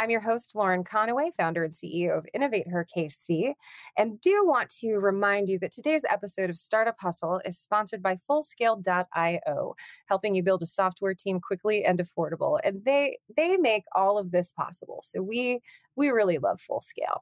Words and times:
I'm 0.00 0.10
your 0.10 0.20
host, 0.20 0.52
Lauren 0.54 0.84
Conaway, 0.84 1.34
founder 1.36 1.64
and 1.64 1.72
CEO 1.72 2.16
of 2.16 2.24
Innovate 2.32 2.68
Her 2.68 2.86
KC, 2.96 3.54
and 3.96 4.20
do 4.20 4.46
want 4.46 4.70
to 4.78 4.94
remind 4.94 5.48
you 5.48 5.58
that 5.58 5.72
today's 5.72 6.04
episode 6.08 6.50
of 6.50 6.56
Startup 6.56 6.94
Hustle 7.00 7.40
is 7.44 7.58
sponsored 7.58 8.00
by 8.00 8.16
Fullscale.io, 8.30 9.74
helping 10.06 10.36
you 10.36 10.44
build 10.44 10.62
a 10.62 10.66
software 10.66 11.14
team 11.14 11.40
quickly 11.40 11.84
and 11.84 11.98
affordable. 11.98 12.60
And 12.62 12.84
they 12.84 13.18
they 13.36 13.56
make 13.56 13.82
all 13.92 14.18
of 14.18 14.30
this 14.30 14.52
possible. 14.52 15.00
So 15.02 15.20
we 15.20 15.60
we 15.96 16.10
really 16.10 16.38
love 16.38 16.60
Fullscale. 16.60 17.18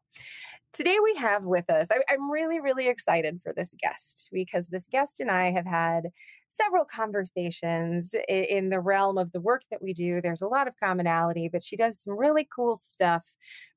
Today 0.75 0.99
we 1.03 1.15
have 1.15 1.45
with 1.45 1.71
us, 1.71 1.87
I, 1.91 2.01
I'm 2.11 2.31
really, 2.31 2.61
really 2.61 2.89
excited 2.89 3.41
for 3.43 3.55
this 3.55 3.75
guest 3.81 4.29
because 4.31 4.69
this 4.69 4.85
guest 4.85 5.21
and 5.21 5.31
I 5.31 5.51
have 5.51 5.65
had 5.65 6.11
several 6.57 6.85
conversations 6.85 8.15
in, 8.29 8.71
the 8.71 8.81
realm 8.81 9.19
of 9.19 9.31
the 9.33 9.41
work 9.41 9.63
that 9.71 9.83
we 9.83 9.93
do. 9.93 10.21
There's 10.21 10.41
a 10.43 10.49
lot 10.49 10.67
of 10.67 10.75
commonality, 10.83 11.49
but 11.49 11.63
she 11.63 11.77
does 11.77 12.03
some 12.03 12.19
really 12.19 12.49
cool 12.55 12.75
stuff 12.75 13.25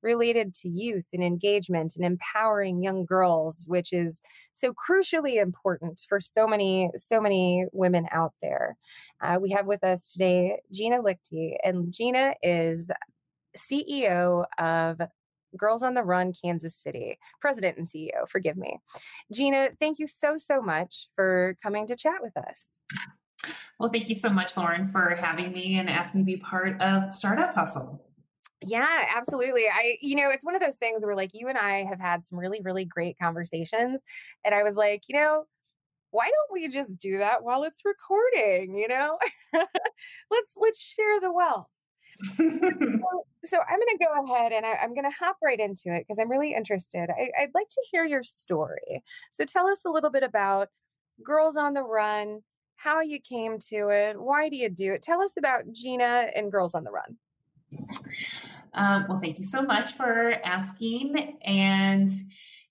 related 0.02 0.56
to 0.56 0.70
youth 0.70 1.06
and 1.14 1.24
engagement 1.24 1.96
and 1.96 2.06
empowering 2.06 2.82
young 2.82 3.06
girls, 3.06 3.66
which 3.68 3.94
is 3.94 4.22
so 4.54 4.74
crucially 4.74 5.42
important 5.42 6.04
for 6.08 6.20
so 6.20 6.48
many, 6.48 6.90
so 6.96 7.22
many 7.22 7.66
women 7.72 8.08
out 8.12 8.34
there. 8.42 8.78
Uh, 9.22 9.38
we 9.42 9.52
have 9.52 9.66
with 9.66 9.84
us 9.84 10.12
today 10.12 10.60
Gina 10.72 11.02
Lichty, 11.02 11.56
and 11.64 11.94
Gina 11.94 12.34
is 12.42 12.88
CEO 13.58 14.46
of 14.58 15.02
Girls 15.58 15.84
on 15.84 15.94
the 15.94 16.04
Run 16.04 16.34
Kansas 16.34 16.76
City, 16.76 17.18
president 17.42 17.78
and 17.78 17.88
CEO, 17.88 18.28
forgive 18.28 18.58
me. 18.58 18.80
Gina, 19.34 19.70
thank 19.80 20.00
you 20.00 20.08
so, 20.08 20.36
so 20.38 20.62
much 20.62 21.10
for 21.16 21.58
coming 21.62 21.88
to 21.88 21.96
chat 21.96 22.22
with 22.22 22.36
us. 22.38 22.80
Well, 23.80 23.90
thank 23.90 24.10
you 24.10 24.16
so 24.16 24.30
much, 24.30 24.58
Lauren, 24.58 24.88
for 24.88 25.16
having 25.16 25.52
me 25.52 25.78
and 25.78 25.90
asking 25.90 26.26
me 26.26 26.34
to 26.34 26.38
be 26.38 26.44
part 26.44 26.80
of 26.82 27.14
Startup 27.14 27.54
Hustle. 27.54 28.06
Yeah, 28.66 29.06
absolutely. 29.16 29.68
I, 29.70 29.98
you 30.02 30.18
know, 30.18 30.30
it's 30.30 30.44
one 30.44 30.56
of 30.56 30.62
those 30.62 30.76
things 30.76 31.02
where 31.02 31.16
like 31.16 31.32
you 31.34 31.48
and 31.48 31.58
I 31.58 31.86
have 31.86 32.00
had 32.00 32.26
some 32.26 32.38
really, 32.38 32.60
really 32.62 32.84
great 32.84 33.18
conversations. 33.18 34.04
And 34.44 34.54
I 34.54 34.64
was 34.64 34.76
like, 34.76 35.04
you 35.08 35.16
know, 35.16 35.46
why 36.12 36.26
don't 36.26 36.54
we 36.54 36.68
just 36.68 36.98
do 37.00 37.20
that 37.20 37.44
while 37.44 37.64
it's 37.64 37.82
recording? 37.86 38.76
You 38.76 38.90
know, 38.90 39.18
let's 39.54 40.56
let's 40.58 40.82
share 40.82 41.22
the 41.22 41.32
wealth 41.32 41.68
so, 42.38 43.26
so, 43.44 43.58
I'm 43.58 43.80
going 43.80 43.98
to 43.98 44.06
go 44.06 44.24
ahead 44.24 44.52
and 44.52 44.66
I, 44.66 44.84
am 44.84 44.94
going 44.94 45.10
to 45.10 45.18
hop 45.18 45.38
right 45.44 45.60
into 45.60 45.94
it 45.94 46.06
because 46.08 46.20
I'm 46.20 46.30
really 46.30 46.54
interested. 46.54 47.10
I, 47.10 47.30
I'd 47.42 47.54
like 47.54 47.70
to 47.70 47.86
hear 47.92 48.06
your 48.06 48.24
story. 48.24 49.04
So 49.32 49.46
tell 49.46 49.68
us 49.68 49.86
a 49.86 49.90
little 49.90 50.10
bit 50.10 50.24
about 50.24 50.70
Girls 51.24 51.56
on 51.56 51.74
the 51.74 51.84
Run, 51.84 52.42
how 52.76 53.02
you 53.02 53.20
came 53.20 53.60
to 53.70 53.90
it, 53.90 54.20
why 54.20 54.50
do 54.50 54.56
you 54.56 54.70
do 54.70 54.94
it? 54.94 55.02
Tell 55.02 55.22
us 55.22 55.34
about 55.38 55.72
Gina 55.72 56.30
and 56.36 56.52
Girls 56.52 56.76
on 56.76 56.84
the 56.84 56.92
Run. 56.92 57.18
Um, 58.74 59.06
well, 59.10 59.20
thank 59.20 59.38
you 59.38 59.44
so 59.44 59.62
much 59.62 59.94
for 59.94 60.36
asking. 60.46 61.38
And 61.44 62.12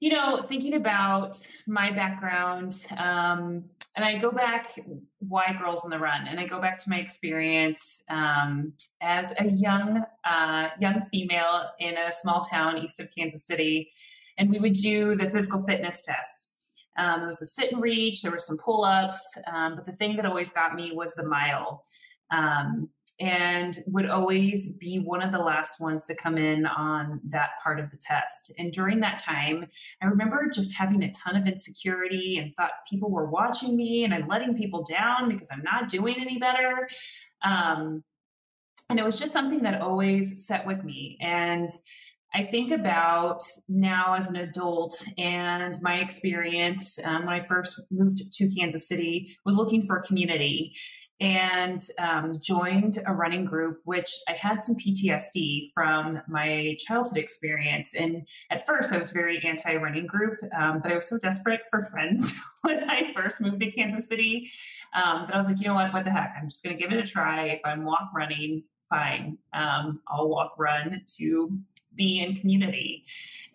you 0.00 0.10
know, 0.10 0.42
thinking 0.42 0.75
about 0.75 1.36
my 1.66 1.91
background, 1.91 2.86
um, 2.97 3.64
and 3.97 4.04
I 4.04 4.16
go 4.16 4.31
back 4.31 4.78
why 5.19 5.53
Girls 5.59 5.84
on 5.84 5.91
the 5.91 5.98
Run, 5.98 6.28
and 6.28 6.38
I 6.38 6.47
go 6.47 6.60
back 6.60 6.78
to 6.81 6.91
my 6.91 6.98
experience 6.98 8.00
um, 8.08 8.72
as 9.00 9.32
a 9.38 9.47
young 9.47 10.04
uh, 10.25 10.69
young 10.78 11.00
female 11.12 11.70
in 11.81 11.97
a 11.97 12.12
small 12.12 12.44
town 12.44 12.78
east 12.78 13.00
of 13.00 13.08
Kansas 13.12 13.44
City, 13.44 13.91
and 14.38 14.48
we 14.50 14.60
would 14.60 14.75
do 14.75 15.16
the 15.16 15.28
physical 15.28 15.64
fitness 15.64 16.00
test. 16.03 16.50
Um, 16.97 17.22
it 17.22 17.26
was 17.26 17.42
a 17.42 17.47
sit 17.47 17.72
and 17.72 17.82
reach. 17.82 18.22
There 18.22 18.31
were 18.31 18.38
some 18.38 18.56
pull 18.56 18.84
ups, 18.84 19.20
um, 19.53 19.75
but 19.75 19.84
the 19.84 19.92
thing 19.92 20.16
that 20.16 20.26
always 20.26 20.50
got 20.50 20.75
me 20.75 20.92
was 20.92 21.12
the 21.14 21.25
mile. 21.25 21.82
Um, 22.31 22.88
and 23.20 23.82
would 23.86 24.08
always 24.08 24.70
be 24.70 24.98
one 25.00 25.22
of 25.22 25.32
the 25.32 25.38
last 25.38 25.80
ones 25.80 26.04
to 26.04 26.14
come 26.14 26.38
in 26.38 26.66
on 26.66 27.20
that 27.24 27.50
part 27.62 27.80
of 27.80 27.90
the 27.90 27.96
test. 27.96 28.52
And 28.58 28.72
during 28.72 29.00
that 29.00 29.20
time, 29.20 29.64
I 30.00 30.06
remember 30.06 30.48
just 30.52 30.76
having 30.76 31.02
a 31.02 31.10
ton 31.12 31.34
of 31.34 31.46
insecurity 31.46 32.38
and 32.38 32.54
thought 32.54 32.70
people 32.88 33.10
were 33.10 33.26
watching 33.26 33.76
me 33.76 34.04
and 34.04 34.14
I'm 34.14 34.28
letting 34.28 34.56
people 34.56 34.84
down 34.84 35.28
because 35.28 35.48
I'm 35.50 35.62
not 35.62 35.88
doing 35.88 36.16
any 36.18 36.38
better. 36.38 36.88
Um, 37.42 38.04
and 38.88 38.98
it 38.98 39.04
was 39.04 39.18
just 39.18 39.32
something 39.32 39.62
that 39.62 39.80
always 39.80 40.46
set 40.46 40.64
with 40.64 40.84
me. 40.84 41.18
And 41.20 41.70
I 42.34 42.44
think 42.44 42.70
about 42.70 43.42
now 43.68 44.14
as 44.14 44.28
an 44.28 44.36
adult 44.36 45.02
and 45.16 45.76
my 45.80 45.96
experience 45.96 46.98
um, 47.02 47.24
when 47.24 47.34
I 47.34 47.40
first 47.40 47.80
moved 47.90 48.32
to 48.32 48.54
Kansas 48.54 48.86
City 48.86 49.36
was 49.44 49.56
looking 49.56 49.82
for 49.82 50.00
community 50.02 50.74
and 51.20 51.82
um, 51.98 52.38
joined 52.40 53.00
a 53.06 53.12
running 53.12 53.44
group, 53.44 53.80
which 53.84 54.10
I 54.28 54.32
had 54.32 54.64
some 54.64 54.76
PTSD 54.76 55.72
from 55.72 56.20
my 56.28 56.76
childhood 56.78 57.18
experience. 57.18 57.94
And 57.94 58.26
at 58.50 58.64
first, 58.64 58.92
I 58.92 58.98
was 58.98 59.10
very 59.10 59.42
anti 59.44 59.74
running 59.76 60.06
group, 60.06 60.38
um, 60.56 60.80
but 60.80 60.92
I 60.92 60.96
was 60.96 61.08
so 61.08 61.18
desperate 61.18 61.62
for 61.70 61.82
friends 61.86 62.32
when 62.62 62.88
I 62.88 63.12
first 63.14 63.40
moved 63.40 63.60
to 63.60 63.70
Kansas 63.70 64.08
City 64.08 64.50
um, 64.94 65.26
that 65.26 65.34
I 65.34 65.38
was 65.38 65.48
like, 65.48 65.60
you 65.60 65.66
know 65.66 65.74
what? 65.74 65.92
What 65.92 66.04
the 66.04 66.12
heck? 66.12 66.34
I'm 66.40 66.48
just 66.48 66.62
going 66.62 66.76
to 66.76 66.82
give 66.82 66.92
it 66.92 66.98
a 66.98 67.06
try. 67.06 67.46
If 67.46 67.60
I'm 67.64 67.84
walk 67.84 68.10
running, 68.14 68.62
fine. 68.88 69.38
Um, 69.52 70.00
I'll 70.08 70.28
walk 70.28 70.54
run 70.56 71.02
to 71.18 71.58
be 71.94 72.20
in 72.20 72.36
community. 72.36 73.04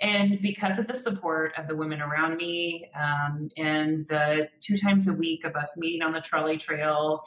And 0.02 0.42
because 0.42 0.78
of 0.78 0.88
the 0.88 0.96
support 0.96 1.54
of 1.58 1.68
the 1.68 1.76
women 1.76 2.02
around 2.02 2.36
me 2.36 2.90
um, 2.94 3.50
and 3.58 4.06
the 4.08 4.50
two 4.60 4.76
times 4.76 5.08
a 5.08 5.14
week 5.14 5.46
of 5.46 5.56
us 5.56 5.76
meeting 5.78 6.02
on 6.02 6.12
the 6.12 6.20
trolley 6.20 6.58
trail 6.58 7.24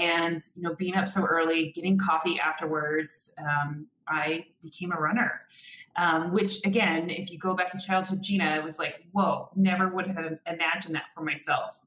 and 0.00 0.42
you 0.54 0.62
know 0.62 0.74
being 0.74 0.94
up 0.94 1.06
so 1.06 1.22
early 1.22 1.70
getting 1.72 1.98
coffee 1.98 2.40
afterwards 2.40 3.32
um, 3.38 3.86
i 4.08 4.44
became 4.62 4.92
a 4.92 5.00
runner. 5.00 5.42
Um, 5.96 6.32
which 6.32 6.64
again 6.64 7.10
if 7.10 7.30
you 7.30 7.38
go 7.38 7.54
back 7.54 7.72
to 7.72 7.78
childhood 7.78 8.22
gina 8.22 8.56
it 8.56 8.64
was 8.64 8.78
like 8.78 9.04
whoa 9.12 9.50
never 9.56 9.88
would 9.88 10.06
have 10.06 10.38
imagined 10.46 10.94
that 10.94 11.06
for 11.14 11.22
myself. 11.22 11.80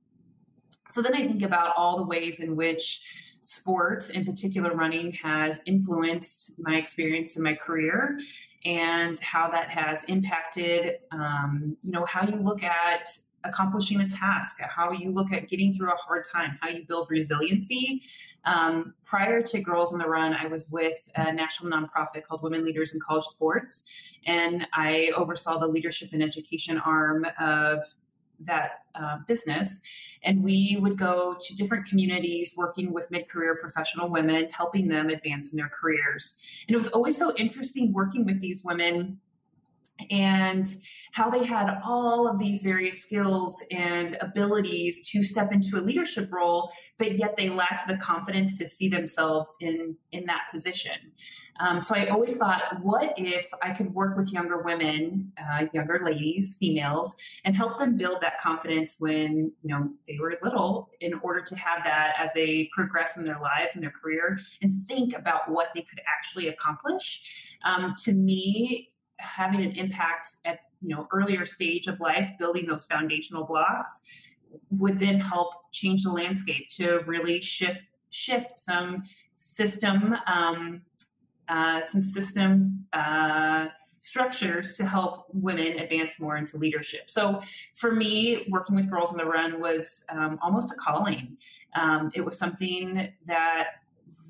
So 0.89 1.01
then 1.01 1.15
i 1.15 1.25
think 1.27 1.41
about 1.41 1.73
all 1.75 1.97
the 1.97 2.05
ways 2.05 2.39
in 2.39 2.55
which 2.55 3.01
sports 3.41 4.09
in 4.09 4.23
particular 4.25 4.73
running 4.73 5.11
has 5.13 5.61
influenced 5.65 6.53
my 6.57 6.75
experience 6.75 7.35
in 7.35 7.43
my 7.43 7.53
career 7.53 8.17
and 8.65 9.19
how 9.19 9.49
that 9.49 9.69
has 9.69 10.03
impacted 10.05 10.95
um, 11.11 11.75
you 11.81 11.91
know 11.91 12.05
how 12.05 12.25
you 12.25 12.37
look 12.37 12.63
at 12.63 13.09
accomplishing 13.43 14.01
a 14.01 14.09
task, 14.09 14.57
how 14.61 14.91
you 14.91 15.11
look 15.11 15.31
at 15.31 15.47
getting 15.47 15.73
through 15.73 15.91
a 15.91 15.95
hard 15.95 16.25
time, 16.25 16.57
how 16.61 16.69
you 16.69 16.83
build 16.87 17.07
resiliency. 17.09 18.01
Um, 18.45 18.93
prior 19.03 19.41
to 19.41 19.59
Girls 19.61 19.93
on 19.93 19.99
the 19.99 20.07
Run, 20.07 20.33
I 20.33 20.47
was 20.47 20.69
with 20.69 20.97
a 21.15 21.31
national 21.31 21.71
nonprofit 21.71 22.23
called 22.27 22.43
Women 22.43 22.65
Leaders 22.65 22.93
in 22.93 22.99
College 22.99 23.25
Sports, 23.25 23.83
and 24.25 24.67
I 24.73 25.11
oversaw 25.15 25.57
the 25.59 25.67
leadership 25.67 26.09
and 26.13 26.21
education 26.21 26.77
arm 26.77 27.25
of 27.39 27.83
that 28.39 28.83
uh, 28.95 29.17
business. 29.27 29.79
And 30.23 30.43
we 30.43 30.77
would 30.79 30.97
go 30.97 31.35
to 31.39 31.55
different 31.55 31.85
communities 31.85 32.53
working 32.55 32.93
with 32.93 33.09
mid 33.11 33.29
career 33.29 33.55
professional 33.55 34.09
women, 34.09 34.49
helping 34.51 34.87
them 34.87 35.09
advance 35.09 35.51
in 35.51 35.57
their 35.57 35.69
careers. 35.69 36.37
And 36.67 36.73
it 36.73 36.77
was 36.77 36.87
always 36.89 37.17
so 37.17 37.33
interesting 37.35 37.93
working 37.93 38.25
with 38.25 38.39
these 38.39 38.63
women 38.63 39.19
and 40.09 40.77
how 41.11 41.29
they 41.29 41.45
had 41.45 41.79
all 41.83 42.27
of 42.27 42.39
these 42.39 42.61
various 42.61 43.01
skills 43.01 43.63
and 43.71 44.17
abilities 44.21 45.07
to 45.09 45.23
step 45.23 45.51
into 45.51 45.77
a 45.77 45.81
leadership 45.81 46.31
role 46.31 46.71
but 46.97 47.13
yet 47.13 47.35
they 47.37 47.49
lacked 47.49 47.87
the 47.87 47.97
confidence 47.97 48.57
to 48.57 48.67
see 48.67 48.87
themselves 48.89 49.53
in 49.59 49.95
in 50.11 50.25
that 50.25 50.43
position. 50.51 50.97
Um, 51.59 51.81
so 51.81 51.95
i 51.95 52.07
always 52.07 52.35
thought 52.35 52.63
what 52.81 53.13
if 53.15 53.47
i 53.61 53.69
could 53.69 53.93
work 53.93 54.17
with 54.17 54.33
younger 54.33 54.63
women 54.63 55.31
uh, 55.37 55.67
younger 55.71 56.01
ladies 56.03 56.55
females 56.59 57.15
and 57.45 57.55
help 57.55 57.77
them 57.77 57.95
build 57.95 58.21
that 58.21 58.41
confidence 58.41 58.95
when 58.97 59.51
you 59.61 59.69
know 59.69 59.89
they 60.07 60.17
were 60.19 60.35
little 60.41 60.89
in 60.99 61.13
order 61.21 61.41
to 61.41 61.55
have 61.55 61.83
that 61.83 62.15
as 62.17 62.33
they 62.33 62.69
progress 62.73 63.17
in 63.17 63.23
their 63.23 63.39
lives 63.39 63.75
and 63.75 63.83
their 63.83 63.91
career 63.91 64.39
and 64.63 64.71
think 64.87 65.15
about 65.15 65.49
what 65.49 65.69
they 65.75 65.81
could 65.81 66.01
actually 66.07 66.47
accomplish? 66.47 67.21
Um, 67.65 67.95
to 67.99 68.11
me 68.11 68.92
having 69.19 69.61
an 69.61 69.71
impact 69.71 70.27
at 70.45 70.59
you 70.81 70.95
know 70.95 71.07
earlier 71.11 71.45
stage 71.45 71.87
of 71.87 71.99
life 71.99 72.29
building 72.39 72.65
those 72.65 72.85
foundational 72.85 73.45
blocks 73.45 74.01
would 74.69 74.99
then 74.99 75.19
help 75.19 75.71
change 75.71 76.03
the 76.03 76.11
landscape 76.11 76.67
to 76.69 76.99
really 77.05 77.39
shift 77.41 77.89
shift 78.09 78.59
some 78.59 79.03
system 79.33 80.15
um, 80.27 80.81
uh, 81.49 81.81
some 81.81 82.01
system 82.01 82.85
uh, 82.93 83.67
structures 84.03 84.75
to 84.75 84.85
help 84.85 85.27
women 85.31 85.79
advance 85.79 86.19
more 86.19 86.35
into 86.35 86.57
leadership. 86.57 87.09
So 87.09 87.41
for 87.73 87.93
me, 87.93 88.45
working 88.49 88.75
with 88.75 88.89
Girls 88.89 89.13
on 89.13 89.17
the 89.17 89.25
Run 89.25 89.61
was 89.61 90.03
um, 90.09 90.37
almost 90.41 90.73
a 90.73 90.75
calling. 90.75 91.37
Um, 91.75 92.11
it 92.13 92.19
was 92.19 92.37
something 92.37 93.13
that 93.25 93.67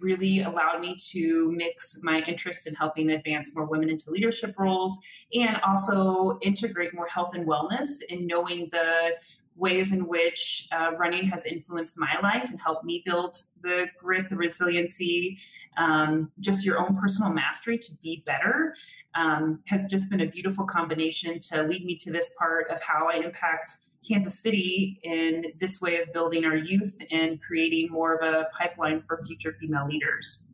really 0.02 0.42
allowed 0.42 0.80
me 0.80 0.96
to 1.12 1.52
mix 1.52 1.98
my 2.02 2.22
interest 2.22 2.68
in 2.68 2.76
helping 2.76 3.12
advance 3.12 3.52
more 3.54 3.66
women 3.66 3.90
into 3.90 4.10
leadership 4.10 4.56
roles 4.58 4.98
and 5.34 5.58
also 5.62 6.38
integrate 6.42 6.94
more 6.94 7.08
health 7.08 7.36
and 7.36 7.48
wellness 7.48 8.02
in 8.10 8.28
knowing 8.28 8.70
the 8.72 9.14
ways 9.56 9.92
in 9.92 10.08
which 10.08 10.68
uh, 10.72 10.92
running 10.98 11.26
has 11.28 11.46
influenced 11.46 11.98
my 11.98 12.18
life 12.22 12.50
and 12.50 12.60
helped 12.60 12.84
me 12.84 13.04
build 13.06 13.36
the 13.62 13.88
grit, 14.00 14.28
the 14.30 14.36
resiliency, 14.36 15.38
um, 15.78 16.32
just 16.40 16.66
your 16.66 16.80
own 16.80 16.98
personal 16.98 17.32
mastery 17.32 17.78
to 17.78 17.92
be 18.02 18.24
better 18.26 18.74
um, 19.16 19.60
has 19.66 19.86
just 19.86 20.10
been 20.10 20.22
a 20.22 20.26
beautiful 20.26 20.66
combination 20.66 21.40
to 21.40 21.64
lead 21.64 21.86
me 21.86 21.96
to 21.96 22.12
this 22.12 22.32
part 22.38 22.70
of 22.70 22.82
how 22.82 23.10
I 23.10 23.18
impact 23.18 23.78
Kansas 24.08 24.40
City 24.40 25.00
in 25.04 25.46
this 25.60 25.82
way 25.82 26.02
of 26.02 26.12
building 26.14 26.46
our 26.46 26.56
youth 26.56 26.98
and 27.12 27.42
creating 27.42 27.90
more 27.92 28.16
of 28.16 28.26
a 28.26 28.48
pipeline 28.58 29.02
for 29.02 29.24
future 29.26 29.54
female 29.60 29.88
leaders. 29.88 30.48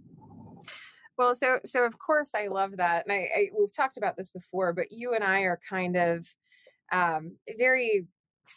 Well, 1.17 1.35
so 1.35 1.59
so 1.65 1.83
of 1.83 1.99
course 1.99 2.29
I 2.33 2.47
love 2.47 2.77
that, 2.77 3.05
and 3.05 3.11
I, 3.11 3.29
I 3.35 3.49
we've 3.57 3.75
talked 3.75 3.97
about 3.97 4.15
this 4.15 4.31
before, 4.31 4.71
but 4.71 4.91
you 4.91 5.13
and 5.13 5.23
I 5.23 5.41
are 5.41 5.59
kind 5.69 5.97
of 5.97 6.25
um, 6.91 7.35
very 7.57 8.07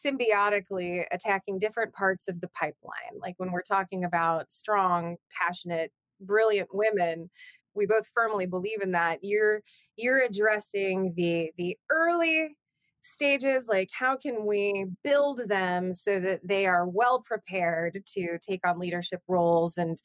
symbiotically 0.05 1.05
attacking 1.11 1.59
different 1.59 1.93
parts 1.93 2.29
of 2.29 2.41
the 2.41 2.49
pipeline. 2.49 3.19
Like 3.21 3.35
when 3.39 3.53
we're 3.53 3.63
talking 3.63 4.05
about 4.05 4.53
strong, 4.53 5.17
passionate, 5.37 5.93
brilliant 6.21 6.69
women, 6.73 7.31
we 7.75 7.87
both 7.87 8.07
firmly 8.15 8.47
believe 8.47 8.81
in 8.83 8.93
that. 8.93 9.21
You're 9.23 9.63
you're 9.97 10.21
addressing 10.21 11.15
the 11.17 11.51
the 11.57 11.77
early 11.91 12.57
stages 13.03 13.67
like 13.69 13.91
how 13.93 14.17
can 14.17 14.47
we 14.47 14.87
build 15.03 15.41
them 15.49 15.93
so 15.93 16.21
that 16.21 16.41
they 16.47 16.67
are 16.67 16.87
well 16.87 17.21
prepared 17.21 18.01
to 18.07 18.39
take 18.39 18.67
on 18.67 18.79
leadership 18.79 19.21
roles 19.29 19.77
and 19.77 19.99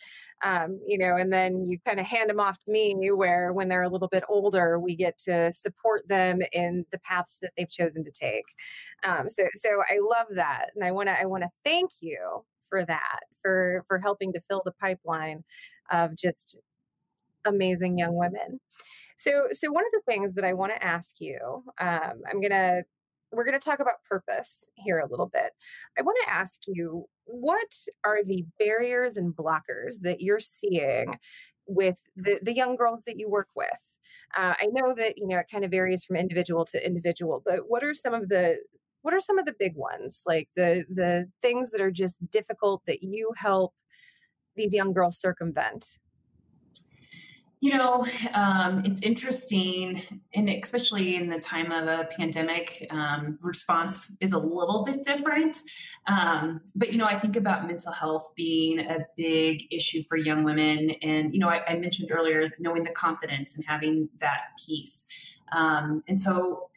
um, 0.44 0.79
you 0.85 0.97
know 0.97 1.15
and 1.15 1.31
then 1.31 1.67
you 1.67 1.77
kind 1.85 1.99
of 1.99 2.05
hand 2.05 2.29
them 2.29 2.39
off 2.39 2.57
to 2.59 2.71
me 2.71 2.95
where 3.11 3.53
when 3.53 3.67
they're 3.67 3.83
a 3.83 3.89
little 3.89 4.07
bit 4.07 4.23
older 4.29 4.79
we 4.79 4.95
get 4.95 5.17
to 5.17 5.51
support 5.53 6.07
them 6.07 6.39
in 6.53 6.85
the 6.91 6.99
paths 6.99 7.39
that 7.41 7.51
they've 7.57 7.69
chosen 7.69 8.03
to 8.03 8.11
take. 8.11 8.45
Um, 9.03 9.29
so 9.29 9.47
so 9.53 9.69
i 9.89 9.99
love 10.01 10.27
that 10.31 10.67
and 10.75 10.83
i 10.83 10.91
want 10.91 11.07
to 11.07 11.19
i 11.19 11.25
want 11.25 11.44
to 11.44 11.49
thank 11.63 11.91
you 12.01 12.44
for 12.69 12.83
that 12.85 13.19
for 13.41 13.83
for 13.88 13.99
helping 13.99 14.33
to 14.33 14.41
fill 14.49 14.61
the 14.65 14.73
pipeline 14.73 15.44
of 15.91 16.15
just 16.15 16.57
amazing 17.45 17.97
young 17.97 18.15
women 18.15 18.59
so, 19.17 19.47
so 19.51 19.71
one 19.71 19.85
of 19.85 19.91
the 19.91 20.11
things 20.11 20.33
that 20.35 20.45
I 20.45 20.53
want 20.53 20.73
to 20.73 20.83
ask 20.83 21.19
you, 21.19 21.63
um, 21.79 22.21
I'm 22.29 22.41
gonna 22.41 22.83
we're 23.31 23.43
going 23.43 23.59
to 23.59 23.63
talk 23.63 23.79
about 23.79 24.03
purpose 24.09 24.67
here 24.75 24.99
a 24.99 25.07
little 25.07 25.27
bit. 25.27 25.51
I 25.97 26.01
want 26.01 26.17
to 26.23 26.31
ask 26.31 26.61
you 26.65 27.05
what 27.25 27.73
are 28.05 28.23
the 28.23 28.45
barriers 28.57 29.17
and 29.17 29.35
blockers 29.35 29.99
that 30.01 30.21
you're 30.21 30.39
seeing 30.39 31.17
with 31.67 32.01
the, 32.15 32.39
the 32.41 32.53
young 32.53 32.75
girls 32.75 33.03
that 33.05 33.19
you 33.19 33.29
work 33.29 33.49
with? 33.55 33.67
Uh, 34.35 34.53
I 34.59 34.67
know 34.71 34.93
that 34.95 35.17
you 35.17 35.27
know 35.27 35.39
it 35.39 35.47
kind 35.51 35.65
of 35.65 35.71
varies 35.71 36.05
from 36.05 36.15
individual 36.15 36.65
to 36.65 36.85
individual, 36.85 37.41
but 37.45 37.61
what 37.69 37.83
are 37.83 37.93
some 37.93 38.13
of 38.13 38.29
the 38.29 38.57
what 39.01 39.13
are 39.13 39.19
some 39.19 39.37
of 39.37 39.45
the 39.45 39.55
big 39.57 39.75
ones, 39.75 40.23
like 40.25 40.49
the 40.55 40.85
the 40.93 41.29
things 41.41 41.71
that 41.71 41.81
are 41.81 41.91
just 41.91 42.17
difficult 42.31 42.81
that 42.87 43.03
you 43.03 43.31
help 43.37 43.73
these 44.55 44.73
young 44.73 44.93
girls 44.93 45.19
circumvent? 45.19 45.99
You 47.59 47.75
know, 47.75 48.06
um, 48.36 48.83
it's 48.86 49.01
interesting, 49.01 50.04
and 50.36 50.48
especially 50.48 51.15
in 51.15 51.27
the 51.27 51.39
time 51.39 51.71
of 51.71 51.88
a 51.88 52.07
pandemic, 52.15 52.86
um, 52.92 53.39
response 53.42 54.12
is 54.21 54.33
a 54.33 54.38
little 54.38 54.86
bit 54.86 55.04
different. 55.04 55.57
Um, 56.06 56.62
but, 56.75 56.92
you 56.92 57.00
know, 57.00 57.07
I 57.07 57.18
think 57.18 57.36
about 57.36 57.65
mental 57.65 57.92
health 57.92 58.31
being 58.36 58.80
a 58.80 59.00
big 59.15 59.63
issue 59.71 60.04
for 60.07 60.18
young 60.18 60.44
women. 60.44 60.92
And, 61.01 61.33
you 61.33 61.39
know, 61.39 61.50
I, 61.50 61.65
I 61.65 61.77
mentioned 61.77 62.12
earlier 62.12 62.48
knowing 62.59 62.83
the 62.83 62.92
confidence 62.92 63.56
and 63.56 63.65
having 63.65 64.07
that 64.19 64.42
peace. 64.63 65.07
Um, 65.51 66.04
and 66.07 66.21
so, 66.21 66.69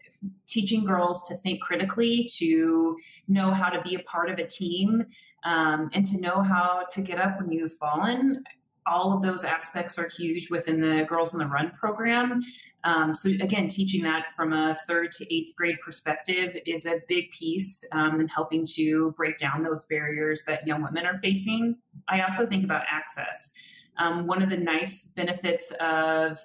teaching 0.47 0.85
girls 0.85 1.23
to 1.29 1.35
think 1.37 1.63
critically, 1.63 2.29
to 2.37 2.97
know 3.29 3.53
how 3.53 3.69
to 3.71 3.81
be 3.83 3.95
a 3.95 4.01
part 4.01 4.29
of 4.31 4.39
a 4.39 4.47
team, 4.47 5.05
um, 5.45 5.91
and 5.93 6.07
to 6.07 6.19
know 6.21 6.43
how 6.43 6.85
to 6.93 7.01
get 7.01 7.19
up 7.19 7.39
when 7.41 7.51
you've 7.51 7.73
fallen 7.75 8.43
all 8.87 9.13
of 9.13 9.23
those 9.23 9.45
aspects 9.45 9.99
are 9.99 10.09
huge 10.09 10.51
within 10.51 10.81
the 10.81 11.05
Girls 11.09 11.33
on 11.35 11.39
the 11.39 11.47
Run 11.47 11.71
program. 11.79 12.43
Um, 12.85 13.15
so 13.15 13.29
again, 13.29 13.69
teaching 13.69 14.03
that 14.05 14.35
from 14.35 14.53
a 14.53 14.75
third 14.87 15.13
to 15.13 15.35
eighth 15.35 15.55
grade 15.55 15.77
perspective 15.85 16.57
is 16.67 16.87
a 16.87 17.01
big 17.09 17.31
piece 17.31 17.85
um, 17.93 18.21
in 18.21 18.29
helping 18.29 18.67
to 18.75 19.13
break 19.17 19.39
down 19.39 19.63
those 19.63 19.85
barriers 19.85 20.43
that 20.47 20.67
young 20.67 20.83
women 20.83 21.05
are 21.05 21.19
facing. 21.19 21.77
I 22.09 22.23
also 22.23 22.47
think 22.47 22.65
about 22.65 22.85
access. 22.91 23.51
Um, 23.99 24.27
one 24.27 24.43
of 24.43 24.49
the 24.49 24.57
nice 24.57 25.05
benefits 25.05 25.73
of 25.81 26.41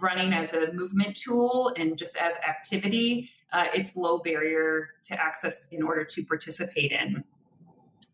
running 0.00 0.32
as 0.32 0.52
a 0.52 0.72
movement 0.72 1.16
tool 1.16 1.72
and 1.76 1.96
just 1.96 2.16
as 2.16 2.34
activity, 2.46 3.30
uh, 3.52 3.64
it's 3.74 3.96
low 3.96 4.18
barrier 4.18 4.90
to 5.04 5.20
access 5.20 5.66
in 5.70 5.82
order 5.82 6.04
to 6.04 6.24
participate 6.24 6.92
in. 6.92 7.24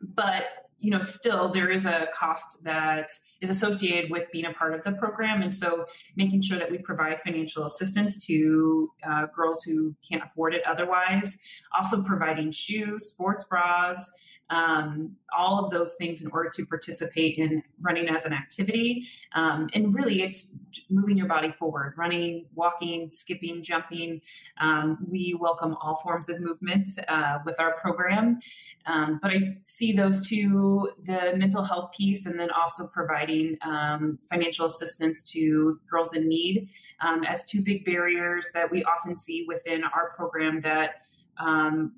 But 0.01 0.68
you 0.79 0.91
know, 0.91 1.01
still 1.01 1.53
there 1.53 1.71
is 1.71 1.85
a 1.85 2.07
cost 2.15 2.63
that 2.63 3.11
is 3.41 3.51
associated 3.51 4.11
with 4.11 4.31
being 4.33 4.47
a 4.47 4.53
part 4.53 4.75
of 4.75 4.83
the 4.85 4.93
program. 4.93 5.43
And 5.43 5.53
so 5.53 5.87
making 6.17 6.43
sure 6.43 6.59
that 6.59 6.71
we 6.71 6.79
provide 6.79 7.21
financial 7.21 7.65
assistance 7.65 8.25
to 8.27 8.89
uh, 9.09 9.27
girls 9.35 9.63
who 9.63 9.95
can't 10.09 10.23
afford 10.23 10.55
it 10.55 10.63
otherwise, 10.67 11.37
also 11.77 12.03
providing 12.03 12.51
shoes, 12.51 13.09
sports 13.09 13.45
bras, 13.45 14.11
um, 14.50 15.17
all 15.37 15.65
of 15.65 15.71
those 15.71 15.95
things 15.95 16.23
in 16.23 16.29
order 16.31 16.50
to 16.50 16.65
participate 16.65 17.39
in 17.39 17.62
running 17.83 18.09
as 18.09 18.25
an 18.25 18.33
activity. 18.33 19.06
Um, 19.35 19.69
and 19.75 19.95
really, 19.95 20.23
it's 20.23 20.47
moving 20.89 21.17
your 21.17 21.27
body 21.27 21.50
forward, 21.50 21.95
running, 21.97 22.47
walking, 22.55 23.11
skipping, 23.11 23.62
jumping. 23.62 24.21
Um, 24.61 25.07
we 25.09 25.37
welcome 25.38 25.76
all 25.81 25.97
forms 25.97 26.28
of 26.28 26.40
movement 26.40 26.88
uh, 27.09 27.38
with 27.45 27.61
our 27.61 27.75
program. 27.75 28.40
Um, 28.87 29.19
but 29.21 29.31
I 29.31 29.59
see 29.64 29.93
those 29.93 30.26
two 30.26 30.90
the 31.05 31.35
mental 31.37 31.62
health 31.62 31.93
piece, 31.93 32.26
and 32.26 32.38
then 32.38 32.50
also 32.50 32.87
providing 32.87 33.59
um, 33.62 34.19
financial 34.23 34.67
assistance 34.67 35.23
to 35.33 35.78
girls 35.90 36.14
in 36.14 36.28
need 36.28 36.69
um, 37.00 37.25
as 37.25 37.45
two 37.45 37.62
big 37.62 37.85
barriers 37.85 38.47
that 38.55 38.71
we 38.71 38.83
often 38.85 39.14
see 39.14 39.45
within 39.47 39.85
our 39.85 40.11
program 40.17 40.61
that 40.62 41.02
um, 41.38 41.93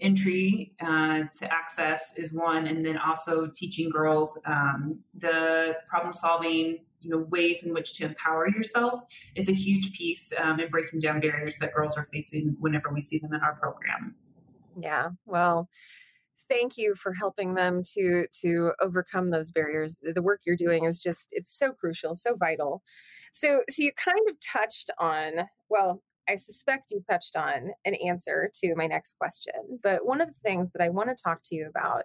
entry 0.00 0.72
uh, 0.80 1.22
to 1.38 1.52
access 1.52 2.12
is 2.16 2.32
one, 2.32 2.66
and 2.66 2.84
then 2.84 2.96
also 2.96 3.46
teaching 3.54 3.90
girls 3.90 4.38
um, 4.46 4.98
the 5.14 5.76
problem 5.86 6.12
solving, 6.12 6.78
you 7.00 7.10
know, 7.10 7.26
ways 7.30 7.62
in 7.62 7.72
which 7.72 7.94
to 7.94 8.04
empower 8.04 8.48
yourself 8.48 9.02
is 9.34 9.48
a 9.48 9.52
huge 9.52 9.92
piece 9.92 10.32
um, 10.38 10.60
in 10.60 10.70
breaking 10.70 11.00
down 11.00 11.20
barriers 11.20 11.56
that 11.58 11.74
girls 11.74 11.96
are 11.96 12.06
facing 12.12 12.56
whenever 12.60 12.90
we 12.92 13.00
see 13.00 13.18
them 13.18 13.32
in 13.32 13.40
our 13.40 13.54
program. 13.56 14.14
Yeah, 14.78 15.10
well, 15.26 15.68
thank 16.50 16.76
you 16.76 16.94
for 16.96 17.12
helping 17.12 17.54
them 17.54 17.82
to 17.94 18.26
to 18.32 18.72
overcome 18.82 19.30
those 19.30 19.52
barriers 19.52 19.96
the 20.02 20.20
work 20.20 20.40
you're 20.44 20.56
doing 20.56 20.84
is 20.84 20.98
just 20.98 21.28
it's 21.30 21.56
so 21.56 21.72
crucial 21.72 22.14
so 22.14 22.34
vital 22.34 22.82
so 23.32 23.62
so 23.70 23.82
you 23.82 23.92
kind 23.92 24.18
of 24.28 24.34
touched 24.40 24.90
on 24.98 25.48
well 25.70 26.02
I 26.28 26.36
suspect 26.36 26.90
you 26.90 27.02
touched 27.08 27.36
on 27.36 27.70
an 27.84 27.94
answer 27.94 28.50
to 28.62 28.74
my 28.76 28.86
next 28.86 29.16
question. 29.18 29.78
But 29.82 30.06
one 30.06 30.20
of 30.20 30.28
the 30.28 30.40
things 30.42 30.72
that 30.72 30.82
I 30.82 30.88
want 30.88 31.08
to 31.08 31.22
talk 31.22 31.40
to 31.44 31.54
you 31.54 31.66
about 31.68 32.04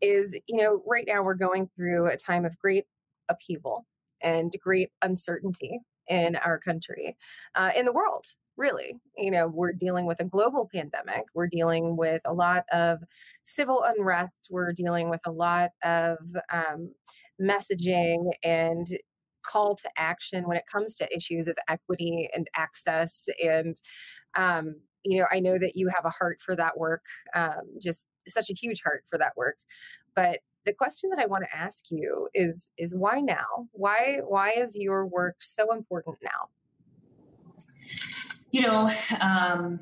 is, 0.00 0.38
you 0.46 0.56
know, 0.56 0.82
right 0.86 1.04
now 1.06 1.22
we're 1.22 1.34
going 1.34 1.68
through 1.76 2.06
a 2.06 2.16
time 2.16 2.44
of 2.44 2.58
great 2.58 2.86
upheaval 3.28 3.86
and 4.22 4.52
great 4.62 4.90
uncertainty 5.02 5.80
in 6.08 6.36
our 6.36 6.58
country, 6.58 7.16
uh, 7.54 7.70
in 7.76 7.86
the 7.86 7.92
world. 7.92 8.26
Really, 8.58 8.96
you 9.16 9.30
know, 9.30 9.48
we're 9.48 9.72
dealing 9.72 10.04
with 10.04 10.20
a 10.20 10.24
global 10.24 10.68
pandemic. 10.72 11.24
We're 11.34 11.46
dealing 11.46 11.96
with 11.96 12.20
a 12.26 12.34
lot 12.34 12.64
of 12.70 12.98
civil 13.44 13.82
unrest. 13.82 14.34
We're 14.50 14.72
dealing 14.72 15.08
with 15.08 15.22
a 15.24 15.30
lot 15.30 15.70
of 15.82 16.18
um, 16.52 16.92
messaging 17.40 18.30
and 18.42 18.86
call 19.42 19.76
to 19.76 19.88
action 19.96 20.46
when 20.46 20.56
it 20.56 20.64
comes 20.70 20.94
to 20.96 21.14
issues 21.14 21.48
of 21.48 21.56
equity 21.68 22.28
and 22.34 22.48
access 22.56 23.28
and 23.42 23.76
um, 24.34 24.76
you 25.04 25.18
know 25.18 25.26
i 25.32 25.40
know 25.40 25.58
that 25.58 25.76
you 25.76 25.88
have 25.88 26.04
a 26.04 26.10
heart 26.10 26.40
for 26.40 26.56
that 26.56 26.76
work 26.78 27.04
um, 27.34 27.62
just 27.80 28.06
such 28.28 28.50
a 28.50 28.54
huge 28.54 28.82
heart 28.82 29.04
for 29.10 29.18
that 29.18 29.36
work 29.36 29.56
but 30.14 30.38
the 30.64 30.72
question 30.72 31.10
that 31.10 31.18
i 31.18 31.26
want 31.26 31.44
to 31.44 31.56
ask 31.56 31.90
you 31.90 32.28
is 32.34 32.70
is 32.78 32.94
why 32.94 33.20
now? 33.20 33.68
Why 33.72 34.20
why 34.26 34.50
is 34.50 34.76
your 34.76 35.06
work 35.06 35.36
so 35.40 35.72
important 35.72 36.18
now? 36.22 36.48
You 38.50 38.62
know 38.62 38.90
um, 39.20 39.80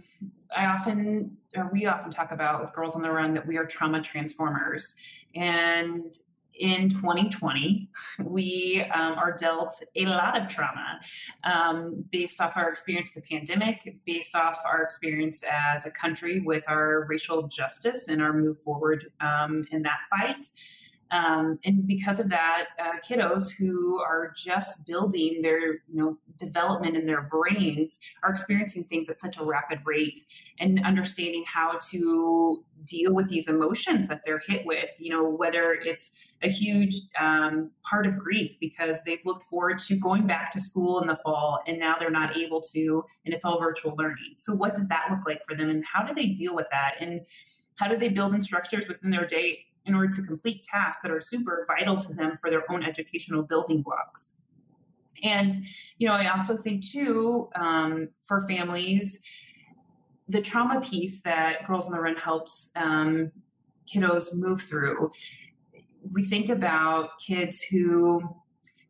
i 0.57 0.67
often 0.67 1.37
or 1.57 1.69
we 1.73 1.87
often 1.87 2.11
talk 2.11 2.33
about 2.33 2.61
with 2.61 2.73
girls 2.73 2.97
on 2.97 3.03
the 3.03 3.11
run 3.11 3.35
that 3.35 3.47
we 3.47 3.57
are 3.57 3.67
trauma 3.67 4.01
transformers 4.01 4.95
and 5.35 6.15
in 6.59 6.89
2020, 6.89 7.89
we 8.25 8.85
um, 8.95 9.15
are 9.15 9.37
dealt 9.37 9.75
a 9.97 10.07
lot 10.07 10.41
of 10.41 10.49
trauma 10.49 11.01
um, 11.45 12.05
based 12.11 12.41
off 12.41 12.57
our 12.57 12.71
experience 12.71 13.13
with 13.15 13.25
the 13.25 13.37
pandemic, 13.37 13.97
based 14.07 14.35
off 14.35 14.59
our 14.65 14.83
experience 14.83 15.43
as 15.51 15.87
a 15.87 15.91
country 15.91 16.41
with 16.41 16.65
our 16.69 17.07
racial 17.09 17.49
justice 17.49 18.09
and 18.09 18.21
our 18.21 18.33
move 18.33 18.59
forward 18.59 19.11
um, 19.21 19.67
in 19.71 19.83
that 19.83 20.01
fight. 20.11 20.45
Um, 21.11 21.59
and 21.65 21.87
because 21.87 22.21
of 22.21 22.29
that, 22.29 22.67
uh, 22.79 22.99
kiddos 23.07 23.51
who 23.51 24.01
are 24.01 24.33
just 24.37 24.87
building 24.87 25.41
their, 25.43 25.73
you 25.73 25.95
know, 25.95 26.19
development 26.37 26.97
in 26.97 27.05
their 27.05 27.23
brains 27.23 27.99
are 28.23 28.31
experiencing 28.31 28.85
things 28.85 29.09
at 29.09 29.19
such 29.19 29.37
a 29.39 29.45
rapid 29.45 29.81
rate 29.85 30.19
and 30.59 30.83
understanding 30.85 31.45
how 31.47 31.79
to 31.91 32.65
deal 32.85 33.13
with 33.13 33.29
these 33.29 33.49
emotions 33.49 34.09
that 34.09 34.23
they're 34.25 34.41
hit 34.47 34.65
with. 34.65 34.91
You 34.99 35.11
know, 35.11 35.29
whether 35.29 35.73
it's 35.73 36.13
a 36.43 36.49
huge 36.49 36.95
um, 37.19 37.71
part 37.83 38.07
of 38.07 38.17
grief 38.17 38.57
because 38.61 38.99
they've 39.05 39.25
looked 39.25 39.43
forward 39.45 39.81
to 39.81 39.97
going 39.97 40.27
back 40.27 40.53
to 40.53 40.61
school 40.61 41.01
in 41.01 41.09
the 41.09 41.17
fall 41.17 41.61
and 41.67 41.79
now 41.79 41.97
they're 41.99 42.11
not 42.11 42.37
able 42.37 42.61
to, 42.73 43.05
and 43.25 43.35
it's 43.35 43.45
all 43.45 43.59
virtual 43.59 43.95
learning. 43.97 44.35
So, 44.37 44.55
what 44.55 44.75
does 44.75 44.89
that 44.89 45.09
look 45.11 45.27
like 45.27 45.43
for 45.47 45.57
them, 45.57 45.71
and 45.71 45.85
how 45.85 46.03
do 46.03 46.15
they 46.15 46.27
deal 46.27 46.55
with 46.55 46.67
that? 46.71 46.95
And 47.01 47.23
how 47.77 47.89
do 47.89 47.97
they 47.97 48.09
build 48.09 48.35
in 48.35 48.43
structures 48.43 48.87
within 48.89 49.11
their 49.11 49.27
day 49.27 49.65
in 49.87 49.95
order 49.95 50.09
to 50.09 50.23
complete 50.23 50.63
tasks 50.63 51.03
that 51.03 51.11
are 51.11 51.21
super 51.21 51.67
vital 51.67 51.97
to 51.99 52.13
them 52.15 52.37
for 52.41 52.51
their 52.51 52.71
own 52.71 52.83
educational 52.83 53.43
building 53.43 53.83
blocks. 53.83 54.37
And, 55.23 55.55
you 55.99 56.09
know, 56.09 56.15
I 56.15 56.29
also 56.29 56.57
think 56.57 56.87
too, 56.87 57.49
um, 57.55 58.09
for 58.25 58.47
families, 58.49 59.19
the 60.29 60.41
trauma 60.41 60.81
piece 60.81 61.23
that 61.23 61.67
Girls 61.67 61.87
on 61.87 61.93
the 61.93 62.01
Run 62.01 62.17
helps 62.17 62.71
um, 62.77 63.33
kiddos 63.93 64.33
move 64.35 64.63
through, 64.63 65.11
we 66.13 66.25
think 66.25 66.49
about 66.49 67.19
kids 67.19 67.63
who 67.63 68.23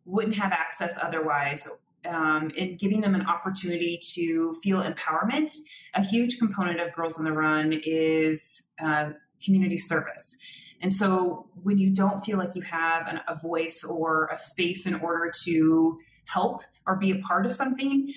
wouldn't 0.04 0.36
have 0.36 0.52
access 0.52 0.94
otherwise 1.00 1.66
um, 2.06 2.50
and 2.58 2.78
giving 2.78 3.00
them 3.00 3.14
an 3.14 3.26
opportunity 3.26 3.98
to 4.14 4.54
feel 4.62 4.82
empowerment. 4.82 5.54
A 5.94 6.02
huge 6.02 6.38
component 6.38 6.80
of 6.80 6.92
Girls 6.92 7.18
on 7.18 7.24
the 7.24 7.32
Run 7.32 7.80
is 7.84 8.68
uh, 8.82 9.10
community 9.42 9.76
service. 9.76 10.36
And 10.80 10.92
so 10.92 11.46
when 11.62 11.78
you 11.78 11.90
don't 11.90 12.20
feel 12.20 12.38
like 12.38 12.54
you 12.54 12.62
have 12.62 13.06
an, 13.06 13.20
a 13.28 13.34
voice 13.34 13.84
or 13.84 14.28
a 14.32 14.38
space 14.38 14.86
in 14.86 14.94
order 14.94 15.32
to 15.44 15.98
help 16.24 16.62
or 16.86 16.96
be 16.96 17.10
a 17.10 17.16
part 17.16 17.44
of 17.44 17.52
something, 17.52 18.12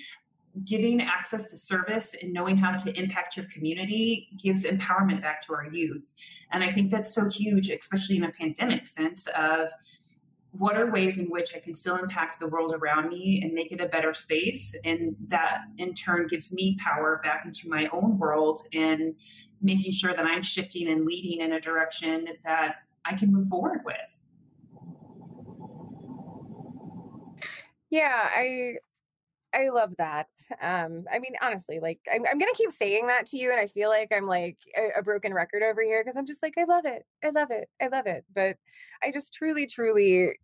giving 0.64 1.02
access 1.02 1.50
to 1.50 1.58
service 1.58 2.14
and 2.22 2.32
knowing 2.32 2.56
how 2.56 2.76
to 2.76 2.96
impact 2.96 3.36
your 3.36 3.46
community 3.46 4.28
gives 4.42 4.64
empowerment 4.64 5.20
back 5.20 5.42
to 5.42 5.52
our 5.52 5.66
youth. 5.66 6.12
And 6.52 6.62
I 6.62 6.70
think 6.70 6.90
that's 6.90 7.12
so 7.12 7.28
huge, 7.28 7.68
especially 7.68 8.16
in 8.16 8.24
a 8.24 8.30
pandemic 8.30 8.86
sense 8.86 9.26
of 9.36 9.70
what 10.56 10.76
are 10.76 10.90
ways 10.90 11.18
in 11.18 11.26
which 11.26 11.54
I 11.54 11.58
can 11.58 11.74
still 11.74 11.96
impact 11.96 12.38
the 12.38 12.46
world 12.46 12.72
around 12.72 13.08
me 13.08 13.40
and 13.42 13.52
make 13.52 13.72
it 13.72 13.80
a 13.80 13.86
better 13.86 14.14
space? 14.14 14.74
And 14.84 15.16
that 15.26 15.62
in 15.78 15.94
turn 15.94 16.28
gives 16.28 16.52
me 16.52 16.76
power 16.78 17.20
back 17.24 17.44
into 17.44 17.68
my 17.68 17.88
own 17.92 18.18
world 18.18 18.60
and 18.72 19.14
making 19.60 19.92
sure 19.92 20.14
that 20.14 20.24
I'm 20.24 20.42
shifting 20.42 20.88
and 20.88 21.04
leading 21.04 21.40
in 21.40 21.54
a 21.54 21.60
direction 21.60 22.28
that 22.44 22.76
I 23.04 23.14
can 23.14 23.32
move 23.32 23.48
forward 23.48 23.80
with. 23.84 23.96
Yeah, 27.90 28.28
I 28.34 28.74
I 29.52 29.68
love 29.68 29.94
that. 29.98 30.26
Um, 30.60 31.04
I 31.12 31.20
mean, 31.20 31.34
honestly, 31.40 31.78
like 31.80 32.00
I'm, 32.12 32.24
I'm, 32.28 32.38
gonna 32.38 32.50
keep 32.54 32.72
saying 32.72 33.06
that 33.06 33.26
to 33.26 33.38
you, 33.38 33.52
and 33.52 33.60
I 33.60 33.68
feel 33.68 33.88
like 33.88 34.08
I'm 34.12 34.26
like 34.26 34.56
a, 34.76 34.98
a 34.98 35.02
broken 35.02 35.32
record 35.32 35.62
over 35.62 35.80
here 35.82 36.02
because 36.02 36.16
I'm 36.16 36.26
just 36.26 36.42
like, 36.42 36.54
I 36.58 36.64
love 36.64 36.84
it, 36.86 37.04
I 37.24 37.30
love 37.30 37.50
it, 37.50 37.68
I 37.80 37.86
love 37.86 38.06
it. 38.06 38.24
But 38.34 38.56
I 39.02 39.12
just 39.12 39.32
truly, 39.32 39.66
truly 39.66 40.36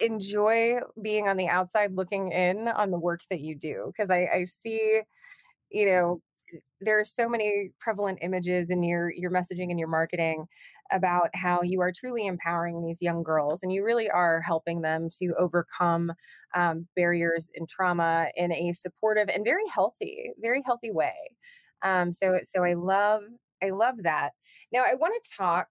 enjoy 0.00 0.78
being 1.02 1.28
on 1.28 1.36
the 1.36 1.48
outside 1.48 1.94
looking 1.94 2.32
in 2.32 2.68
on 2.68 2.90
the 2.90 2.98
work 2.98 3.20
that 3.30 3.40
you 3.40 3.54
do 3.56 3.92
because 3.96 4.10
I, 4.10 4.28
I 4.32 4.44
see, 4.44 5.00
you 5.70 5.86
know, 5.86 6.20
there 6.80 7.00
are 7.00 7.04
so 7.04 7.28
many 7.28 7.70
prevalent 7.80 8.18
images 8.22 8.70
in 8.70 8.82
your 8.82 9.12
your 9.12 9.30
messaging 9.30 9.70
and 9.70 9.78
your 9.78 9.88
marketing 9.88 10.46
about 10.92 11.30
how 11.34 11.62
you 11.62 11.80
are 11.80 11.92
truly 11.92 12.26
empowering 12.26 12.84
these 12.84 13.02
young 13.02 13.22
girls 13.22 13.60
and 13.62 13.72
you 13.72 13.84
really 13.84 14.10
are 14.10 14.40
helping 14.40 14.82
them 14.82 15.08
to 15.20 15.34
overcome 15.38 16.12
um, 16.54 16.86
barriers 16.96 17.50
and 17.56 17.68
trauma 17.68 18.28
in 18.36 18.52
a 18.52 18.72
supportive 18.74 19.28
and 19.30 19.44
very 19.44 19.66
healthy 19.74 20.32
very 20.40 20.62
healthy 20.64 20.92
way. 20.92 21.14
Um, 21.82 22.12
so 22.12 22.40
so 22.42 22.64
i 22.64 22.74
love 22.74 23.22
i 23.62 23.70
love 23.70 23.96
that. 24.04 24.32
Now 24.72 24.84
i 24.88 24.94
want 24.94 25.14
to 25.22 25.30
talk 25.36 25.68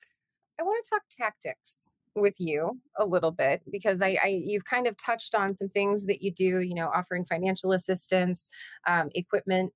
i 0.60 0.64
want 0.64 0.84
to 0.86 0.90
talk 0.90 1.04
tactics 1.12 1.95
with 2.16 2.36
you 2.40 2.80
a 2.98 3.06
little 3.06 3.32
bit 3.32 3.62
because 3.72 4.02
I, 4.02 4.18
I, 4.24 4.42
you've 4.46 4.66
kind 4.66 4.88
of 4.88 4.98
touched 4.98 5.36
on 5.36 5.56
some 5.56 5.70
things 5.70 6.06
that 6.06 6.22
you 6.22 6.32
do 6.32 6.62
you 6.62 6.74
know 6.74 6.90
offering 6.94 7.26
financial 7.26 7.72
assistance 7.72 8.50
um, 8.88 9.10
equipment 9.16 9.74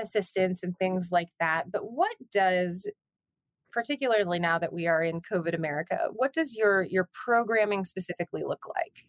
assistance 0.00 0.62
and 0.62 0.76
things 0.78 1.08
like 1.10 1.28
that 1.40 1.70
but 1.70 1.90
what 1.90 2.14
does 2.32 2.90
particularly 3.72 4.38
now 4.38 4.58
that 4.58 4.72
we 4.72 4.86
are 4.86 5.02
in 5.02 5.20
covid 5.20 5.54
america 5.54 6.08
what 6.14 6.32
does 6.32 6.56
your 6.56 6.82
your 6.82 7.08
programming 7.12 7.84
specifically 7.84 8.42
look 8.44 8.62
like 8.68 9.06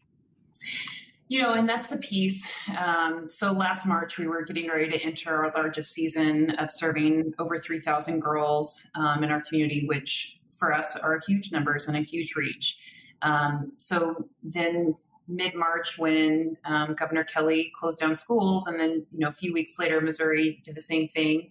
you 1.29 1.39
know, 1.39 1.53
and 1.53 1.69
that's 1.69 1.87
the 1.87 1.97
piece. 1.97 2.51
Um, 2.75 3.29
so 3.29 3.51
last 3.51 3.85
March, 3.85 4.17
we 4.17 4.25
were 4.25 4.43
getting 4.43 4.67
ready 4.67 4.89
to 4.89 5.05
enter 5.05 5.45
our 5.45 5.51
largest 5.55 5.91
season 5.91 6.49
of 6.57 6.71
serving 6.71 7.33
over 7.37 7.55
3,000 7.55 8.19
girls 8.19 8.83
um, 8.95 9.23
in 9.23 9.29
our 9.29 9.39
community, 9.39 9.85
which 9.85 10.38
for 10.59 10.73
us 10.73 10.95
are 10.95 11.19
huge 11.25 11.51
numbers 11.51 11.87
and 11.87 11.97
a 11.97 12.01
huge 12.01 12.35
reach. 12.35 12.77
Um, 13.21 13.71
so 13.77 14.27
then 14.43 14.95
mid 15.27 15.55
March, 15.55 15.97
when 15.97 16.57
um, 16.65 16.95
Governor 16.95 17.23
Kelly 17.23 17.71
closed 17.79 17.99
down 17.99 18.15
schools, 18.15 18.67
and 18.67 18.79
then 18.79 19.05
you 19.11 19.19
know 19.19 19.27
a 19.27 19.31
few 19.31 19.53
weeks 19.53 19.77
later, 19.79 20.01
Missouri 20.01 20.59
did 20.63 20.75
the 20.75 20.81
same 20.81 21.07
thing. 21.09 21.49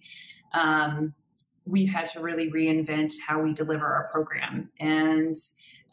Um, 0.53 1.13
we 1.65 1.85
had 1.85 2.07
to 2.11 2.19
really 2.19 2.51
reinvent 2.51 3.13
how 3.25 3.41
we 3.41 3.53
deliver 3.53 3.85
our 3.85 4.09
program. 4.11 4.69
And 4.79 5.35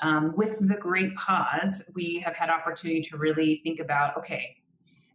um, 0.01 0.33
with 0.37 0.59
the 0.67 0.77
great 0.77 1.15
pause, 1.15 1.83
we 1.95 2.19
have 2.25 2.35
had 2.35 2.49
opportunity 2.49 3.03
to 3.03 3.17
really 3.17 3.57
think 3.63 3.81
about 3.81 4.17
okay, 4.19 4.57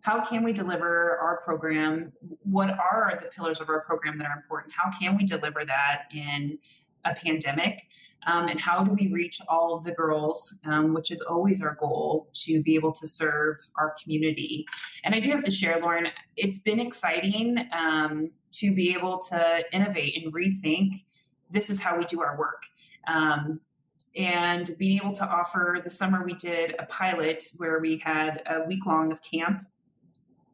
how 0.01 0.23
can 0.23 0.43
we 0.43 0.53
deliver 0.53 1.17
our 1.17 1.41
program? 1.43 2.11
What 2.43 2.71
are 2.71 3.17
the 3.21 3.27
pillars 3.27 3.59
of 3.59 3.69
our 3.69 3.81
program 3.81 4.17
that 4.17 4.25
are 4.25 4.37
important? 4.37 4.73
How 4.75 4.91
can 4.97 5.15
we 5.15 5.25
deliver 5.25 5.63
that 5.65 6.03
in 6.13 6.57
a 7.05 7.13
pandemic? 7.13 7.81
Um, 8.27 8.49
and 8.49 8.59
how 8.59 8.83
do 8.83 8.91
we 8.91 9.07
reach 9.11 9.41
all 9.49 9.75
of 9.75 9.83
the 9.83 9.91
girls, 9.91 10.53
um, 10.65 10.93
which 10.93 11.09
is 11.09 11.21
always 11.21 11.61
our 11.61 11.75
goal 11.79 12.29
to 12.33 12.61
be 12.61 12.75
able 12.75 12.91
to 12.91 13.07
serve 13.07 13.57
our 13.77 13.95
community. 14.01 14.63
And 15.03 15.15
I 15.15 15.19
do 15.19 15.31
have 15.31 15.43
to 15.43 15.51
share, 15.51 15.79
Lauren, 15.79 16.07
it's 16.37 16.59
been 16.59 16.79
exciting 16.79 17.67
um, 17.71 18.29
to 18.51 18.75
be 18.75 18.93
able 18.93 19.17
to 19.29 19.63
innovate 19.71 20.23
and 20.23 20.31
rethink 20.31 21.01
this 21.51 21.69
is 21.69 21.79
how 21.79 21.97
we 21.97 22.05
do 22.05 22.21
our 22.21 22.37
work. 22.37 22.63
Um, 23.07 23.59
and 24.15 24.71
being 24.77 24.97
able 24.97 25.13
to 25.13 25.25
offer 25.25 25.79
the 25.81 25.89
summer 25.89 26.23
we 26.25 26.33
did 26.33 26.75
a 26.79 26.85
pilot 26.87 27.45
where 27.57 27.79
we 27.79 27.97
had 27.97 28.41
a 28.47 28.61
week 28.67 28.85
long 28.85 29.11
of 29.11 29.21
camp 29.21 29.65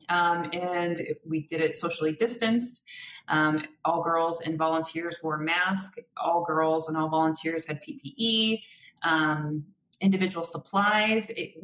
um, 0.09 0.49
and 0.53 1.01
we 1.25 1.41
did 1.41 1.61
it 1.61 1.77
socially 1.77 2.13
distanced. 2.13 2.83
Um, 3.27 3.63
all 3.83 4.03
girls 4.03 4.41
and 4.41 4.57
volunteers 4.57 5.17
wore 5.21 5.37
masks. 5.37 5.99
All 6.21 6.43
girls 6.45 6.87
and 6.87 6.97
all 6.97 7.09
volunteers 7.09 7.65
had 7.65 7.81
PPE, 7.83 8.61
um, 9.03 9.65
individual 10.01 10.43
supplies. 10.43 11.29
It, 11.31 11.63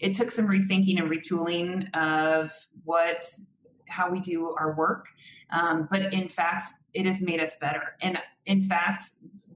it 0.00 0.14
took 0.14 0.30
some 0.30 0.46
rethinking 0.46 0.98
and 0.98 1.10
retooling 1.10 1.94
of 1.94 2.52
what 2.84 3.24
how 3.88 4.10
we 4.10 4.20
do 4.20 4.54
our 4.58 4.74
work. 4.74 5.06
Um, 5.50 5.88
but 5.90 6.12
in 6.12 6.28
fact, 6.28 6.74
it 6.92 7.06
has 7.06 7.22
made 7.22 7.40
us 7.40 7.56
better. 7.56 7.96
And 8.02 8.18
in 8.44 8.60
fact, 8.60 9.04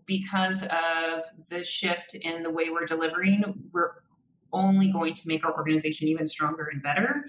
because 0.06 0.62
of 0.64 1.24
the 1.48 1.62
shift 1.62 2.14
in 2.14 2.42
the 2.42 2.50
way 2.50 2.70
we're 2.70 2.86
delivering, 2.86 3.68
we're 3.72 3.92
only 4.52 4.90
going 4.92 5.14
to 5.14 5.23
make 5.26 5.44
our 5.44 5.54
organization 5.56 6.09
even 6.09 6.28
stronger 6.28 6.68
and 6.73 6.82
better. 6.82 7.25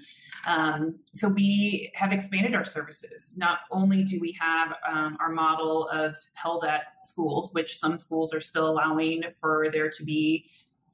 Um, 0.46 0.96
so 1.12 1.28
we 1.28 1.90
have 1.94 2.12
expanded 2.12 2.54
our 2.54 2.64
services. 2.64 3.32
Not 3.36 3.60
only 3.70 4.04
do 4.04 4.20
we 4.20 4.36
have 4.40 4.74
um, 4.88 5.16
our 5.20 5.30
model 5.30 5.88
of 5.88 6.14
held 6.34 6.64
at 6.64 6.84
schools, 7.04 7.50
which 7.52 7.76
some 7.78 7.98
schools 7.98 8.34
are 8.34 8.40
still 8.40 8.68
allowing 8.68 9.22
for 9.40 9.68
there 9.72 9.90
to 9.90 10.04
be 10.04 10.46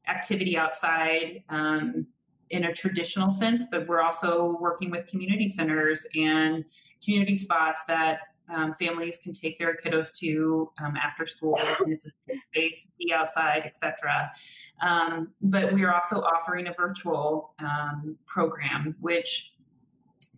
activity 0.09 0.57
outside 0.57 1.43
um, 1.49 2.07
in 2.51 2.65
a 2.65 2.73
traditional 2.73 3.31
sense, 3.31 3.65
but 3.71 3.87
we're 3.87 4.03
also 4.03 4.57
working 4.61 4.91
with 4.91 5.07
community 5.07 5.47
centers 5.47 6.07
and 6.17 6.65
community 7.03 7.37
spots 7.37 7.85
that 7.87 8.19
um, 8.55 8.75
families 8.75 9.19
can 9.23 9.33
take 9.33 9.59
their 9.59 9.77
kiddos 9.77 10.13
to 10.19 10.71
um, 10.85 10.97
after 10.97 11.27
school 11.27 11.59
and 11.81 11.93
it's 11.93 12.07
a 12.07 12.11
space 12.51 12.89
be 12.99 13.13
outside 13.13 13.63
etc 13.65 14.31
um, 14.83 15.29
but 15.43 15.73
we 15.73 15.85
are 15.85 15.95
also 15.95 16.21
offering 16.21 16.67
a 16.69 16.73
virtual 16.73 17.55
um, 17.61 18.17
program 18.27 18.95
which 19.01 19.55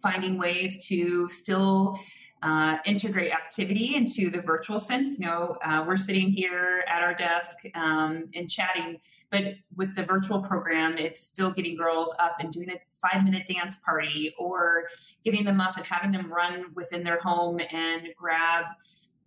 finding 0.00 0.36
ways 0.36 0.86
to 0.86 1.28
still 1.28 1.98
uh, 2.42 2.78
integrate 2.84 3.32
activity 3.32 3.94
into 3.94 4.30
the 4.30 4.40
virtual 4.40 4.78
sense. 4.78 5.18
You 5.18 5.26
know, 5.26 5.56
uh, 5.64 5.84
we're 5.86 5.96
sitting 5.96 6.30
here 6.30 6.84
at 6.88 7.02
our 7.02 7.14
desk 7.14 7.58
um, 7.74 8.28
and 8.34 8.50
chatting, 8.50 8.98
but 9.30 9.54
with 9.76 9.94
the 9.94 10.02
virtual 10.02 10.42
program, 10.42 10.98
it's 10.98 11.22
still 11.22 11.50
getting 11.50 11.76
girls 11.76 12.12
up 12.18 12.36
and 12.40 12.52
doing 12.52 12.70
a 12.70 12.80
five 13.00 13.24
minute 13.24 13.46
dance 13.46 13.76
party 13.84 14.34
or 14.38 14.84
getting 15.24 15.44
them 15.44 15.60
up 15.60 15.76
and 15.76 15.86
having 15.86 16.10
them 16.10 16.32
run 16.32 16.66
within 16.74 17.04
their 17.04 17.20
home 17.20 17.60
and 17.72 18.08
grab 18.16 18.64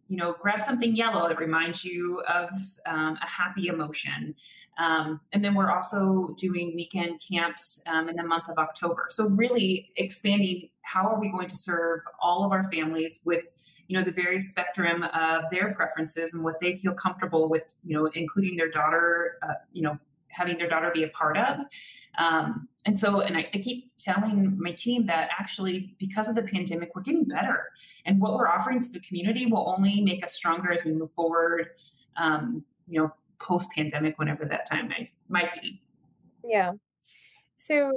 you 0.07 0.17
know, 0.17 0.35
grab 0.39 0.61
something 0.61 0.95
yellow 0.95 1.27
that 1.27 1.39
reminds 1.39 1.83
you 1.83 2.21
of 2.29 2.49
um, 2.85 3.17
a 3.21 3.27
happy 3.27 3.67
emotion. 3.67 4.35
Um, 4.77 5.21
and 5.31 5.43
then 5.43 5.53
we're 5.53 5.71
also 5.71 6.35
doing 6.37 6.73
weekend 6.75 7.21
camps 7.27 7.79
um, 7.87 8.09
in 8.09 8.15
the 8.15 8.23
month 8.23 8.49
of 8.49 8.57
October. 8.57 9.07
So 9.09 9.27
really 9.29 9.91
expanding 9.95 10.69
how 10.81 11.07
are 11.07 11.19
we 11.19 11.31
going 11.31 11.47
to 11.47 11.55
serve 11.55 12.01
all 12.21 12.43
of 12.43 12.51
our 12.51 12.69
families 12.71 13.19
with, 13.23 13.45
you 13.87 13.97
know, 13.97 14.03
the 14.03 14.11
various 14.11 14.49
spectrum 14.49 15.03
of 15.03 15.43
their 15.51 15.73
preferences 15.73 16.33
and 16.33 16.43
what 16.43 16.59
they 16.59 16.75
feel 16.75 16.93
comfortable 16.93 17.47
with, 17.47 17.75
you 17.83 17.97
know, 17.97 18.07
including 18.13 18.57
their 18.57 18.69
daughter, 18.69 19.37
uh, 19.43 19.53
you 19.71 19.81
know, 19.81 19.97
having 20.27 20.57
their 20.57 20.67
daughter 20.67 20.91
be 20.93 21.03
a 21.03 21.07
part 21.09 21.37
of. 21.37 21.59
Um, 22.17 22.67
and 22.85 22.99
so, 22.99 23.21
and 23.21 23.37
I, 23.37 23.49
I, 23.53 23.57
keep 23.57 23.91
telling 23.97 24.57
my 24.59 24.71
team 24.71 25.05
that 25.07 25.29
actually, 25.37 25.95
because 25.97 26.29
of 26.29 26.35
the 26.35 26.43
pandemic, 26.43 26.91
we're 26.93 27.01
getting 27.01 27.25
better. 27.25 27.63
And 28.05 28.21
what 28.21 28.33
we're 28.33 28.47
offering 28.47 28.79
to 28.81 28.89
the 28.89 28.99
community 28.99 29.45
will 29.45 29.73
only 29.75 30.01
make 30.01 30.23
us 30.23 30.33
stronger 30.33 30.71
as 30.71 30.83
we 30.83 30.91
move 30.91 31.11
forward, 31.11 31.69
um, 32.17 32.63
you 32.87 32.99
know, 32.99 33.13
post 33.39 33.69
pandemic, 33.75 34.17
whenever 34.17 34.45
that 34.45 34.69
time 34.69 34.87
might, 34.87 35.11
might 35.29 35.61
be. 35.61 35.81
Yeah. 36.43 36.73
So, 37.57 37.91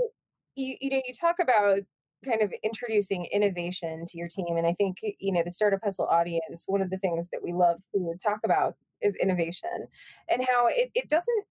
you, 0.54 0.76
you 0.80 0.90
know, 0.90 1.00
you 1.06 1.14
talk 1.14 1.36
about 1.40 1.80
kind 2.24 2.42
of 2.42 2.52
introducing 2.62 3.26
innovation 3.26 4.04
to 4.06 4.18
your 4.18 4.28
team. 4.28 4.56
And 4.56 4.66
I 4.66 4.72
think, 4.72 4.98
you 5.02 5.32
know, 5.32 5.42
the 5.44 5.52
Startup 5.52 5.80
Hustle 5.82 6.06
audience, 6.06 6.64
one 6.66 6.82
of 6.82 6.90
the 6.90 6.98
things 6.98 7.28
that 7.28 7.42
we 7.42 7.52
love 7.52 7.78
to 7.94 8.14
talk 8.22 8.40
about 8.44 8.74
is 9.00 9.14
innovation 9.14 9.86
and 10.28 10.44
how 10.50 10.66
it, 10.66 10.90
it 10.94 11.08
doesn't 11.08 11.44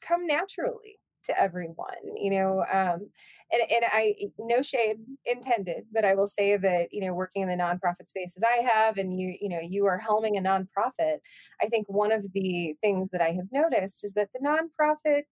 come 0.00 0.26
naturally 0.26 0.98
to 1.26 1.40
everyone 1.40 1.86
you 2.16 2.30
know 2.30 2.64
um, 2.72 3.08
and, 3.52 3.62
and 3.70 3.84
i 3.92 4.14
no 4.38 4.62
shade 4.62 4.96
intended 5.24 5.84
but 5.92 6.04
i 6.04 6.14
will 6.14 6.26
say 6.26 6.56
that 6.56 6.88
you 6.92 7.00
know 7.00 7.12
working 7.12 7.42
in 7.42 7.48
the 7.48 7.54
nonprofit 7.56 8.06
space 8.06 8.34
as 8.36 8.42
i 8.42 8.62
have 8.62 8.98
and 8.98 9.18
you 9.18 9.36
you 9.40 9.48
know 9.48 9.60
you 9.60 9.86
are 9.86 10.00
helming 10.00 10.38
a 10.38 10.42
nonprofit 10.42 11.18
i 11.60 11.66
think 11.66 11.86
one 11.88 12.12
of 12.12 12.24
the 12.32 12.74
things 12.80 13.10
that 13.10 13.20
i 13.20 13.30
have 13.30 13.46
noticed 13.52 14.04
is 14.04 14.14
that 14.14 14.28
the 14.32 14.40
nonprofit 14.40 15.22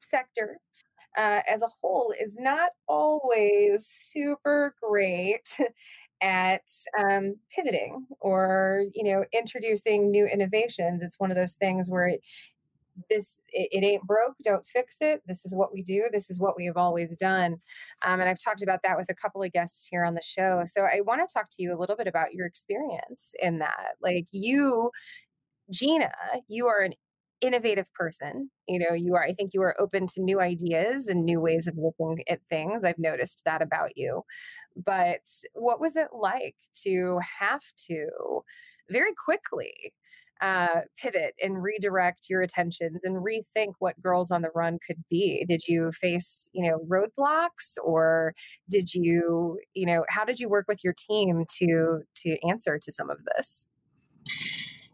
sector 0.00 0.60
uh, 1.16 1.40
as 1.48 1.62
a 1.62 1.68
whole 1.80 2.14
is 2.20 2.36
not 2.38 2.70
always 2.88 3.86
super 3.86 4.74
great 4.82 5.58
at 6.22 6.62
um, 6.98 7.36
pivoting 7.54 8.06
or 8.20 8.84
you 8.94 9.04
know 9.04 9.24
introducing 9.32 10.10
new 10.10 10.26
innovations. 10.26 11.02
It's 11.02 11.20
one 11.20 11.30
of 11.30 11.36
those 11.36 11.54
things 11.54 11.90
where 11.90 12.16
this 13.10 13.38
it, 13.52 13.68
it, 13.72 13.84
ain't 13.84 14.02
broke 14.02 14.34
don't 14.42 14.66
fix 14.66 14.98
it 15.00 15.22
this 15.26 15.44
is 15.44 15.54
what 15.54 15.72
we 15.72 15.82
do 15.82 16.04
this 16.12 16.30
is 16.30 16.40
what 16.40 16.56
we 16.56 16.66
have 16.66 16.76
always 16.76 17.14
done 17.16 17.56
um, 18.04 18.20
and 18.20 18.28
i've 18.28 18.42
talked 18.42 18.62
about 18.62 18.80
that 18.82 18.96
with 18.96 19.10
a 19.10 19.14
couple 19.14 19.42
of 19.42 19.52
guests 19.52 19.86
here 19.90 20.04
on 20.04 20.14
the 20.14 20.22
show 20.22 20.62
so 20.66 20.82
i 20.82 21.00
want 21.00 21.20
to 21.20 21.32
talk 21.32 21.48
to 21.50 21.62
you 21.62 21.74
a 21.74 21.78
little 21.78 21.96
bit 21.96 22.06
about 22.06 22.34
your 22.34 22.46
experience 22.46 23.34
in 23.40 23.58
that 23.58 23.94
like 24.02 24.26
you 24.30 24.90
gina 25.70 26.10
you 26.48 26.66
are 26.66 26.80
an 26.80 26.92
innovative 27.42 27.92
person 27.92 28.50
you 28.66 28.78
know 28.78 28.94
you 28.94 29.14
are 29.14 29.22
i 29.22 29.32
think 29.32 29.52
you 29.52 29.60
are 29.60 29.78
open 29.78 30.06
to 30.06 30.22
new 30.22 30.40
ideas 30.40 31.06
and 31.06 31.24
new 31.24 31.38
ways 31.38 31.66
of 31.66 31.76
looking 31.76 32.22
at 32.28 32.40
things 32.48 32.82
i've 32.82 32.98
noticed 32.98 33.42
that 33.44 33.60
about 33.60 33.90
you 33.94 34.22
but 34.84 35.20
what 35.52 35.80
was 35.80 35.96
it 35.96 36.08
like 36.12 36.56
to 36.82 37.20
have 37.40 37.62
to 37.76 38.08
very 38.88 39.12
quickly 39.12 39.92
uh, 40.40 40.80
pivot 40.96 41.34
and 41.42 41.62
redirect 41.62 42.28
your 42.28 42.42
attentions 42.42 43.00
and 43.04 43.16
rethink 43.16 43.72
what 43.78 44.00
girls 44.02 44.30
on 44.30 44.42
the 44.42 44.50
run 44.54 44.78
could 44.86 45.02
be 45.10 45.44
did 45.48 45.66
you 45.66 45.90
face 45.92 46.48
you 46.52 46.68
know 46.68 46.78
roadblocks 46.88 47.76
or 47.82 48.34
did 48.68 48.92
you 48.94 49.58
you 49.74 49.86
know 49.86 50.04
how 50.08 50.24
did 50.24 50.38
you 50.38 50.48
work 50.48 50.66
with 50.68 50.82
your 50.84 50.94
team 50.94 51.44
to 51.58 52.00
to 52.14 52.36
answer 52.48 52.78
to 52.78 52.92
some 52.92 53.10
of 53.10 53.18
this 53.36 53.66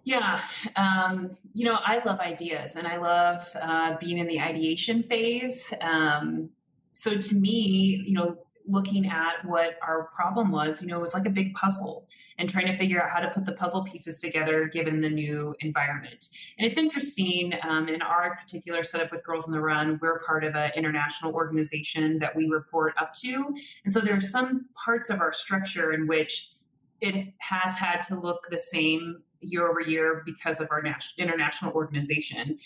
yeah, 0.05 0.41
um, 0.75 1.37
you 1.55 1.65
know, 1.65 1.79
I 1.85 2.03
love 2.05 2.19
ideas 2.19 2.75
and 2.75 2.89
I 2.89 2.97
love 2.97 3.49
uh, 3.61 3.97
being 4.01 4.19
in 4.19 4.27
the 4.27 4.41
ideation 4.41 5.03
phase. 5.03 5.73
Um, 5.81 6.51
so 6.93 7.17
to 7.17 7.35
me, 7.37 8.03
you 8.05 8.15
know, 8.15 8.37
looking 8.67 9.07
at 9.07 9.45
what 9.45 9.77
our 9.83 10.05
problem 10.15 10.51
was, 10.51 10.83
you 10.83 10.89
know, 10.89 10.99
it 10.99 11.01
was 11.01 11.15
like 11.15 11.27
a 11.27 11.31
big 11.31 11.55
puzzle 11.55 12.07
and 12.39 12.49
trying 12.49 12.67
to 12.67 12.73
figure 12.73 13.03
out 13.03 13.11
how 13.11 13.21
to 13.21 13.31
put 13.31 13.45
the 13.45 13.53
puzzle 13.53 13.85
pieces 13.85 14.19
together 14.19 14.67
given 14.67 15.01
the 15.01 15.09
new 15.09 15.55
environment. 15.61 16.29
And 16.59 16.67
it's 16.67 16.79
interesting 16.79 17.55
um, 17.63 17.89
in 17.89 18.03
our 18.03 18.37
particular 18.37 18.83
setup 18.83 19.11
with 19.11 19.25
Girls 19.25 19.47
on 19.47 19.53
the 19.53 19.61
Run, 19.61 19.99
we're 20.01 20.21
part 20.21 20.45
of 20.45 20.55
an 20.55 20.71
international 20.77 21.33
organization 21.33 22.19
that 22.21 22.35
we 22.35 22.47
report 22.47 22.95
up 22.97 23.15
to. 23.15 23.55
And 23.85 23.93
so 23.93 24.01
there 24.01 24.17
are 24.17 24.21
some 24.21 24.67
parts 24.75 25.11
of 25.11 25.21
our 25.21 25.33
structure 25.33 25.93
in 25.93 26.07
which 26.07 26.53
it 27.01 27.33
has 27.39 27.75
had 27.75 28.03
to 28.03 28.19
look 28.19 28.47
the 28.51 28.59
same 28.59 29.23
year 29.41 29.69
over 29.69 29.81
year 29.81 30.23
because 30.25 30.61
of 30.61 30.69
our 30.71 30.83
international 31.19 31.73
organization. 31.73 32.59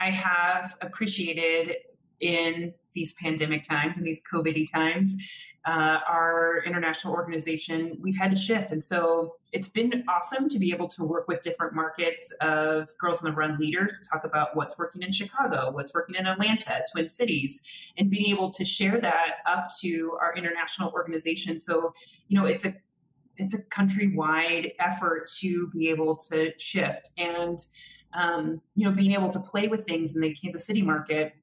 I 0.00 0.10
have 0.10 0.76
appreciated 0.80 1.76
in 2.20 2.72
these 2.92 3.12
pandemic 3.14 3.64
times 3.68 3.98
and 3.98 4.06
these 4.06 4.20
COVID 4.22 4.70
times, 4.72 5.16
uh, 5.66 5.98
our 6.06 6.62
international 6.66 7.14
organization, 7.14 7.96
we've 8.00 8.16
had 8.16 8.30
to 8.30 8.36
shift. 8.36 8.70
And 8.72 8.84
so 8.84 9.36
it's 9.52 9.68
been 9.68 10.04
awesome 10.08 10.48
to 10.50 10.58
be 10.58 10.70
able 10.72 10.88
to 10.88 11.04
work 11.04 11.26
with 11.26 11.42
different 11.42 11.74
markets 11.74 12.30
of 12.42 12.88
Girls 12.98 13.22
on 13.22 13.30
the 13.30 13.36
Run 13.36 13.56
leaders, 13.58 14.00
talk 14.12 14.24
about 14.24 14.54
what's 14.54 14.76
working 14.76 15.02
in 15.02 15.10
Chicago, 15.10 15.70
what's 15.70 15.94
working 15.94 16.16
in 16.16 16.26
Atlanta, 16.26 16.82
Twin 16.92 17.08
Cities, 17.08 17.60
and 17.96 18.10
being 18.10 18.26
able 18.26 18.50
to 18.50 18.64
share 18.64 19.00
that 19.00 19.36
up 19.46 19.68
to 19.80 20.18
our 20.20 20.34
international 20.36 20.92
organization. 20.92 21.58
So, 21.58 21.94
you 22.28 22.38
know, 22.38 22.46
it's 22.46 22.64
a 22.64 22.74
it's 23.36 23.54
a 23.54 23.58
countrywide 23.58 24.72
effort 24.78 25.28
to 25.40 25.68
be 25.68 25.88
able 25.88 26.14
to 26.16 26.52
shift 26.58 27.10
and 27.18 27.58
um, 28.12 28.60
you 28.76 28.88
know 28.88 28.94
being 28.94 29.12
able 29.12 29.30
to 29.30 29.40
play 29.40 29.66
with 29.66 29.84
things 29.86 30.14
in 30.14 30.20
the 30.20 30.32
Kansas 30.34 30.64
City 30.64 30.82
market 30.82 31.34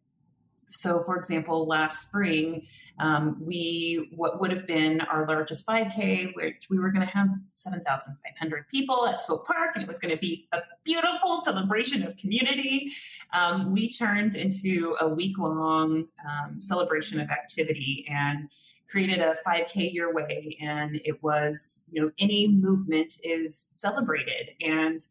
so, 0.71 1.01
for 1.03 1.17
example, 1.17 1.67
last 1.67 2.03
spring, 2.03 2.65
um, 2.99 3.37
we 3.45 4.09
what 4.15 4.39
would 4.39 4.51
have 4.51 4.65
been 4.65 5.01
our 5.01 5.27
largest 5.27 5.65
5K, 5.65 6.33
which 6.35 6.67
we 6.69 6.79
were 6.79 6.91
going 6.91 7.05
to 7.05 7.13
have 7.13 7.29
7,500 7.49 8.67
people 8.69 9.07
at 9.07 9.21
Swope 9.21 9.45
Park, 9.45 9.71
and 9.75 9.83
it 9.83 9.87
was 9.87 9.99
going 9.99 10.13
to 10.13 10.19
be 10.19 10.47
a 10.53 10.59
beautiful 10.83 11.41
celebration 11.43 12.03
of 12.03 12.15
community. 12.15 12.91
Um, 13.33 13.71
we 13.71 13.89
turned 13.89 14.35
into 14.35 14.95
a 15.01 15.07
week 15.07 15.37
long 15.37 16.07
um, 16.27 16.61
celebration 16.61 17.19
of 17.19 17.29
activity 17.29 18.05
and 18.09 18.49
created 18.89 19.19
a 19.19 19.35
5K 19.45 19.93
your 19.93 20.13
way, 20.13 20.57
and 20.61 20.95
it 21.03 21.21
was 21.21 21.83
you 21.91 22.01
know 22.01 22.11
any 22.19 22.47
movement 22.47 23.19
is 23.23 23.67
celebrated, 23.71 24.51
and 24.61 25.05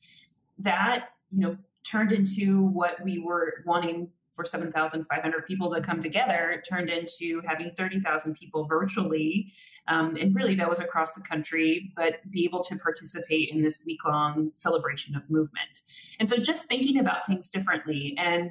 that 0.58 1.10
you 1.30 1.40
know 1.40 1.56
turned 1.82 2.12
into 2.12 2.62
what 2.62 3.02
we 3.02 3.18
were 3.18 3.62
wanting 3.66 4.08
for 4.40 4.46
7,500 4.46 5.46
people 5.46 5.70
to 5.70 5.82
come 5.82 6.00
together 6.00 6.62
turned 6.66 6.88
into 6.88 7.42
having 7.44 7.70
30,000 7.72 8.34
people 8.34 8.64
virtually. 8.64 9.52
Um, 9.86 10.16
and 10.16 10.34
really, 10.34 10.54
that 10.54 10.68
was 10.68 10.80
across 10.80 11.12
the 11.12 11.20
country, 11.20 11.92
but 11.94 12.20
be 12.30 12.44
able 12.44 12.64
to 12.64 12.76
participate 12.76 13.50
in 13.50 13.60
this 13.60 13.80
week 13.84 13.98
long 14.06 14.50
celebration 14.54 15.14
of 15.14 15.28
movement. 15.28 15.82
And 16.20 16.30
so 16.30 16.38
just 16.38 16.66
thinking 16.68 17.00
about 17.00 17.26
things 17.26 17.50
differently. 17.50 18.14
And, 18.16 18.50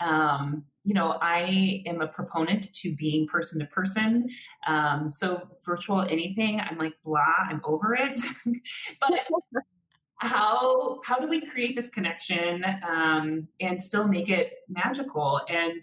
um, 0.00 0.64
you 0.82 0.94
know, 0.94 1.18
I 1.20 1.82
am 1.84 2.00
a 2.00 2.08
proponent 2.08 2.72
to 2.72 2.94
being 2.96 3.26
person 3.28 3.58
to 3.58 3.66
person. 3.66 4.30
Um, 4.66 5.10
so 5.10 5.42
virtual 5.62 6.00
anything, 6.00 6.58
I'm 6.58 6.78
like, 6.78 6.94
blah, 7.04 7.34
I'm 7.50 7.60
over 7.64 7.94
it. 7.94 8.18
but 9.00 9.12
how 10.22 11.00
how 11.04 11.18
do 11.18 11.28
we 11.28 11.40
create 11.40 11.74
this 11.74 11.88
connection 11.88 12.64
um, 12.88 13.48
and 13.60 13.82
still 13.82 14.06
make 14.06 14.28
it 14.28 14.58
magical 14.68 15.40
and 15.48 15.82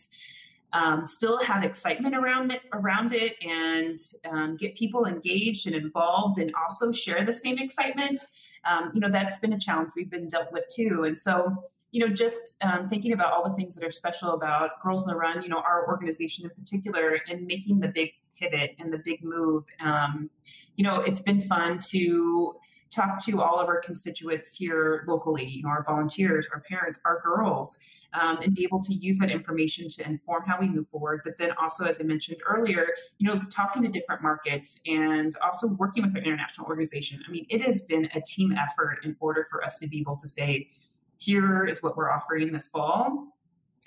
um, 0.71 1.07
still 1.07 1.41
have 1.43 1.63
excitement 1.63 2.15
around 2.15 2.51
it, 2.51 2.61
around 2.73 3.11
it 3.11 3.35
and 3.41 3.97
um, 4.31 4.55
get 4.55 4.75
people 4.75 5.05
engaged 5.05 5.67
and 5.67 5.75
involved 5.75 6.37
and 6.37 6.53
also 6.55 6.91
share 6.91 7.25
the 7.25 7.33
same 7.33 7.57
excitement, 7.57 8.21
um, 8.69 8.91
you 8.93 8.99
know, 8.99 9.09
that's 9.09 9.39
been 9.39 9.53
a 9.53 9.59
challenge 9.59 9.91
we've 9.95 10.11
been 10.11 10.29
dealt 10.29 10.51
with 10.51 10.65
too. 10.69 11.05
And 11.05 11.17
so, 11.17 11.55
you 11.91 12.05
know, 12.05 12.13
just 12.13 12.55
um, 12.61 12.87
thinking 12.87 13.13
about 13.13 13.33
all 13.33 13.43
the 13.43 13.55
things 13.55 13.73
that 13.75 13.83
are 13.83 13.89
special 13.89 14.33
about 14.33 14.79
Girls 14.83 15.01
on 15.01 15.07
the 15.07 15.15
Run, 15.15 15.41
you 15.41 15.49
know, 15.49 15.57
our 15.59 15.87
organization 15.87 16.45
in 16.45 16.51
particular, 16.51 17.19
and 17.27 17.47
making 17.47 17.79
the 17.79 17.87
big 17.87 18.11
pivot 18.39 18.75
and 18.77 18.93
the 18.93 18.99
big 18.99 19.23
move. 19.23 19.65
Um, 19.83 20.29
you 20.75 20.83
know, 20.83 20.99
it's 20.99 21.21
been 21.21 21.41
fun 21.41 21.79
to 21.89 22.55
talk 22.91 23.23
to 23.25 23.41
all 23.41 23.59
of 23.59 23.67
our 23.67 23.79
constituents 23.79 24.53
here 24.53 25.03
locally, 25.07 25.45
you 25.45 25.63
know, 25.63 25.69
our 25.69 25.83
volunteers, 25.83 26.47
our 26.53 26.61
parents, 26.61 26.99
our 27.05 27.21
girls, 27.21 27.77
um, 28.19 28.39
and 28.41 28.55
be 28.55 28.63
able 28.63 28.81
to 28.83 28.93
use 28.93 29.19
that 29.19 29.29
information 29.29 29.89
to 29.89 30.05
inform 30.05 30.43
how 30.45 30.59
we 30.59 30.67
move 30.67 30.87
forward. 30.87 31.21
But 31.23 31.37
then 31.37 31.51
also, 31.61 31.85
as 31.85 31.99
I 31.99 32.03
mentioned 32.03 32.37
earlier, 32.47 32.87
you 33.19 33.27
know, 33.27 33.41
talking 33.51 33.83
to 33.83 33.89
different 33.89 34.23
markets 34.23 34.79
and 34.87 35.35
also 35.43 35.67
working 35.67 36.03
with 36.03 36.15
our 36.15 36.21
international 36.21 36.67
organization. 36.67 37.21
I 37.27 37.31
mean, 37.31 37.45
it 37.49 37.61
has 37.61 37.81
been 37.81 38.09
a 38.15 38.21
team 38.21 38.53
effort 38.53 38.99
in 39.03 39.15
order 39.19 39.45
for 39.49 39.63
us 39.63 39.79
to 39.79 39.87
be 39.87 39.99
able 39.99 40.17
to 40.17 40.27
say, 40.27 40.69
here 41.17 41.65
is 41.65 41.83
what 41.83 41.95
we're 41.97 42.09
offering 42.09 42.51
this 42.51 42.67
fall. 42.67 43.27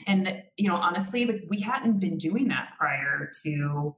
And, 0.07 0.43
you 0.57 0.69
know, 0.69 0.77
honestly, 0.77 1.25
like 1.25 1.43
we 1.49 1.61
hadn't 1.61 1.99
been 1.99 2.19
doing 2.19 2.49
that 2.49 2.75
prior 2.79 3.31
to 3.43 3.95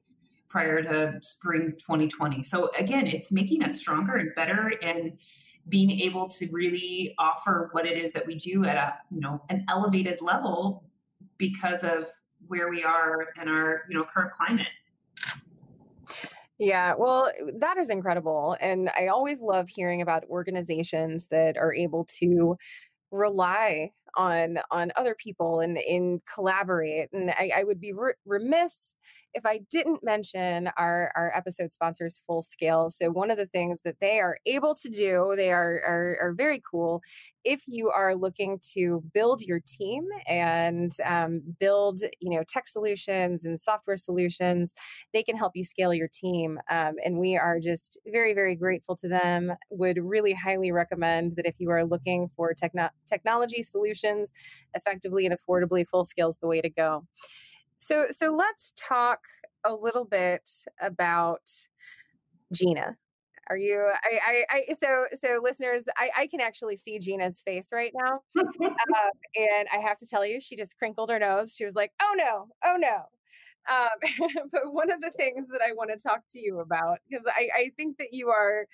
prior 0.55 0.81
to 0.85 1.19
spring 1.21 1.73
2020. 1.81 2.45
So 2.45 2.71
again, 2.79 3.09
it's 3.09 3.33
making 3.33 3.65
us 3.65 3.77
stronger 3.77 4.15
and 4.19 4.33
better 4.37 4.73
and 4.83 5.19
being 5.69 5.91
able 5.91 6.29
to 6.29 6.49
really 6.53 7.13
offer 7.19 7.71
what 7.73 7.87
it 7.87 7.99
is 7.99 8.13
that 8.13 8.25
we 8.25 8.37
do 8.37 8.65
at 8.65 8.77
a, 8.77 8.95
you 9.11 9.21
know, 9.21 9.43
an 9.49 9.65
elevated 9.69 10.21
level 10.21 10.85
because 11.39 11.83
of 11.83 12.07
where 12.47 12.71
we 12.71 12.85
are 12.85 13.31
in 13.43 13.49
our, 13.49 13.83
you 13.89 13.99
know, 13.99 14.05
current 14.05 14.31
climate. 14.31 14.69
Yeah, 16.61 16.95
well, 16.97 17.33
that 17.57 17.77
is 17.77 17.91
incredible. 17.91 18.57
And 18.61 18.91
I 18.97 19.09
always 19.09 19.41
love 19.41 19.69
hearing 19.69 20.03
about 20.03 20.23
organizations 20.31 21.27
that 21.33 21.57
are 21.57 21.75
able 21.75 22.05
to 22.21 22.57
rely 23.11 23.91
on 24.17 24.59
on 24.71 24.93
other 24.97 25.15
people 25.15 25.61
and 25.61 25.79
and 25.79 26.21
collaborate 26.33 27.09
and 27.13 27.31
i, 27.31 27.51
I 27.57 27.65
would 27.65 27.81
be 27.81 27.93
re- 27.93 28.15
remiss 28.25 28.95
if 29.35 29.45
I 29.45 29.61
didn't 29.71 30.05
mention 30.05 30.71
our, 30.79 31.11
our 31.17 31.33
episode 31.35 31.73
sponsors, 31.73 32.21
Full 32.27 32.43
Scale. 32.43 32.89
So, 32.91 33.11
one 33.11 33.31
of 33.31 33.37
the 33.37 33.47
things 33.47 33.81
that 33.85 33.97
they 34.01 34.21
are 34.21 34.39
able 34.47 34.75
to 34.77 34.89
do, 34.89 35.35
they 35.37 35.51
are, 35.51 35.81
are, 35.87 36.17
are 36.21 36.35
very 36.37 36.63
cool. 36.71 37.03
If 37.45 37.65
you 37.67 37.91
are 37.91 38.15
looking 38.15 38.59
to 38.75 39.03
build 39.13 39.43
your 39.43 39.61
team 39.67 40.05
and 40.27 40.91
um, 41.05 41.43
build, 41.59 42.01
you 42.21 42.31
know, 42.31 42.45
tech 42.49 42.69
solutions 42.69 43.45
and 43.45 43.61
software 43.61 43.97
solutions, 43.97 44.75
they 45.13 45.23
can 45.23 45.37
help 45.37 45.53
you 45.55 45.65
scale 45.65 45.93
your 45.93 46.09
team. 46.09 46.59
Um, 46.71 46.95
and 47.05 47.19
we 47.19 47.37
are 47.37 47.61
just 47.61 47.99
very, 48.07 48.33
very 48.33 48.55
grateful 48.55 48.97
to 48.97 49.09
them. 49.09 49.53
Would 49.71 49.99
really 49.99 50.33
highly 50.33 50.73
recommend 50.73 51.33
that 51.37 51.47
if 51.47 51.57
you 51.59 51.71
are 51.71 51.85
looking 51.85 52.31
for 52.37 52.55
techno- 52.55 52.91
technology 53.09 53.63
solutions 54.05 54.33
effectively 54.75 55.27
and 55.27 55.37
affordably, 55.37 55.87
Full 55.87 56.05
Scale 56.05 56.29
is 56.29 56.39
the 56.39 56.47
way 56.47 56.61
to 56.61 56.71
go. 56.71 57.07
So 57.77 58.07
so 58.11 58.35
let's 58.35 58.73
talk 58.77 59.21
a 59.65 59.75
little 59.75 60.05
bit 60.05 60.49
about 60.81 61.51
Gina. 62.53 62.97
Are 63.51 63.59
you 63.59 63.87
I 64.03 64.45
I, 64.49 64.65
I 64.69 64.75
so 64.75 65.07
so 65.13 65.41
listeners, 65.43 65.85
I, 65.97 66.11
I 66.17 66.27
can 66.27 66.41
actually 66.41 66.77
see 66.77 66.99
Gina's 66.99 67.43
face 67.43 67.69
right 67.73 67.93
now. 67.95 68.21
um, 68.41 68.47
and 69.37 69.69
I 69.73 69.79
have 69.85 69.99
to 69.99 70.07
tell 70.07 70.25
you, 70.25 70.41
she 70.41 70.57
just 70.57 70.79
crinkled 70.79 71.11
her 71.11 71.19
nose. 71.19 71.55
She 71.57 71.65
was 71.65 71.75
like, 71.75 71.93
oh 72.01 72.15
no, 72.17 72.49
oh 72.65 72.77
no. 72.79 73.03
Um, 73.67 74.49
but 74.53 74.73
one 74.73 74.91
of 74.91 75.01
the 75.01 75.11
things 75.17 75.49
that 75.49 75.61
I 75.67 75.73
want 75.73 75.91
to 75.91 75.97
talk 75.97 76.21
to 76.33 76.39
you 76.39 76.61
about, 76.61 76.99
because 77.09 77.25
I, 77.27 77.49
I 77.57 77.71
think 77.77 77.97
that 77.99 78.13
you 78.13 78.29
are 78.29 78.67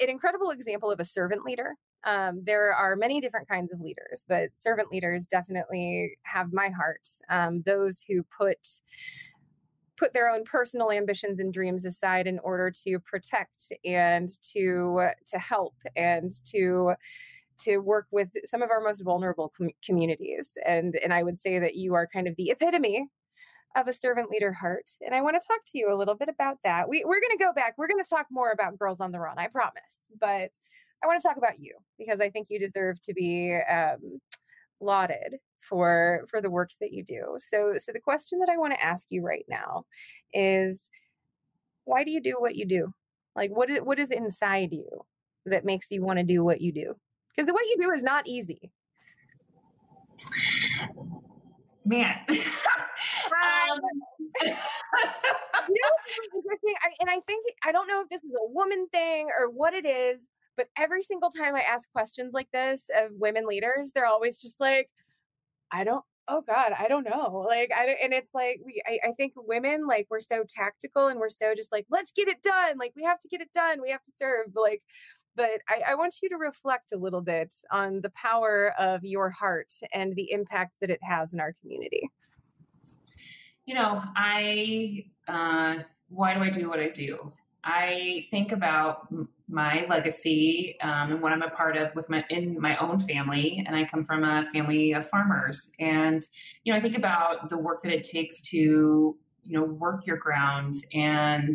an 0.00 0.08
incredible 0.08 0.50
example 0.50 0.90
of 0.90 1.00
a 1.00 1.04
servant 1.04 1.44
leader 1.44 1.74
um, 2.04 2.42
there 2.44 2.72
are 2.72 2.96
many 2.96 3.20
different 3.20 3.48
kinds 3.48 3.72
of 3.72 3.80
leaders, 3.80 4.24
but 4.28 4.56
servant 4.56 4.90
leaders 4.90 5.26
definitely 5.26 6.16
have 6.22 6.52
my 6.52 6.68
heart. 6.70 7.06
Um, 7.28 7.62
those 7.62 8.02
who 8.06 8.22
put 8.22 8.58
put 10.00 10.14
their 10.14 10.30
own 10.30 10.42
personal 10.44 10.90
ambitions 10.90 11.38
and 11.38 11.52
dreams 11.52 11.84
aside 11.84 12.26
in 12.26 12.38
order 12.38 12.70
to 12.84 12.98
protect 13.00 13.70
and 13.84 14.30
to 14.42 15.10
to 15.26 15.38
help 15.38 15.74
and 15.94 16.30
to 16.46 16.94
to 17.58 17.78
work 17.78 18.06
with 18.10 18.30
some 18.46 18.62
of 18.62 18.70
our 18.70 18.80
most 18.80 19.02
vulnerable 19.02 19.52
com- 19.54 19.68
communities 19.84 20.56
and 20.64 20.96
and 20.96 21.12
I 21.12 21.22
would 21.22 21.38
say 21.38 21.58
that 21.58 21.74
you 21.76 21.94
are 21.94 22.06
kind 22.06 22.26
of 22.26 22.34
the 22.36 22.50
epitome 22.50 23.08
of 23.76 23.88
a 23.88 23.92
servant 23.92 24.30
leader 24.30 24.54
heart 24.54 24.90
and 25.04 25.14
I 25.14 25.20
want 25.20 25.38
to 25.38 25.46
talk 25.46 25.60
to 25.66 25.78
you 25.78 25.92
a 25.92 25.94
little 25.94 26.14
bit 26.14 26.30
about 26.30 26.56
that. 26.64 26.88
We 26.88 27.04
we're 27.04 27.20
going 27.20 27.36
to 27.36 27.44
go 27.44 27.52
back. 27.52 27.74
We're 27.76 27.88
going 27.88 28.02
to 28.02 28.08
talk 28.08 28.26
more 28.30 28.52
about 28.52 28.78
girls 28.78 29.00
on 29.00 29.12
the 29.12 29.20
run, 29.20 29.38
I 29.38 29.48
promise. 29.48 30.08
But 30.18 30.52
I 31.02 31.06
want 31.06 31.20
to 31.20 31.26
talk 31.26 31.36
about 31.36 31.58
you 31.58 31.74
because 31.98 32.20
I 32.20 32.30
think 32.30 32.48
you 32.50 32.58
deserve 32.58 33.00
to 33.02 33.14
be 33.14 33.58
um, 33.68 34.20
lauded 34.80 35.36
for 35.60 36.24
for 36.28 36.40
the 36.40 36.50
work 36.50 36.70
that 36.80 36.92
you 36.92 37.04
do. 37.04 37.36
So 37.38 37.74
so 37.78 37.92
the 37.92 38.00
question 38.00 38.38
that 38.40 38.48
I 38.50 38.58
want 38.58 38.74
to 38.74 38.84
ask 38.84 39.06
you 39.10 39.22
right 39.22 39.44
now 39.48 39.84
is 40.32 40.90
why 41.84 42.04
do 42.04 42.10
you 42.10 42.20
do 42.20 42.36
what 42.38 42.56
you 42.56 42.66
do? 42.66 42.92
Like 43.34 43.50
what 43.50 43.70
is, 43.70 43.80
what 43.80 43.98
is 43.98 44.10
inside 44.10 44.72
you 44.72 44.88
that 45.46 45.64
makes 45.64 45.90
you 45.90 46.02
want 46.02 46.18
to 46.18 46.24
do 46.24 46.44
what 46.44 46.60
you 46.60 46.72
do? 46.72 46.94
Because 47.34 47.46
the 47.46 47.52
what 47.52 47.64
you 47.64 47.76
do 47.80 47.90
is 47.92 48.02
not 48.02 48.26
easy. 48.26 48.70
Man. 51.84 52.14
um, 52.28 52.36
you 54.42 54.50
know, 54.50 55.94
interesting. 56.34 56.74
I, 56.82 56.90
and 57.00 57.10
I 57.10 57.20
think 57.26 57.46
I 57.64 57.72
don't 57.72 57.88
know 57.88 58.02
if 58.02 58.08
this 58.08 58.22
is 58.22 58.32
a 58.32 58.52
woman 58.52 58.86
thing 58.92 59.28
or 59.38 59.48
what 59.48 59.74
it 59.74 59.86
is, 59.86 60.28
but 60.56 60.68
every 60.76 61.02
single 61.02 61.30
time 61.30 61.54
I 61.54 61.60
ask 61.62 61.90
questions 61.92 62.32
like 62.32 62.48
this 62.52 62.86
of 62.96 63.12
women 63.12 63.46
leaders, 63.46 63.92
they're 63.92 64.06
always 64.06 64.40
just 64.40 64.60
like, 64.60 64.90
I 65.72 65.84
don't, 65.84 66.04
oh 66.28 66.42
God, 66.46 66.72
I 66.78 66.88
don't 66.88 67.04
know. 67.04 67.44
Like, 67.46 67.72
I 67.74 67.96
and 68.02 68.12
it's 68.12 68.34
like, 68.34 68.60
we, 68.64 68.82
I, 68.86 68.98
I 69.08 69.12
think 69.12 69.32
women, 69.36 69.86
like, 69.86 70.06
we're 70.10 70.20
so 70.20 70.44
tactical 70.48 71.08
and 71.08 71.18
we're 71.18 71.28
so 71.28 71.54
just 71.54 71.72
like, 71.72 71.86
let's 71.90 72.12
get 72.12 72.28
it 72.28 72.42
done. 72.42 72.78
Like, 72.78 72.92
we 72.96 73.02
have 73.04 73.20
to 73.20 73.28
get 73.28 73.40
it 73.40 73.52
done. 73.52 73.80
We 73.82 73.90
have 73.90 74.04
to 74.04 74.12
serve. 74.12 74.48
Like, 74.54 74.82
but 75.36 75.60
I, 75.68 75.82
I, 75.88 75.94
want 75.94 76.16
you 76.22 76.28
to 76.28 76.36
reflect 76.36 76.92
a 76.92 76.98
little 76.98 77.20
bit 77.20 77.54
on 77.70 78.00
the 78.00 78.10
power 78.10 78.74
of 78.78 79.04
your 79.04 79.30
heart 79.30 79.72
and 79.94 80.14
the 80.16 80.30
impact 80.32 80.76
that 80.80 80.90
it 80.90 81.00
has 81.02 81.32
in 81.32 81.40
our 81.40 81.54
community. 81.60 82.10
You 83.64 83.74
know, 83.76 84.02
I, 84.16 85.04
uh, 85.28 85.76
why 86.08 86.34
do 86.34 86.40
I 86.40 86.50
do 86.50 86.68
what 86.68 86.80
I 86.80 86.88
do? 86.88 87.32
I 87.64 88.26
think 88.30 88.52
about 88.52 89.12
my 89.48 89.84
legacy 89.88 90.76
um, 90.82 91.12
and 91.12 91.22
what 91.22 91.32
I'm 91.32 91.42
a 91.42 91.50
part 91.50 91.76
of 91.76 91.94
with 91.94 92.08
my 92.08 92.24
in 92.30 92.60
my 92.60 92.76
own 92.76 92.98
family, 93.00 93.62
and 93.66 93.76
I 93.76 93.84
come 93.84 94.04
from 94.04 94.24
a 94.24 94.48
family 94.52 94.92
of 94.92 95.08
farmers. 95.08 95.70
And 95.78 96.22
you 96.64 96.72
know, 96.72 96.78
I 96.78 96.82
think 96.82 96.96
about 96.96 97.48
the 97.48 97.58
work 97.58 97.82
that 97.82 97.92
it 97.92 98.04
takes 98.04 98.40
to 98.42 98.56
you 98.56 99.52
know 99.52 99.64
work 99.64 100.06
your 100.06 100.16
ground 100.16 100.74
and 100.94 101.54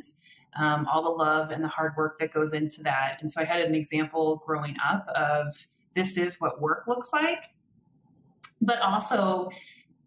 um, 0.55 0.87
all 0.91 1.03
the 1.03 1.09
love 1.09 1.51
and 1.51 1.63
the 1.63 1.67
hard 1.67 1.93
work 1.97 2.17
that 2.19 2.31
goes 2.31 2.53
into 2.53 2.81
that. 2.83 3.17
And 3.21 3.31
so 3.31 3.41
I 3.41 3.43
had 3.43 3.61
an 3.61 3.75
example 3.75 4.41
growing 4.45 4.75
up 4.83 5.07
of 5.09 5.53
this 5.93 6.17
is 6.17 6.39
what 6.39 6.61
work 6.61 6.85
looks 6.87 7.11
like, 7.11 7.45
but 8.61 8.79
also 8.79 9.49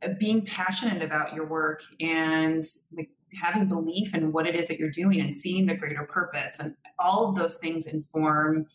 uh, 0.02 0.08
being 0.18 0.44
passionate 0.44 1.02
about 1.02 1.34
your 1.34 1.46
work 1.46 1.82
and 2.00 2.64
like 2.92 3.10
having 3.34 3.66
belief 3.66 4.14
in 4.14 4.32
what 4.32 4.46
it 4.46 4.54
is 4.54 4.68
that 4.68 4.78
you're 4.78 4.90
doing 4.90 5.20
and 5.20 5.34
seeing 5.34 5.66
the 5.66 5.74
greater 5.74 6.04
purpose 6.04 6.58
and 6.60 6.74
all 6.98 7.28
of 7.28 7.34
those 7.34 7.56
things 7.56 7.86
inform 7.86 8.66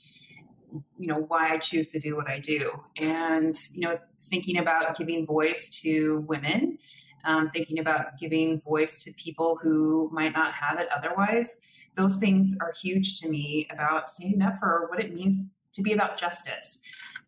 you 0.97 1.07
know 1.07 1.25
why 1.27 1.53
i 1.53 1.57
choose 1.57 1.89
to 1.89 1.99
do 1.99 2.15
what 2.15 2.27
i 2.29 2.39
do. 2.39 2.71
And 2.97 3.55
you 3.73 3.81
know 3.81 3.97
thinking 4.23 4.57
about 4.57 4.97
giving 4.97 5.25
voice 5.25 5.69
to 5.81 6.23
women 6.27 6.77
um, 7.25 7.49
thinking 7.51 7.79
about 7.79 8.17
giving 8.19 8.59
voice 8.59 9.03
to 9.03 9.13
people 9.13 9.57
who 9.61 10.09
might 10.11 10.33
not 10.33 10.53
have 10.53 10.79
it 10.79 10.87
otherwise 10.95 11.57
those 11.95 12.17
things 12.17 12.55
are 12.59 12.73
huge 12.81 13.19
to 13.19 13.29
me 13.29 13.67
about 13.71 14.09
standing 14.09 14.41
up 14.41 14.57
for 14.59 14.87
what 14.89 14.99
it 14.99 15.13
means 15.13 15.49
to 15.73 15.81
be 15.81 15.93
about 15.93 16.17
justice. 16.17 16.79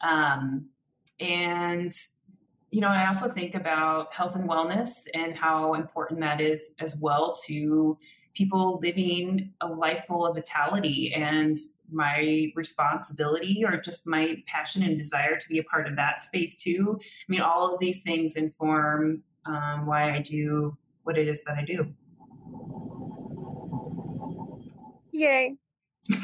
Um, 0.01 0.69
and 1.19 1.93
you 2.75 2.81
know, 2.81 2.89
I 2.89 3.07
also 3.07 3.29
think 3.29 3.55
about 3.55 4.13
health 4.13 4.35
and 4.35 4.49
wellness 4.49 5.07
and 5.13 5.33
how 5.33 5.75
important 5.75 6.19
that 6.19 6.41
is 6.41 6.71
as 6.79 6.97
well 6.97 7.33
to 7.45 7.97
people 8.33 8.81
living 8.81 9.53
a 9.61 9.67
life 9.67 10.03
full 10.05 10.25
of 10.25 10.35
vitality 10.35 11.13
and 11.13 11.57
my 11.89 12.51
responsibility 12.53 13.63
or 13.65 13.77
just 13.79 14.05
my 14.05 14.35
passion 14.45 14.83
and 14.83 14.99
desire 14.99 15.39
to 15.39 15.47
be 15.47 15.59
a 15.59 15.63
part 15.63 15.87
of 15.87 15.95
that 15.95 16.19
space 16.19 16.57
too. 16.57 16.99
I 17.01 17.25
mean, 17.29 17.39
all 17.39 17.73
of 17.73 17.79
these 17.79 18.01
things 18.01 18.35
inform 18.35 19.23
um, 19.45 19.85
why 19.85 20.11
I 20.11 20.19
do 20.19 20.77
what 21.03 21.17
it 21.17 21.29
is 21.29 21.45
that 21.45 21.55
I 21.57 21.63
do. 21.63 21.87
Yay. 25.13 25.55
I 26.11 26.17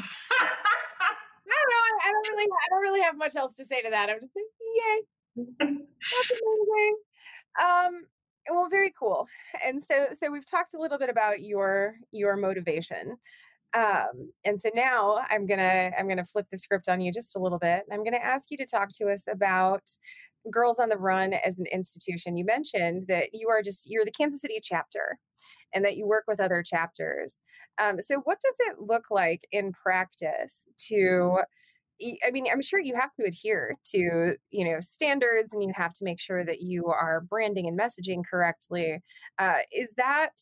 don't 1.48 1.70
know. 1.70 1.82
I, 1.88 1.98
I, 2.04 2.12
don't 2.12 2.28
really. 2.28 2.44
I 2.44 2.68
don't 2.68 2.82
really 2.82 3.00
have 3.00 3.16
much 3.16 3.36
else 3.36 3.54
to 3.54 3.64
say 3.64 3.80
to 3.80 3.88
that. 3.88 4.10
I'm 4.10 4.20
just 4.20 4.36
like, 4.36 4.44
yay. 4.60 5.00
Um, 7.60 8.04
well, 8.50 8.68
very 8.70 8.92
cool. 8.98 9.28
And 9.64 9.82
so, 9.82 10.08
so 10.20 10.30
we've 10.30 10.48
talked 10.48 10.74
a 10.74 10.80
little 10.80 10.98
bit 10.98 11.10
about 11.10 11.42
your 11.42 11.94
your 12.10 12.36
motivation. 12.36 13.16
Um, 13.74 14.32
and 14.44 14.60
so 14.60 14.70
now 14.74 15.20
I'm 15.30 15.46
gonna 15.46 15.92
I'm 15.98 16.08
gonna 16.08 16.24
flip 16.24 16.46
the 16.50 16.58
script 16.58 16.88
on 16.88 17.00
you 17.00 17.12
just 17.12 17.36
a 17.36 17.40
little 17.40 17.58
bit. 17.58 17.84
I'm 17.92 18.04
gonna 18.04 18.18
ask 18.18 18.50
you 18.50 18.56
to 18.58 18.66
talk 18.66 18.90
to 18.98 19.10
us 19.10 19.24
about 19.30 19.82
Girls 20.50 20.78
on 20.80 20.88
the 20.88 20.98
Run 20.98 21.34
as 21.34 21.58
an 21.58 21.66
institution. 21.66 22.36
You 22.36 22.44
mentioned 22.44 23.06
that 23.08 23.30
you 23.34 23.48
are 23.50 23.62
just 23.62 23.90
you're 23.90 24.04
the 24.04 24.12
Kansas 24.12 24.40
City 24.42 24.60
chapter 24.62 25.18
and 25.74 25.84
that 25.84 25.96
you 25.96 26.06
work 26.06 26.24
with 26.28 26.40
other 26.40 26.62
chapters. 26.62 27.42
Um, 27.78 28.00
so 28.00 28.18
what 28.24 28.38
does 28.42 28.56
it 28.70 28.76
look 28.80 29.06
like 29.10 29.46
in 29.52 29.72
practice 29.72 30.66
to 30.88 31.40
I 32.26 32.30
mean, 32.32 32.46
I'm 32.50 32.62
sure 32.62 32.80
you 32.80 32.94
have 32.94 33.14
to 33.20 33.26
adhere 33.26 33.76
to, 33.92 34.36
you 34.50 34.64
know, 34.64 34.80
standards 34.80 35.52
and 35.52 35.62
you 35.62 35.72
have 35.74 35.92
to 35.94 36.04
make 36.04 36.18
sure 36.18 36.44
that 36.44 36.60
you 36.60 36.86
are 36.86 37.20
branding 37.20 37.68
and 37.68 37.78
messaging 37.78 38.22
correctly. 38.28 39.00
Uh, 39.38 39.58
is 39.72 39.92
that, 39.96 40.32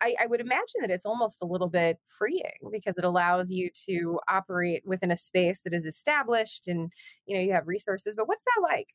I, 0.00 0.14
I 0.20 0.26
would 0.26 0.40
imagine 0.40 0.80
that 0.80 0.90
it's 0.90 1.06
almost 1.06 1.42
a 1.42 1.46
little 1.46 1.68
bit 1.68 1.98
freeing 2.08 2.70
because 2.72 2.96
it 2.98 3.04
allows 3.04 3.50
you 3.50 3.70
to 3.86 4.18
operate 4.28 4.82
within 4.84 5.10
a 5.10 5.16
space 5.16 5.60
that 5.62 5.74
is 5.74 5.86
established 5.86 6.68
and, 6.68 6.90
you 7.26 7.36
know, 7.36 7.42
you 7.42 7.52
have 7.52 7.68
resources. 7.68 8.14
But 8.16 8.26
what's 8.26 8.44
that 8.44 8.62
like? 8.62 8.88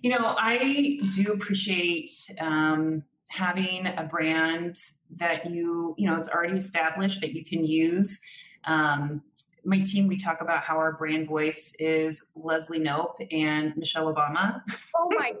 You 0.00 0.10
know, 0.10 0.34
I 0.38 0.98
do 1.14 1.32
appreciate 1.32 2.10
um, 2.40 3.02
having 3.28 3.86
a 3.86 4.04
brand 4.04 4.78
that 5.18 5.50
you, 5.50 5.94
you 5.98 6.08
know, 6.08 6.16
it's 6.16 6.28
already 6.28 6.56
established 6.56 7.20
that 7.20 7.34
you 7.34 7.44
can 7.44 7.64
use. 7.64 8.18
Um, 8.64 9.22
my 9.64 9.80
team, 9.80 10.06
we 10.06 10.16
talk 10.16 10.40
about 10.40 10.62
how 10.62 10.76
our 10.76 10.92
brand 10.92 11.26
voice 11.26 11.72
is 11.78 12.22
Leslie 12.34 12.80
Knope 12.80 13.26
and 13.30 13.76
Michelle 13.76 14.12
Obama. 14.12 14.62
Oh 14.96 15.08
my 15.18 15.30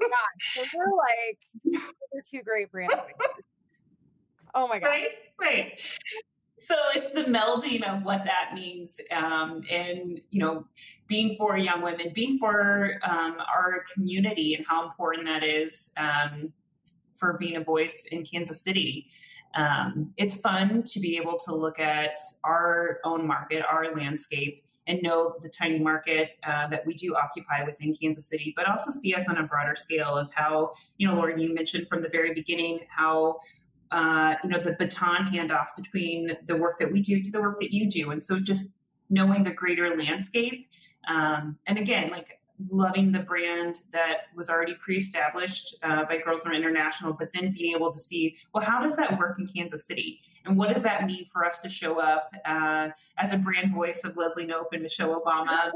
So 0.54 0.62
we're 0.76 0.96
like, 0.96 1.82
they're 2.12 2.22
two 2.24 2.42
great 2.42 2.70
brand 2.70 2.90
voices. 2.90 3.44
Oh 4.54 4.66
my 4.68 4.78
God. 4.78 4.88
Right, 4.88 5.08
right. 5.40 5.80
So 6.58 6.74
it's 6.94 7.10
the 7.12 7.24
melding 7.24 7.82
of 7.88 8.04
what 8.04 8.24
that 8.26 8.50
means, 8.54 9.00
um, 9.12 9.62
and 9.70 10.20
you 10.28 10.40
know, 10.40 10.66
being 11.08 11.34
for 11.36 11.56
young 11.56 11.80
women, 11.80 12.12
being 12.14 12.36
for 12.38 12.98
um, 13.02 13.38
our 13.52 13.84
community, 13.94 14.54
and 14.54 14.66
how 14.68 14.84
important 14.84 15.26
that 15.26 15.42
is 15.42 15.90
um, 15.96 16.52
for 17.14 17.38
being 17.38 17.56
a 17.56 17.64
voice 17.64 18.04
in 18.10 18.24
Kansas 18.24 18.60
City 18.60 19.08
um, 19.54 20.12
it's 20.16 20.36
fun 20.36 20.82
to 20.84 21.00
be 21.00 21.16
able 21.16 21.38
to 21.44 21.54
look 21.54 21.78
at 21.78 22.16
our 22.44 22.98
own 23.04 23.26
market, 23.26 23.64
our 23.64 23.94
landscape, 23.94 24.64
and 24.86 25.02
know 25.02 25.34
the 25.40 25.48
tiny 25.48 25.78
market 25.78 26.30
uh, 26.46 26.66
that 26.68 26.84
we 26.86 26.94
do 26.94 27.14
occupy 27.14 27.64
within 27.64 27.94
Kansas 27.94 28.28
City, 28.28 28.52
but 28.56 28.68
also 28.68 28.90
see 28.90 29.14
us 29.14 29.28
on 29.28 29.38
a 29.38 29.42
broader 29.42 29.76
scale 29.76 30.16
of 30.16 30.32
how, 30.34 30.72
you 30.98 31.06
know, 31.06 31.14
Lauren, 31.14 31.38
you 31.38 31.54
mentioned 31.54 31.88
from 31.88 32.02
the 32.02 32.08
very 32.08 32.34
beginning 32.34 32.80
how. 32.88 33.38
Uh, 33.92 34.36
you 34.44 34.50
know 34.50 34.58
the 34.58 34.76
baton 34.78 35.24
handoff 35.24 35.66
between 35.76 36.30
the 36.46 36.54
work 36.54 36.78
that 36.78 36.92
we 36.92 37.02
do 37.02 37.20
to 37.20 37.32
the 37.32 37.40
work 37.40 37.58
that 37.58 37.74
you 37.74 37.90
do, 37.90 38.12
and 38.12 38.22
so 38.22 38.38
just 38.38 38.68
knowing 39.08 39.42
the 39.42 39.50
greater 39.50 39.96
landscape. 39.96 40.68
Um, 41.08 41.58
and 41.66 41.76
again, 41.76 42.08
like 42.10 42.39
loving 42.68 43.12
the 43.12 43.20
brand 43.20 43.76
that 43.92 44.22
was 44.34 44.50
already 44.50 44.74
pre-established 44.74 45.76
uh, 45.82 46.04
by 46.04 46.18
Girls 46.18 46.44
Run 46.44 46.54
International, 46.54 47.12
but 47.12 47.32
then 47.32 47.52
being 47.52 47.74
able 47.74 47.92
to 47.92 47.98
see, 47.98 48.36
well, 48.52 48.64
how 48.64 48.82
does 48.82 48.96
that 48.96 49.18
work 49.18 49.38
in 49.38 49.46
Kansas 49.46 49.86
City? 49.86 50.20
And 50.44 50.56
what 50.56 50.72
does 50.72 50.82
that 50.82 51.04
mean 51.06 51.26
for 51.26 51.44
us 51.44 51.58
to 51.60 51.68
show 51.68 52.00
up 52.00 52.34
uh, 52.46 52.88
as 53.18 53.32
a 53.32 53.36
brand 53.36 53.74
voice 53.74 54.04
of 54.04 54.16
Leslie 54.16 54.46
Knope 54.46 54.72
and 54.72 54.82
Michelle 54.82 55.20
Obama? 55.20 55.70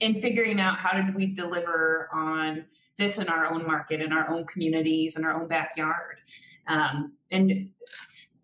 and 0.00 0.18
figuring 0.18 0.60
out 0.60 0.78
how 0.78 1.00
did 1.00 1.14
we 1.14 1.26
deliver 1.26 2.08
on 2.12 2.64
this 2.98 3.18
in 3.18 3.28
our 3.28 3.52
own 3.52 3.66
market, 3.66 4.00
in 4.00 4.12
our 4.12 4.30
own 4.30 4.44
communities, 4.46 5.16
in 5.16 5.24
our 5.24 5.40
own 5.40 5.48
backyard. 5.48 6.20
Um, 6.68 7.12
and 7.30 7.70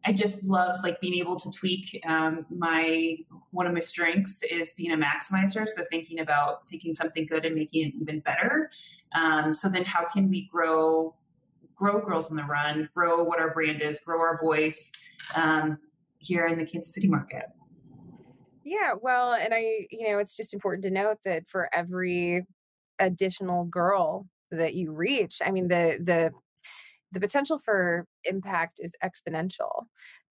I 0.08 0.12
just 0.12 0.42
love 0.42 0.74
like 0.82 1.02
being 1.02 1.16
able 1.16 1.36
to 1.36 1.50
tweak. 1.50 2.00
Um, 2.08 2.46
my 2.48 3.18
one 3.50 3.66
of 3.66 3.74
my 3.74 3.80
strengths 3.80 4.42
is 4.42 4.72
being 4.72 4.92
a 4.92 4.96
maximizer. 4.96 5.68
So 5.68 5.84
thinking 5.90 6.20
about 6.20 6.66
taking 6.66 6.94
something 6.94 7.26
good 7.26 7.44
and 7.44 7.54
making 7.54 7.88
it 7.88 7.94
even 8.00 8.20
better. 8.20 8.70
Um, 9.14 9.52
so 9.52 9.68
then, 9.68 9.84
how 9.84 10.06
can 10.06 10.30
we 10.30 10.48
grow 10.50 11.14
grow 11.76 12.00
Girls 12.00 12.30
on 12.30 12.38
the 12.38 12.44
Run, 12.44 12.88
grow 12.94 13.22
what 13.22 13.38
our 13.38 13.52
brand 13.52 13.82
is, 13.82 14.00
grow 14.00 14.18
our 14.18 14.38
voice 14.40 14.90
um, 15.34 15.76
here 16.16 16.46
in 16.46 16.56
the 16.56 16.64
Kansas 16.64 16.94
City 16.94 17.06
market? 17.06 17.44
Yeah, 18.64 18.94
well, 19.00 19.34
and 19.34 19.52
I, 19.52 19.86
you 19.90 20.08
know, 20.08 20.18
it's 20.18 20.38
just 20.38 20.54
important 20.54 20.84
to 20.84 20.90
note 20.90 21.18
that 21.26 21.46
for 21.46 21.68
every 21.74 22.46
additional 22.98 23.64
girl 23.64 24.26
that 24.52 24.72
you 24.72 24.90
reach, 24.90 25.42
I 25.44 25.50
mean, 25.50 25.68
the 25.68 25.98
the 26.02 26.32
the 27.12 27.20
potential 27.20 27.58
for 27.58 28.06
impact 28.24 28.80
is 28.80 28.92
exponential 29.02 29.84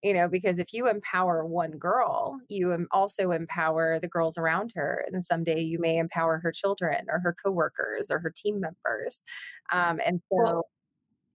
you 0.02 0.12
know 0.12 0.28
because 0.28 0.58
if 0.58 0.72
you 0.72 0.88
empower 0.88 1.46
one 1.46 1.72
girl 1.72 2.38
you 2.48 2.86
also 2.90 3.30
empower 3.30 3.98
the 3.98 4.08
girls 4.08 4.36
around 4.36 4.72
her 4.74 5.04
and 5.10 5.24
someday 5.24 5.60
you 5.60 5.78
may 5.78 5.98
empower 5.98 6.38
her 6.38 6.52
children 6.52 7.06
or 7.10 7.18
her 7.20 7.34
coworkers 7.42 8.10
or 8.10 8.18
her 8.18 8.32
team 8.34 8.60
members 8.60 9.20
um, 9.72 10.00
and 10.04 10.20
so 10.30 10.36
well, 10.36 10.66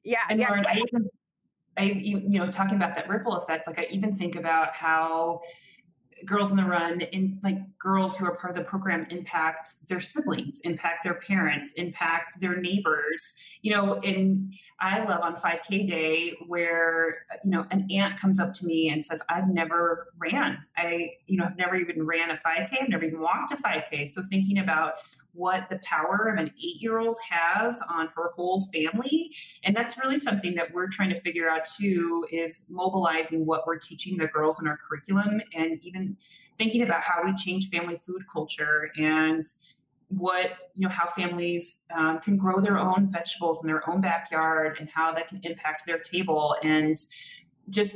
yeah 0.04 0.19
and 0.30 0.39
yeah. 0.39 0.49
Lauren, 0.49 0.65
I 0.65 0.77
even, 0.77 1.10
I 1.77 1.84
you 1.84 2.39
know 2.39 2.51
talking 2.51 2.75
about 2.75 2.95
that 2.95 3.10
ripple 3.10 3.36
effect 3.36 3.67
like 3.67 3.80
I 3.80 3.88
even 3.89 4.15
think 4.15 4.36
about 4.36 4.73
how 4.73 5.41
girls 6.26 6.52
on 6.52 6.58
the 6.58 6.63
run 6.63 7.02
in 7.02 7.39
like 7.43 7.58
girls 7.80 8.15
who 8.15 8.26
are 8.26 8.36
part 8.36 8.52
of 8.52 8.56
the 8.56 8.63
program 8.63 9.06
impact 9.10 9.76
their 9.88 10.00
siblings 10.00 10.60
impact 10.63 11.04
their 11.04 11.15
parents 11.15 11.71
impact 11.76 12.39
their 12.39 12.58
neighbors. 12.58 13.36
You 13.62 13.76
know 13.76 13.95
and 13.95 14.54
i 14.80 15.04
love 15.04 15.21
on 15.21 15.36
5k 15.36 15.88
day 15.88 16.36
where 16.47 17.26
you 17.43 17.52
know 17.52 17.65
an 17.71 17.88
aunt 17.91 18.19
comes 18.19 18.39
up 18.39 18.54
to 18.54 18.65
me 18.65 18.89
and 18.89 19.04
says 19.04 19.21
i've 19.30 19.47
never 19.47 20.08
ran. 20.17 20.58
I 20.78 21.12
you 21.28 21.38
know 21.38 21.45
i've 21.45 21.58
never 21.58 21.76
even 21.76 22.06
ran 22.06 22.32
a 22.32 22.36
5k 22.36 22.82
i've 22.82 22.89
never 22.89 23.06
even 23.06 23.19
walked 23.19 23.52
a 23.52 23.58
5k 23.58 24.10
so 24.10 24.24
thinking 24.30 24.60
about 24.60 24.93
what 25.34 25.70
the 25.70 25.80
power 25.80 26.28
of 26.28 26.39
an 26.39 26.52
eight 26.58 26.82
year 26.82 27.00
old 27.00 27.17
has 27.30 27.82
on 27.89 28.10
her 28.15 28.32
whole 28.36 28.67
family. 28.74 29.32
And 29.63 29.76
that's 29.76 29.98
really 29.98 30.20
something 30.20 30.56
that 30.56 30.74
we're 30.74 30.88
trying 30.88 31.10
to 31.10 31.20
figure 31.22 31.50
out 31.50 31.65
too 31.65 32.26
is 32.32 32.63
mobilizing 32.70 33.46
what 33.46 33.65
we're 33.65 33.80
teaching 33.80 34.17
the 34.17 34.28
girls 34.28 34.60
in 34.60 34.67
our 34.67 34.78
curriculum 34.78 35.41
and 35.56 35.84
even 35.86 36.17
thinking 36.58 36.84
about 36.84 37.02
how 37.02 37.22
we 37.24 37.34
change 37.36 37.70
family 37.70 38.00
food 38.06 38.24
culture 38.32 38.91
and 38.98 39.46
what 40.10 40.52
you 40.76 40.86
know 40.86 40.94
how 40.94 41.08
families 41.08 41.80
um, 41.96 42.20
can 42.20 42.36
grow 42.36 42.60
their 42.60 42.78
own 42.78 43.08
vegetables 43.10 43.62
in 43.62 43.67
their 43.67 43.89
own 43.89 44.02
backyard 44.02 44.78
and 44.80 44.89
how 44.89 45.13
that 45.13 45.30
can 45.30 45.39
impact 45.44 45.84
their 45.88 46.00
table 46.00 46.56
and 46.63 46.98
just 47.70 47.96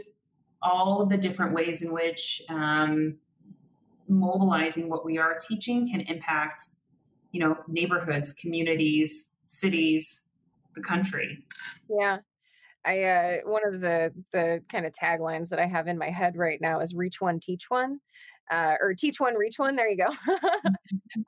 all 0.61 1.05
the 1.05 1.17
different 1.17 1.53
ways 1.53 1.81
in 1.81 1.91
which 1.91 2.41
um, 2.49 3.17
mobilizing 4.07 4.89
what 4.89 5.05
we 5.05 5.17
are 5.17 5.37
teaching 5.37 5.89
can 5.89 6.01
impact 6.01 6.69
you 7.35 7.41
know 7.41 7.57
neighborhoods 7.67 8.31
communities 8.31 9.33
cities 9.43 10.21
the 10.73 10.81
country 10.81 11.43
yeah 11.89 12.19
i 12.85 13.03
uh 13.03 13.37
one 13.43 13.61
of 13.67 13.81
the 13.81 14.13
the 14.31 14.63
kind 14.69 14.85
of 14.85 14.93
taglines 14.93 15.49
that 15.49 15.59
i 15.59 15.65
have 15.65 15.87
in 15.87 15.97
my 15.97 16.09
head 16.09 16.37
right 16.37 16.61
now 16.61 16.79
is 16.79 16.95
reach 16.95 17.19
one 17.19 17.37
teach 17.37 17.69
one 17.69 17.99
uh, 18.51 18.75
or 18.79 18.93
teach 18.93 19.19
one, 19.19 19.35
reach 19.35 19.57
one. 19.57 19.75
There 19.75 19.89
you 19.89 19.97
go. 19.97 20.05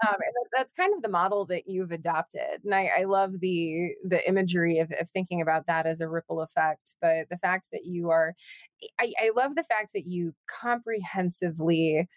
um, 0.07 0.15
that's 0.55 0.71
kind 0.73 0.93
of 0.95 1.01
the 1.01 1.09
model 1.09 1.45
that 1.47 1.67
you've 1.67 1.91
adopted, 1.91 2.63
and 2.63 2.75
I, 2.75 2.91
I 2.99 3.03
love 3.05 3.39
the 3.39 3.95
the 4.03 4.27
imagery 4.27 4.77
of, 4.79 4.91
of, 4.99 5.09
thinking 5.09 5.41
about 5.41 5.65
that 5.65 5.87
as 5.87 5.99
a 5.99 6.07
ripple 6.07 6.41
effect. 6.41 6.95
But 7.01 7.29
the 7.29 7.37
fact 7.37 7.69
that 7.71 7.85
you 7.85 8.11
are, 8.11 8.35
I, 8.99 9.11
I 9.19 9.31
love 9.35 9.55
the 9.55 9.63
fact 9.63 9.93
that 9.95 10.05
you 10.05 10.33
comprehensively 10.45 12.07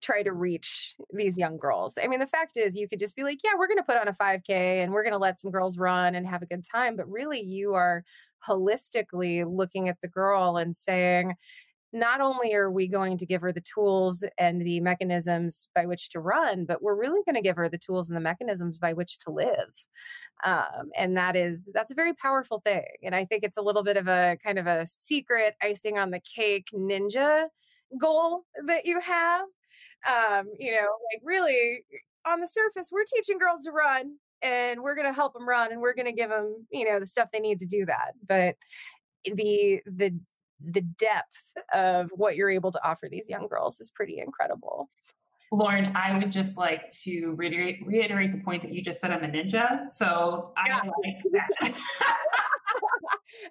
try 0.00 0.22
to 0.22 0.32
reach 0.32 0.94
these 1.12 1.36
young 1.36 1.58
girls. 1.58 1.98
I 2.02 2.06
mean, 2.06 2.20
the 2.20 2.26
fact 2.26 2.56
is, 2.56 2.76
you 2.76 2.88
could 2.88 3.00
just 3.00 3.16
be 3.16 3.22
like, 3.22 3.38
yeah, 3.42 3.52
we're 3.58 3.66
going 3.66 3.78
to 3.78 3.82
put 3.82 3.96
on 3.96 4.08
a 4.08 4.12
5K 4.12 4.48
and 4.82 4.92
we're 4.92 5.02
going 5.02 5.12
to 5.12 5.18
let 5.18 5.38
some 5.38 5.50
girls 5.50 5.78
run 5.78 6.14
and 6.14 6.26
have 6.26 6.42
a 6.42 6.46
good 6.46 6.64
time. 6.64 6.96
But 6.96 7.10
really, 7.10 7.40
you 7.40 7.74
are 7.74 8.04
holistically 8.46 9.44
looking 9.48 9.88
at 9.88 9.98
the 10.02 10.08
girl 10.08 10.56
and 10.56 10.74
saying, 10.74 11.34
not 11.92 12.20
only 12.20 12.52
are 12.52 12.70
we 12.70 12.86
going 12.86 13.16
to 13.16 13.26
give 13.26 13.40
her 13.40 13.52
the 13.52 13.62
tools 13.62 14.22
and 14.36 14.60
the 14.60 14.80
mechanisms 14.80 15.68
by 15.74 15.86
which 15.86 16.10
to 16.10 16.20
run, 16.20 16.66
but 16.66 16.82
we're 16.82 16.94
really 16.94 17.20
going 17.24 17.34
to 17.34 17.40
give 17.40 17.56
her 17.56 17.68
the 17.68 17.78
tools 17.78 18.10
and 18.10 18.16
the 18.16 18.20
mechanisms 18.20 18.78
by 18.78 18.92
which 18.92 19.18
to 19.20 19.30
live. 19.30 19.86
Um, 20.44 20.90
and 20.96 21.16
that 21.16 21.34
is, 21.34 21.70
that's 21.72 21.90
a 21.90 21.94
very 21.94 22.12
powerful 22.12 22.60
thing. 22.60 22.84
And 23.02 23.14
I 23.14 23.24
think 23.24 23.42
it's 23.42 23.56
a 23.56 23.62
little 23.62 23.82
bit 23.82 23.96
of 23.96 24.06
a 24.06 24.36
kind 24.44 24.58
of 24.58 24.66
a 24.66 24.86
secret 24.86 25.54
icing 25.62 25.98
on 25.98 26.10
the 26.10 26.20
cake 26.20 26.68
ninja 26.74 27.46
goal 27.98 28.42
that 28.66 28.84
you 28.84 29.00
have 29.00 29.46
um, 30.06 30.48
you 30.58 30.72
know, 30.72 30.88
like 31.12 31.22
really 31.22 31.84
on 32.26 32.40
the 32.40 32.46
surface, 32.46 32.90
we're 32.92 33.04
teaching 33.04 33.38
girls 33.38 33.64
to 33.64 33.72
run 33.72 34.16
and 34.42 34.80
we're 34.80 34.94
going 34.94 35.06
to 35.06 35.12
help 35.12 35.32
them 35.32 35.48
run 35.48 35.72
and 35.72 35.80
we're 35.80 35.94
going 35.94 36.06
to 36.06 36.12
give 36.12 36.30
them, 36.30 36.66
you 36.70 36.84
know, 36.84 37.00
the 37.00 37.06
stuff 37.06 37.28
they 37.32 37.40
need 37.40 37.58
to 37.60 37.66
do 37.66 37.84
that. 37.86 38.12
But 38.26 38.56
the, 39.24 39.80
the, 39.86 40.14
the 40.60 40.82
depth 40.82 41.52
of 41.72 42.10
what 42.14 42.36
you're 42.36 42.50
able 42.50 42.72
to 42.72 42.88
offer 42.88 43.08
these 43.10 43.28
young 43.28 43.46
girls 43.48 43.80
is 43.80 43.90
pretty 43.90 44.18
incredible. 44.18 44.88
Lauren, 45.50 45.96
I 45.96 46.16
would 46.18 46.30
just 46.30 46.56
like 46.56 46.92
to 47.04 47.34
reiterate, 47.36 47.86
reiterate 47.86 48.32
the 48.32 48.38
point 48.38 48.62
that 48.62 48.72
you 48.72 48.82
just 48.82 49.00
said 49.00 49.10
I'm 49.10 49.24
a 49.24 49.28
ninja. 49.28 49.90
So 49.92 50.52
I 50.56 50.82
like 50.84 50.92
that. 51.32 51.74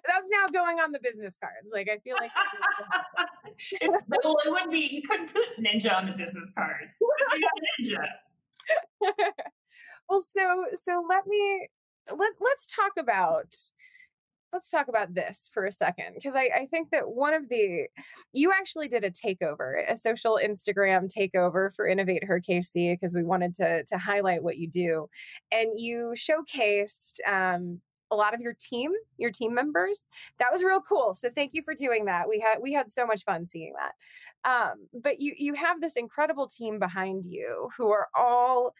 That's 0.06 0.28
now 0.30 0.46
going 0.52 0.78
on 0.78 0.92
the 0.92 1.00
business 1.00 1.36
cards. 1.40 1.70
Like 1.72 1.88
I 1.90 1.98
feel 1.98 2.16
like 2.20 2.30
it's 3.80 4.04
well, 4.08 4.36
it 4.44 4.50
wouldn't 4.50 4.72
be 4.72 4.80
you 4.80 5.02
couldn't 5.02 5.32
put 5.32 5.44
ninja 5.58 5.94
on 5.94 6.06
the 6.06 6.12
business 6.12 6.50
cards. 6.50 6.98
ninja. 7.80 8.04
well, 10.08 10.20
so 10.20 10.66
so 10.74 11.04
let 11.08 11.26
me 11.26 11.68
let 12.10 12.32
let's 12.40 12.66
talk 12.66 12.92
about 12.98 13.54
let's 14.52 14.70
talk 14.70 14.88
about 14.88 15.14
this 15.14 15.48
for 15.52 15.66
a 15.66 15.72
second 15.72 16.14
because 16.14 16.34
I, 16.34 16.50
I, 16.54 16.66
think 16.70 16.90
that 16.90 17.08
one 17.08 17.34
of 17.34 17.48
the 17.48 17.86
you 18.32 18.52
actually 18.52 18.88
did 18.88 19.04
a 19.04 19.10
takeover 19.10 19.84
a 19.88 19.96
social 19.96 20.38
instagram 20.42 21.12
takeover 21.12 21.74
for 21.74 21.86
innovate 21.86 22.24
her 22.24 22.40
kc 22.40 22.72
because 22.74 23.14
we 23.14 23.22
wanted 23.22 23.54
to 23.56 23.84
to 23.84 23.98
highlight 23.98 24.42
what 24.42 24.56
you 24.56 24.68
do. 24.68 25.08
And 25.52 25.70
you 25.78 26.14
showcased 26.14 27.18
um, 27.26 27.80
a 28.10 28.16
lot 28.16 28.34
of 28.34 28.40
your 28.40 28.54
team 28.54 28.92
your 29.18 29.30
team 29.30 29.54
members. 29.54 30.08
That 30.38 30.52
was 30.52 30.62
real 30.62 30.80
cool 30.80 31.14
so 31.14 31.30
thank 31.34 31.54
you 31.54 31.62
for 31.62 31.74
doing 31.74 32.06
that. 32.06 32.28
We 32.28 32.40
had 32.40 32.58
we 32.60 32.72
had 32.72 32.90
so 32.90 33.06
much 33.06 33.24
fun 33.24 33.46
seeing 33.46 33.74
that. 33.78 33.92
Um, 34.44 34.88
but 35.02 35.20
you 35.20 35.34
you 35.36 35.54
have 35.54 35.80
this 35.80 35.96
incredible 35.96 36.48
team 36.48 36.78
behind 36.78 37.24
you 37.26 37.68
who 37.76 37.90
are 37.90 38.08
all 38.14 38.74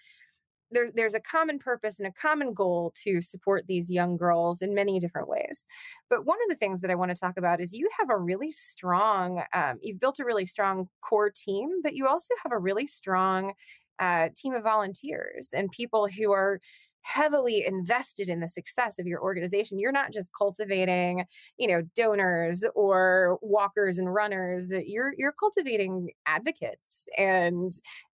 there, 0.71 0.91
there's 0.93 1.15
a 1.15 1.21
common 1.21 1.59
purpose 1.59 1.99
and 1.99 2.09
a 2.09 2.13
common 2.13 2.55
goal 2.55 2.93
to 3.05 3.21
support 3.21 3.67
these 3.67 3.91
young 3.91 4.17
girls 4.17 4.63
in 4.63 4.75
many 4.75 4.99
different 5.01 5.29
ways. 5.29 5.67
But 6.11 6.25
one 6.27 6.39
of 6.43 6.49
the 6.49 6.57
things 6.57 6.81
that 6.81 6.91
I 6.91 6.95
want 6.95 7.11
to 7.11 7.17
talk 7.17 7.37
about 7.37 7.61
is 7.61 7.73
you 7.73 7.89
have 7.99 8.11
a 8.11 8.19
really 8.19 8.53
strong, 8.53 9.43
um, 9.53 9.79
you've 9.83 10.01
built 10.01 10.19
a 10.19 10.25
really 10.25 10.47
strong 10.47 10.89
core 11.01 11.31
team, 11.31 11.83
but 11.83 11.95
you 11.95 12.07
also 12.07 12.35
have 12.43 12.53
a 12.53 12.59
really 12.59 12.87
strong 12.87 13.55
uh, 13.99 14.29
team 14.37 14.55
of 14.55 14.63
volunteers 14.63 15.49
and 15.53 15.71
people 15.71 16.09
who 16.09 16.33
are 16.33 16.61
heavily 17.03 17.65
invested 17.65 18.29
in 18.29 18.41
the 18.41 18.49
success 18.49 18.99
of 18.99 19.07
your 19.07 19.23
organization 19.23 19.79
you're 19.79 19.93
not 19.93 20.13
just 20.13 20.31
cultivating 20.37 21.25
you 21.57 21.67
know 21.67 21.81
donors 21.97 22.65
or 22.75 23.39
walkers 23.41 23.99
and 23.99 24.13
runners 24.13 24.73
you're 24.85 25.13
you're 25.17 25.33
cultivating 25.33 26.11
advocates 26.27 27.09
and 27.17 27.73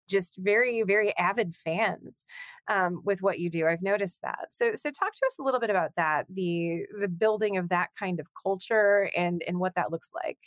just 0.08 0.36
very 0.38 0.84
very 0.84 1.16
avid 1.18 1.56
fans 1.56 2.26
um, 2.68 3.02
with 3.04 3.22
what 3.22 3.40
you 3.40 3.50
do. 3.50 3.68
I've 3.68 3.82
noticed 3.82 4.22
that. 4.22 4.48
So 4.52 4.76
so 4.76 4.92
talk 4.92 5.14
to 5.14 5.26
us 5.26 5.40
a 5.40 5.44
little 5.44 5.60
bit 5.60 5.70
about 5.70 5.92
that 5.98 6.26
the 6.30 6.86
the 7.00 7.08
building 7.08 7.58
of 7.58 7.70
that 7.70 7.90
kind 7.98 8.20
of 8.20 8.28
culture 8.42 9.10
and 9.16 9.44
and 9.48 9.60
what 9.60 9.76
that 9.76 9.92
looks 9.92 10.12
like. 10.14 10.40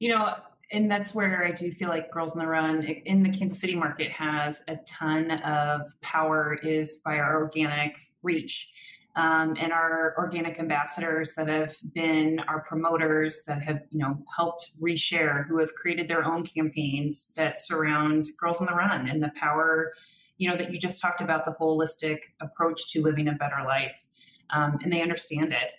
You 0.00 0.10
know 0.10 0.34
and 0.72 0.90
that's 0.90 1.14
where 1.14 1.44
i 1.44 1.50
do 1.50 1.70
feel 1.70 1.88
like 1.88 2.10
Girls 2.10 2.32
on 2.32 2.38
the 2.38 2.46
Run 2.46 2.82
in 2.82 3.22
the 3.22 3.30
kansas 3.30 3.60
city 3.60 3.74
market 3.74 4.10
has 4.10 4.62
a 4.68 4.76
ton 4.86 5.30
of 5.42 5.92
power 6.00 6.58
is 6.62 6.98
by 7.04 7.18
our 7.18 7.36
organic 7.36 7.96
reach 8.22 8.70
um, 9.14 9.56
and 9.60 9.72
our 9.72 10.14
organic 10.16 10.58
ambassadors 10.58 11.34
that 11.34 11.48
have 11.48 11.76
been 11.94 12.40
our 12.48 12.60
promoters 12.62 13.42
that 13.46 13.62
have 13.62 13.82
you 13.90 13.98
know 13.98 14.16
helped 14.34 14.70
reshare 14.80 15.46
who 15.46 15.58
have 15.58 15.74
created 15.74 16.08
their 16.08 16.24
own 16.24 16.44
campaigns 16.44 17.30
that 17.36 17.60
surround 17.60 18.26
girls 18.38 18.60
on 18.60 18.66
the 18.66 18.74
run 18.74 19.08
and 19.08 19.22
the 19.22 19.32
power 19.36 19.92
you 20.38 20.48
know 20.48 20.56
that 20.56 20.72
you 20.72 20.78
just 20.78 21.00
talked 21.00 21.20
about 21.20 21.44
the 21.44 21.54
holistic 21.60 22.18
approach 22.40 22.90
to 22.90 23.02
living 23.02 23.28
a 23.28 23.32
better 23.32 23.62
life 23.66 24.04
um, 24.50 24.78
and 24.82 24.92
they 24.92 25.02
understand 25.02 25.52
it. 25.52 25.72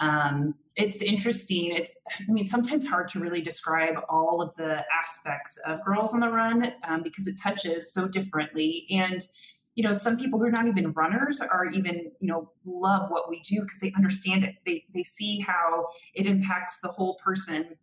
Um, 0.00 0.54
it's 0.76 1.02
interesting 1.02 1.70
it's 1.70 1.96
i 2.10 2.32
mean 2.32 2.48
sometimes 2.48 2.84
hard 2.84 3.06
to 3.06 3.20
really 3.20 3.40
describe 3.40 3.94
all 4.08 4.42
of 4.42 4.54
the 4.56 4.84
aspects 4.92 5.56
of 5.66 5.84
girls 5.84 6.12
on 6.12 6.18
the 6.18 6.28
run 6.28 6.72
um, 6.82 7.02
because 7.02 7.28
it 7.28 7.38
touches 7.40 7.92
so 7.92 8.08
differently 8.08 8.86
and 8.90 9.28
you 9.74 9.82
know 9.82 9.96
some 9.96 10.16
people 10.16 10.38
who 10.38 10.44
are 10.44 10.50
not 10.50 10.66
even 10.66 10.92
runners 10.92 11.40
are 11.40 11.66
even 11.66 12.12
you 12.20 12.28
know 12.28 12.50
love 12.64 13.10
what 13.10 13.28
we 13.28 13.40
do 13.40 13.62
because 13.62 13.78
they 13.80 13.92
understand 13.96 14.44
it. 14.44 14.54
They 14.66 14.84
they 14.94 15.04
see 15.04 15.40
how 15.40 15.88
it 16.14 16.26
impacts 16.26 16.78
the 16.80 16.88
whole 16.88 17.18
person 17.24 17.76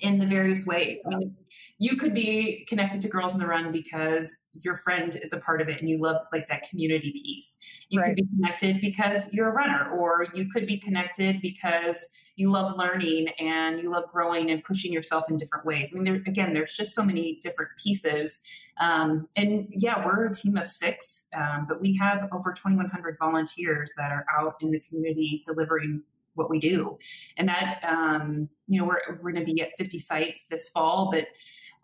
in 0.00 0.18
the 0.18 0.26
various 0.26 0.66
ways. 0.66 1.00
I 1.06 1.16
mean, 1.16 1.36
you 1.78 1.96
could 1.96 2.14
be 2.14 2.64
connected 2.68 3.00
to 3.02 3.08
Girls 3.08 3.34
on 3.34 3.38
the 3.38 3.46
Run 3.46 3.70
because 3.70 4.36
your 4.52 4.76
friend 4.76 5.18
is 5.22 5.32
a 5.32 5.38
part 5.38 5.60
of 5.60 5.68
it 5.68 5.80
and 5.80 5.88
you 5.88 5.98
love 5.98 6.16
like 6.32 6.48
that 6.48 6.68
community 6.68 7.12
piece. 7.12 7.58
You 7.88 8.00
right. 8.00 8.08
could 8.08 8.16
be 8.16 8.26
connected 8.34 8.80
because 8.80 9.28
you're 9.32 9.48
a 9.48 9.52
runner, 9.52 9.90
or 9.96 10.26
you 10.34 10.50
could 10.52 10.66
be 10.66 10.78
connected 10.78 11.40
because 11.40 12.08
you 12.34 12.50
love 12.50 12.76
learning 12.76 13.28
and 13.40 13.80
you 13.80 13.90
love 13.90 14.04
growing 14.12 14.50
and 14.50 14.62
pushing 14.62 14.92
yourself 14.92 15.24
in 15.28 15.36
different 15.36 15.64
ways. 15.64 15.90
I 15.92 15.94
mean, 15.96 16.04
there, 16.04 16.22
again, 16.26 16.52
there's 16.52 16.76
just 16.76 16.94
so 16.94 17.02
many 17.02 17.38
different 17.42 17.70
pieces. 17.82 18.40
Um, 18.80 19.28
and 19.36 19.66
yeah, 19.70 20.04
we're 20.04 20.26
a 20.26 20.34
team 20.34 20.56
of 20.56 20.66
six, 20.68 21.26
um, 21.36 21.66
but 21.68 21.80
we 21.80 21.96
have 21.96 22.28
over 22.32 22.52
2,100 22.52 23.16
volunteers 23.18 23.90
that 23.96 24.12
are 24.12 24.24
out 24.36 24.54
in 24.60 24.70
the 24.70 24.80
community 24.80 25.42
delivering 25.44 26.02
what 26.38 26.48
we 26.48 26.58
do. 26.58 26.98
And 27.36 27.48
that, 27.48 27.84
um, 27.86 28.48
you 28.66 28.80
know, 28.80 28.86
we're, 28.86 29.00
we're 29.22 29.32
going 29.32 29.46
to 29.46 29.52
be 29.52 29.60
at 29.60 29.70
50 29.76 29.98
sites 29.98 30.46
this 30.50 30.68
fall, 30.68 31.10
but 31.12 31.26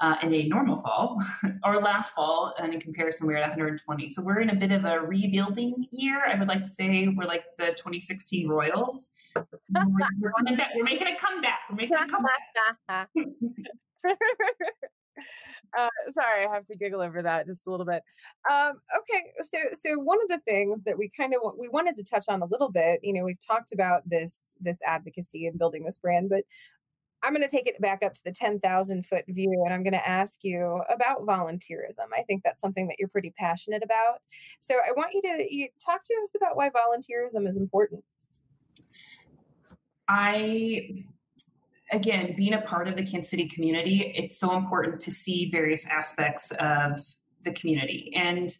uh, 0.00 0.16
in 0.22 0.34
a 0.34 0.48
normal 0.48 0.80
fall 0.80 1.18
or 1.64 1.80
last 1.80 2.14
fall, 2.14 2.54
and 2.58 2.74
in 2.74 2.80
comparison, 2.80 3.26
we're 3.26 3.36
at 3.36 3.48
120. 3.48 4.08
So 4.08 4.22
we're 4.22 4.40
in 4.40 4.50
a 4.50 4.54
bit 4.54 4.72
of 4.72 4.84
a 4.84 5.00
rebuilding 5.00 5.86
year. 5.90 6.22
I 6.26 6.38
would 6.38 6.48
like 6.48 6.62
to 6.62 6.68
say 6.68 7.08
we're 7.08 7.26
like 7.26 7.44
the 7.58 7.66
2016 7.68 8.48
Royals. 8.48 9.10
we're, 9.36 9.44
we're, 10.20 10.32
we're 10.74 10.84
making 10.84 11.06
a 11.06 11.16
comeback. 11.16 11.60
We're 11.70 11.76
making 11.76 11.96
a 11.96 12.06
comeback. 12.06 13.08
Uh, 15.76 15.88
sorry, 16.12 16.46
I 16.46 16.54
have 16.54 16.64
to 16.66 16.76
giggle 16.76 17.00
over 17.00 17.22
that 17.22 17.46
just 17.46 17.66
a 17.66 17.70
little 17.70 17.86
bit. 17.86 18.02
Um, 18.50 18.80
okay, 18.96 19.32
so 19.42 19.58
so 19.72 19.98
one 19.98 20.18
of 20.22 20.28
the 20.28 20.40
things 20.46 20.82
that 20.84 20.96
we 20.96 21.10
kind 21.16 21.34
of 21.34 21.52
we 21.58 21.68
wanted 21.68 21.96
to 21.96 22.04
touch 22.04 22.26
on 22.28 22.42
a 22.42 22.46
little 22.46 22.70
bit, 22.70 23.00
you 23.02 23.12
know, 23.12 23.24
we've 23.24 23.40
talked 23.40 23.72
about 23.72 24.08
this 24.08 24.54
this 24.60 24.78
advocacy 24.86 25.46
and 25.46 25.58
building 25.58 25.84
this 25.84 25.98
brand, 25.98 26.28
but 26.28 26.44
I'm 27.24 27.32
going 27.32 27.46
to 27.46 27.48
take 27.48 27.66
it 27.66 27.80
back 27.80 28.02
up 28.02 28.12
to 28.12 28.20
the 28.22 28.32
10,000 28.32 29.06
foot 29.06 29.24
view 29.28 29.62
and 29.64 29.72
I'm 29.72 29.82
going 29.82 29.94
to 29.94 30.08
ask 30.08 30.40
you 30.42 30.82
about 30.90 31.24
volunteerism. 31.24 32.06
I 32.14 32.22
think 32.22 32.42
that's 32.44 32.60
something 32.60 32.86
that 32.88 32.96
you're 32.98 33.08
pretty 33.08 33.32
passionate 33.38 33.82
about. 33.82 34.18
So 34.60 34.74
I 34.74 34.92
want 34.94 35.14
you 35.14 35.22
to 35.22 35.46
you 35.54 35.68
talk 35.84 36.02
to 36.04 36.14
us 36.22 36.32
about 36.36 36.56
why 36.56 36.68
volunteerism 36.68 37.48
is 37.48 37.56
important. 37.56 38.04
I 40.06 41.04
again, 41.92 42.34
being 42.36 42.54
a 42.54 42.60
part 42.62 42.88
of 42.88 42.96
the 42.96 43.04
Kansas 43.04 43.30
City 43.30 43.48
community, 43.48 44.12
it's 44.16 44.38
so 44.38 44.56
important 44.56 45.00
to 45.00 45.10
see 45.10 45.50
various 45.50 45.84
aspects 45.86 46.50
of 46.58 47.00
the 47.44 47.52
community. 47.52 48.12
And, 48.14 48.50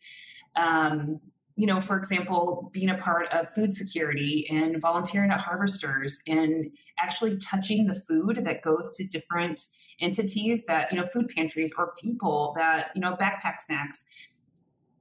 um, 0.57 1.21
you 1.57 1.67
know, 1.67 1.81
for 1.81 1.97
example, 1.97 2.71
being 2.73 2.91
a 2.91 2.99
part 2.99 3.33
of 3.33 3.49
food 3.55 3.73
security 3.73 4.47
and 4.51 4.81
volunteering 4.81 5.31
at 5.31 5.41
harvesters 5.41 6.21
and 6.27 6.67
actually 6.99 7.39
touching 7.39 7.87
the 7.87 7.95
food 7.95 8.41
that 8.45 8.63
goes 8.63 8.95
to 8.97 9.07
different 9.07 9.61
entities 10.01 10.65
that, 10.67 10.91
you 10.91 10.99
know, 10.99 11.07
food 11.07 11.29
pantries 11.29 11.73
or 11.79 11.95
people 12.03 12.53
that, 12.57 12.89
you 12.95 13.01
know, 13.01 13.17
backpack 13.17 13.61
snacks. 13.65 14.05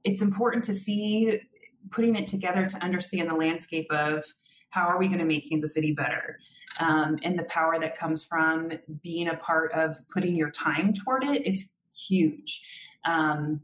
It's 0.04 0.22
important 0.22 0.64
to 0.64 0.72
see 0.72 1.40
putting 1.90 2.14
it 2.14 2.26
together 2.26 2.66
to 2.66 2.78
understand 2.82 3.28
the 3.28 3.34
landscape 3.34 3.90
of 3.90 4.24
how 4.74 4.88
are 4.88 4.98
we 4.98 5.06
going 5.06 5.20
to 5.20 5.24
make 5.24 5.48
Kansas 5.48 5.72
City 5.72 5.92
better? 5.92 6.38
Um, 6.80 7.18
and 7.22 7.38
the 7.38 7.44
power 7.44 7.78
that 7.80 7.96
comes 7.96 8.24
from 8.24 8.72
being 9.02 9.28
a 9.28 9.36
part 9.36 9.72
of 9.72 9.96
putting 10.12 10.34
your 10.34 10.50
time 10.50 10.92
toward 10.92 11.22
it 11.22 11.46
is 11.46 11.70
huge. 11.96 12.60
Um, 13.04 13.60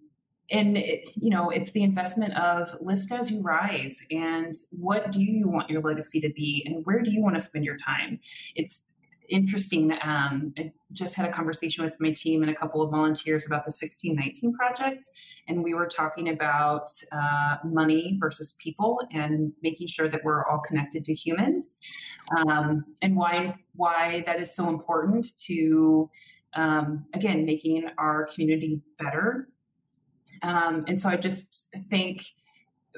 and 0.52 0.76
it, 0.76 1.08
you 1.14 1.30
know 1.30 1.50
it's 1.50 1.70
the 1.70 1.82
investment 1.82 2.36
of 2.36 2.74
lift 2.80 3.12
as 3.12 3.30
you 3.30 3.40
rise 3.40 4.00
and 4.10 4.54
what 4.70 5.12
do 5.12 5.22
you 5.22 5.48
want 5.48 5.70
your 5.70 5.80
legacy 5.80 6.20
to 6.20 6.28
be 6.30 6.64
and 6.66 6.84
where 6.84 7.02
do 7.02 7.10
you 7.12 7.22
want 7.22 7.36
to 7.36 7.40
spend 7.40 7.64
your 7.64 7.76
time 7.76 8.18
it's 8.56 8.82
interesting. 9.30 9.92
Um, 10.02 10.52
I 10.58 10.72
just 10.92 11.14
had 11.14 11.28
a 11.28 11.32
conversation 11.32 11.84
with 11.84 11.94
my 12.00 12.12
team 12.12 12.42
and 12.42 12.50
a 12.50 12.54
couple 12.54 12.82
of 12.82 12.90
volunteers 12.90 13.46
about 13.46 13.64
the 13.64 13.70
1619 13.70 14.52
project, 14.52 15.10
and 15.48 15.62
we 15.64 15.74
were 15.74 15.86
talking 15.86 16.28
about 16.28 16.90
uh, 17.12 17.56
money 17.64 18.16
versus 18.20 18.54
people 18.58 19.00
and 19.12 19.52
making 19.62 19.86
sure 19.86 20.08
that 20.08 20.22
we're 20.24 20.46
all 20.46 20.58
connected 20.58 21.04
to 21.06 21.14
humans, 21.14 21.78
um, 22.36 22.84
and 23.02 23.16
why 23.16 23.54
why 23.74 24.22
that 24.26 24.40
is 24.40 24.54
so 24.54 24.68
important 24.68 25.26
to 25.38 26.10
um, 26.54 27.06
again 27.14 27.44
making 27.44 27.88
our 27.98 28.26
community 28.26 28.80
better. 28.98 29.48
Um, 30.42 30.84
and 30.88 31.00
so 31.00 31.08
I 31.08 31.16
just 31.16 31.68
think 31.88 32.22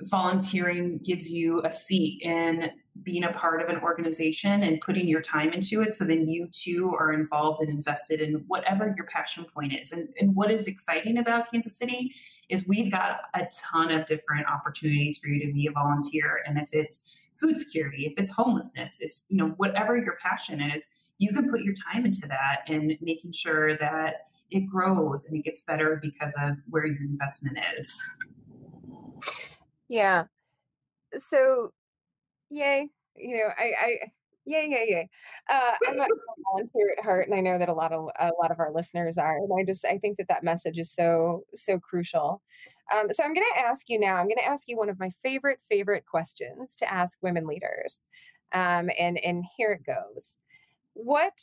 volunteering 0.00 0.98
gives 1.04 1.30
you 1.30 1.60
a 1.64 1.70
seat 1.70 2.22
in 2.22 2.70
being 3.02 3.24
a 3.24 3.32
part 3.32 3.62
of 3.62 3.68
an 3.68 3.80
organization 3.82 4.62
and 4.62 4.80
putting 4.80 5.08
your 5.08 5.22
time 5.22 5.52
into 5.52 5.82
it. 5.82 5.94
So 5.94 6.04
then 6.04 6.28
you 6.28 6.48
too 6.52 6.94
are 6.98 7.12
involved 7.12 7.60
and 7.60 7.70
invested 7.70 8.20
in 8.20 8.44
whatever 8.48 8.94
your 8.96 9.06
passion 9.06 9.44
point 9.44 9.72
is. 9.72 9.92
And, 9.92 10.08
and 10.18 10.34
what 10.34 10.50
is 10.50 10.66
exciting 10.66 11.18
about 11.18 11.50
kansas 11.50 11.76
city 11.76 12.14
is 12.48 12.66
we've 12.66 12.90
got 12.90 13.20
a 13.34 13.46
ton 13.62 13.90
of 13.90 14.06
different 14.06 14.46
opportunities 14.46 15.18
for 15.18 15.28
you 15.28 15.46
to 15.46 15.52
be 15.52 15.66
a 15.66 15.72
volunteer. 15.72 16.40
And 16.46 16.58
if 16.58 16.68
it's 16.72 17.02
food 17.40 17.58
security 17.58 18.06
if 18.06 18.12
it's 18.22 18.30
homelessness 18.30 18.98
it's 19.00 19.24
you 19.28 19.36
know 19.36 19.48
whatever 19.56 19.96
your 19.96 20.16
passion 20.22 20.60
is 20.60 20.86
you 21.18 21.32
can 21.32 21.48
put 21.48 21.62
your 21.62 21.74
time 21.74 22.04
into 22.04 22.26
that 22.28 22.62
and 22.68 22.96
making 23.00 23.32
sure 23.32 23.76
that 23.78 24.26
it 24.50 24.66
grows 24.66 25.24
and 25.24 25.36
it 25.36 25.42
gets 25.42 25.62
better 25.62 25.98
because 26.02 26.34
of 26.40 26.58
where 26.68 26.86
your 26.86 27.02
investment 27.02 27.58
is. 27.78 28.02
Yeah. 29.92 30.24
So, 31.18 31.72
yay. 32.50 32.90
You 33.16 33.36
know, 33.36 33.48
I, 33.58 33.72
I, 33.80 33.96
yay, 34.46 34.68
yay, 34.70 34.86
yay. 34.88 35.10
Uh, 35.50 35.72
I'm 35.86 36.00
a 36.00 36.08
volunteer 36.50 36.94
at 36.96 37.04
heart, 37.04 37.28
and 37.28 37.36
I 37.36 37.42
know 37.42 37.58
that 37.58 37.68
a 37.68 37.74
lot 37.74 37.92
of 37.92 38.08
a 38.18 38.30
lot 38.40 38.50
of 38.50 38.58
our 38.58 38.72
listeners 38.72 39.18
are. 39.18 39.36
And 39.36 39.50
I 39.58 39.64
just 39.66 39.84
I 39.84 39.98
think 39.98 40.18
that 40.18 40.28
that 40.28 40.44
message 40.44 40.78
is 40.78 40.90
so 40.92 41.44
so 41.54 41.78
crucial. 41.78 42.42
Um, 42.92 43.08
so 43.10 43.22
I'm 43.22 43.34
going 43.34 43.46
to 43.54 43.60
ask 43.60 43.90
you 43.90 44.00
now. 44.00 44.16
I'm 44.16 44.28
going 44.28 44.38
to 44.38 44.46
ask 44.46 44.64
you 44.66 44.78
one 44.78 44.88
of 44.88 44.98
my 44.98 45.10
favorite 45.22 45.60
favorite 45.70 46.06
questions 46.06 46.74
to 46.76 46.92
ask 46.92 47.18
women 47.22 47.46
leaders, 47.46 48.00
um, 48.52 48.90
and 48.98 49.18
and 49.18 49.44
here 49.58 49.72
it 49.72 49.84
goes. 49.84 50.38
What 50.94 51.38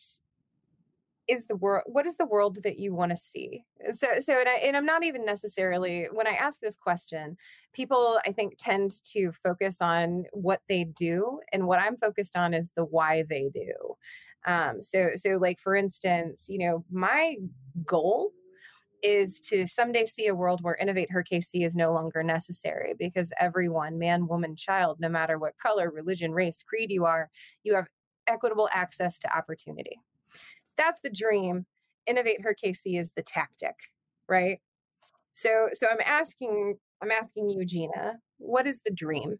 is 1.29 1.45
the 1.45 1.55
world 1.55 1.83
what 1.85 2.07
is 2.07 2.17
the 2.17 2.25
world 2.25 2.63
that 2.63 2.79
you 2.79 2.93
want 2.93 3.11
to 3.11 3.15
see? 3.15 3.63
So 3.93 4.07
so 4.19 4.33
and, 4.39 4.49
I, 4.49 4.55
and 4.55 4.75
i'm 4.75 4.85
not 4.85 5.03
even 5.03 5.25
necessarily 5.25 6.07
when 6.11 6.27
i 6.27 6.31
ask 6.31 6.59
this 6.59 6.75
question 6.75 7.37
people 7.73 8.19
i 8.25 8.31
think 8.31 8.55
tend 8.57 8.91
to 9.11 9.31
focus 9.31 9.81
on 9.81 10.25
what 10.33 10.61
they 10.67 10.83
do 10.83 11.39
and 11.53 11.67
what 11.67 11.79
i'm 11.79 11.97
focused 11.97 12.35
on 12.35 12.53
is 12.53 12.71
the 12.75 12.83
why 12.83 13.23
they 13.29 13.49
do. 13.53 13.73
Um 14.45 14.81
so 14.81 15.11
so 15.15 15.37
like 15.37 15.59
for 15.59 15.75
instance 15.75 16.45
you 16.47 16.59
know 16.59 16.83
my 16.91 17.35
goal 17.85 18.31
is 19.01 19.39
to 19.39 19.65
someday 19.65 20.05
see 20.05 20.27
a 20.27 20.35
world 20.35 20.61
where 20.61 20.77
InnovateHER 20.81 21.23
KC 21.31 21.65
is 21.65 21.73
no 21.73 21.93
longer 21.93 22.21
necessary 22.21 22.93
because 22.97 23.31
everyone 23.39 23.97
man 23.97 24.27
woman 24.27 24.55
child 24.55 24.99
no 24.99 25.07
matter 25.09 25.37
what 25.37 25.57
color 25.57 25.89
religion 25.89 26.31
race 26.33 26.63
creed 26.63 26.91
you 26.91 27.05
are 27.05 27.29
you 27.63 27.75
have 27.75 27.87
equitable 28.27 28.69
access 28.73 29.17
to 29.19 29.35
opportunity 29.35 29.99
that's 30.79 31.01
the 31.01 31.09
dream. 31.09 31.65
InnovateHER 32.09 32.53
KC 32.63 32.99
is 32.99 33.11
the 33.15 33.21
tactic, 33.21 33.75
right? 34.27 34.59
So 35.33 35.69
so 35.73 35.87
I'm 35.89 36.01
asking 36.03 36.77
I'm 37.01 37.11
asking 37.11 37.49
you, 37.49 37.65
Gina, 37.65 38.19
what 38.37 38.67
is 38.67 38.81
the 38.85 38.91
dream? 38.91 39.39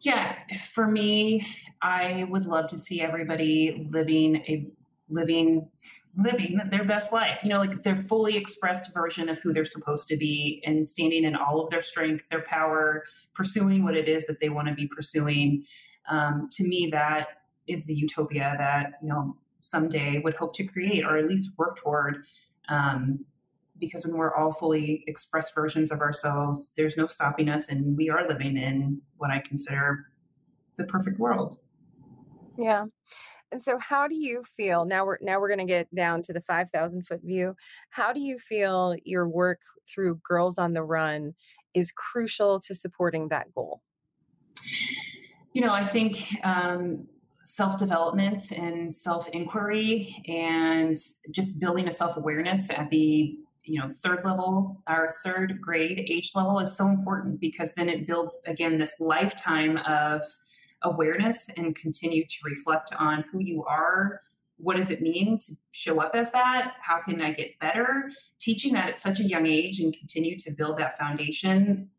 Yeah, 0.00 0.36
for 0.72 0.86
me, 0.86 1.46
I 1.82 2.26
would 2.28 2.46
love 2.46 2.68
to 2.68 2.78
see 2.78 3.00
everybody 3.00 3.86
living 3.90 4.36
a 4.48 4.66
living 5.08 5.68
living 6.16 6.60
their 6.70 6.84
best 6.84 7.12
life. 7.12 7.40
You 7.42 7.50
know, 7.50 7.58
like 7.58 7.82
their 7.82 7.96
fully 7.96 8.36
expressed 8.36 8.92
version 8.92 9.28
of 9.28 9.38
who 9.38 9.52
they're 9.52 9.64
supposed 9.64 10.08
to 10.08 10.16
be 10.16 10.62
and 10.66 10.88
standing 10.88 11.24
in 11.24 11.34
all 11.36 11.60
of 11.60 11.70
their 11.70 11.82
strength, 11.82 12.24
their 12.30 12.42
power, 12.42 13.04
pursuing 13.34 13.84
what 13.84 13.96
it 13.96 14.08
is 14.08 14.26
that 14.26 14.40
they 14.40 14.48
want 14.48 14.68
to 14.68 14.74
be 14.74 14.86
pursuing. 14.86 15.64
Um, 16.10 16.48
to 16.52 16.64
me, 16.64 16.88
that 16.92 17.28
is 17.66 17.86
the 17.86 17.94
utopia 17.94 18.54
that 18.58 18.92
you 19.02 19.08
know 19.08 19.36
someday 19.64 20.20
would 20.22 20.34
hope 20.34 20.54
to 20.54 20.64
create 20.64 21.04
or 21.04 21.16
at 21.16 21.26
least 21.26 21.52
work 21.56 21.76
toward. 21.76 22.24
Um, 22.68 23.24
because 23.80 24.06
when 24.06 24.16
we're 24.16 24.34
all 24.34 24.52
fully 24.52 25.02
expressed 25.08 25.54
versions 25.54 25.90
of 25.90 26.00
ourselves, 26.00 26.72
there's 26.76 26.96
no 26.96 27.08
stopping 27.08 27.48
us, 27.48 27.68
and 27.68 27.96
we 27.96 28.08
are 28.08 28.26
living 28.28 28.56
in 28.56 29.00
what 29.16 29.30
I 29.30 29.40
consider 29.40 30.06
the 30.76 30.84
perfect 30.84 31.18
world. 31.18 31.58
Yeah. 32.56 32.84
And 33.50 33.60
so 33.62 33.78
how 33.78 34.06
do 34.06 34.14
you 34.14 34.42
feel 34.56 34.84
now 34.84 35.04
we're 35.04 35.18
now 35.20 35.40
we're 35.40 35.48
going 35.48 35.58
to 35.60 35.64
get 35.64 35.92
down 35.94 36.22
to 36.22 36.32
the 36.32 36.40
5000 36.40 37.06
foot 37.06 37.20
view. 37.22 37.56
How 37.90 38.12
do 38.12 38.20
you 38.20 38.38
feel 38.38 38.96
your 39.04 39.28
work 39.28 39.60
through 39.88 40.20
Girls 40.26 40.58
on 40.58 40.72
the 40.72 40.82
Run 40.82 41.34
is 41.72 41.92
crucial 41.92 42.60
to 42.60 42.74
supporting 42.74 43.28
that 43.28 43.52
goal? 43.54 43.82
You 45.52 45.62
know, 45.62 45.72
I 45.72 45.84
think 45.84 46.36
um, 46.42 47.06
self 47.44 47.78
development 47.78 48.50
and 48.52 48.94
self 48.94 49.28
inquiry 49.28 50.22
and 50.26 50.96
just 51.30 51.58
building 51.60 51.86
a 51.86 51.92
self 51.92 52.16
awareness 52.16 52.70
at 52.70 52.88
the 52.90 53.38
you 53.64 53.80
know 53.80 53.88
third 53.88 54.24
level 54.24 54.82
our 54.86 55.14
third 55.22 55.60
grade 55.60 56.06
age 56.10 56.32
level 56.34 56.58
is 56.58 56.76
so 56.76 56.88
important 56.88 57.38
because 57.40 57.72
then 57.76 57.88
it 57.88 58.06
builds 58.06 58.40
again 58.46 58.78
this 58.78 58.96
lifetime 58.98 59.78
of 59.88 60.22
awareness 60.82 61.48
and 61.56 61.76
continue 61.76 62.24
to 62.26 62.36
reflect 62.44 62.94
on 62.98 63.24
who 63.30 63.40
you 63.40 63.62
are 63.64 64.20
what 64.56 64.76
does 64.76 64.90
it 64.90 65.02
mean 65.02 65.38
to 65.38 65.52
show 65.72 66.00
up 66.00 66.14
as 66.14 66.30
that 66.32 66.74
how 66.80 67.00
can 67.00 67.20
i 67.20 67.32
get 67.32 67.58
better? 67.58 68.10
Teaching 68.40 68.72
that 68.74 68.88
at 68.88 68.98
such 68.98 69.20
a 69.20 69.24
young 69.24 69.46
age 69.46 69.80
and 69.80 69.96
continue 69.96 70.38
to 70.38 70.50
build 70.50 70.78
that 70.78 70.98
foundation 70.98 71.90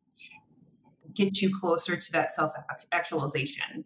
get 1.15 1.41
you 1.41 1.57
closer 1.57 1.95
to 1.95 2.11
that 2.11 2.33
self 2.33 2.51
actualization 2.91 3.83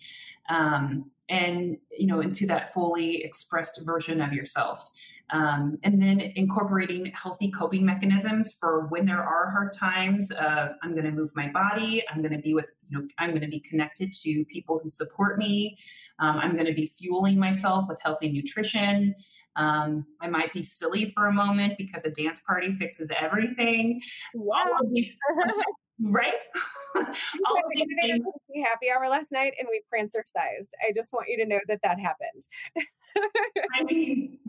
um, 0.50 1.10
and 1.30 1.78
you 1.98 2.08
know 2.08 2.22
into 2.22 2.46
that 2.48 2.74
fully 2.74 3.24
expressed 3.24 3.82
version 3.84 4.22
of 4.22 4.34
yourself. 4.34 4.90
Um, 5.32 5.78
and 5.84 6.02
then 6.02 6.20
incorporating 6.20 7.06
healthy 7.14 7.52
coping 7.52 7.86
mechanisms 7.86 8.58
for 8.60 8.88
when 8.88 9.06
there 9.06 9.24
are 9.24 9.52
hard 9.52 9.74
times 9.74 10.32
of 10.32 10.72
i'm 10.82 10.94
going 10.94 11.06
to 11.06 11.12
move 11.12 11.30
my 11.36 11.48
body 11.50 12.04
i'm 12.10 12.24
going 12.24 12.34
to 12.34 12.40
be 12.40 12.56
with 12.56 12.72
you 12.90 12.98
know 12.98 13.08
i'm 13.20 13.30
going 13.30 13.42
to 13.42 13.48
be 13.48 13.60
connected 13.60 14.12
to 14.12 14.44
people 14.46 14.80
who 14.82 14.90
support 14.90 15.38
me 15.38 15.78
um, 16.18 16.38
i'm 16.38 16.54
going 16.54 16.66
to 16.66 16.74
be 16.74 16.88
fueling 16.88 17.38
myself 17.38 17.86
with 17.88 18.02
healthy 18.02 18.32
nutrition. 18.32 19.14
Um, 19.56 20.06
I 20.22 20.28
might 20.28 20.54
be 20.54 20.64
silly 20.64 21.12
for 21.12 21.28
a 21.28 21.34
moment 21.34 21.74
because 21.78 22.06
a 22.06 22.12
dance 22.12 22.40
party 22.40 22.72
fixes 22.72 23.12
everything. 23.20 24.02
All 24.36 24.78
of 24.80 24.90
these, 24.94 25.18
right? 26.02 26.34
All 26.96 27.04
of 27.04 27.64
these 27.74 27.88
things. 28.02 28.26
Happy 28.66 28.88
hour 28.92 29.08
last 29.10 29.32
night, 29.32 29.54
and 29.60 29.68
we 29.70 29.82
prancercised. 29.94 30.70
I 30.88 30.92
just 30.96 31.14
want 31.14 31.28
you 31.30 31.38
to 31.38 31.46
know 31.46 31.60
that 31.68 31.82
that 31.84 32.00
happened. 32.00 32.44
I 33.80 33.84
mean, 33.84 34.40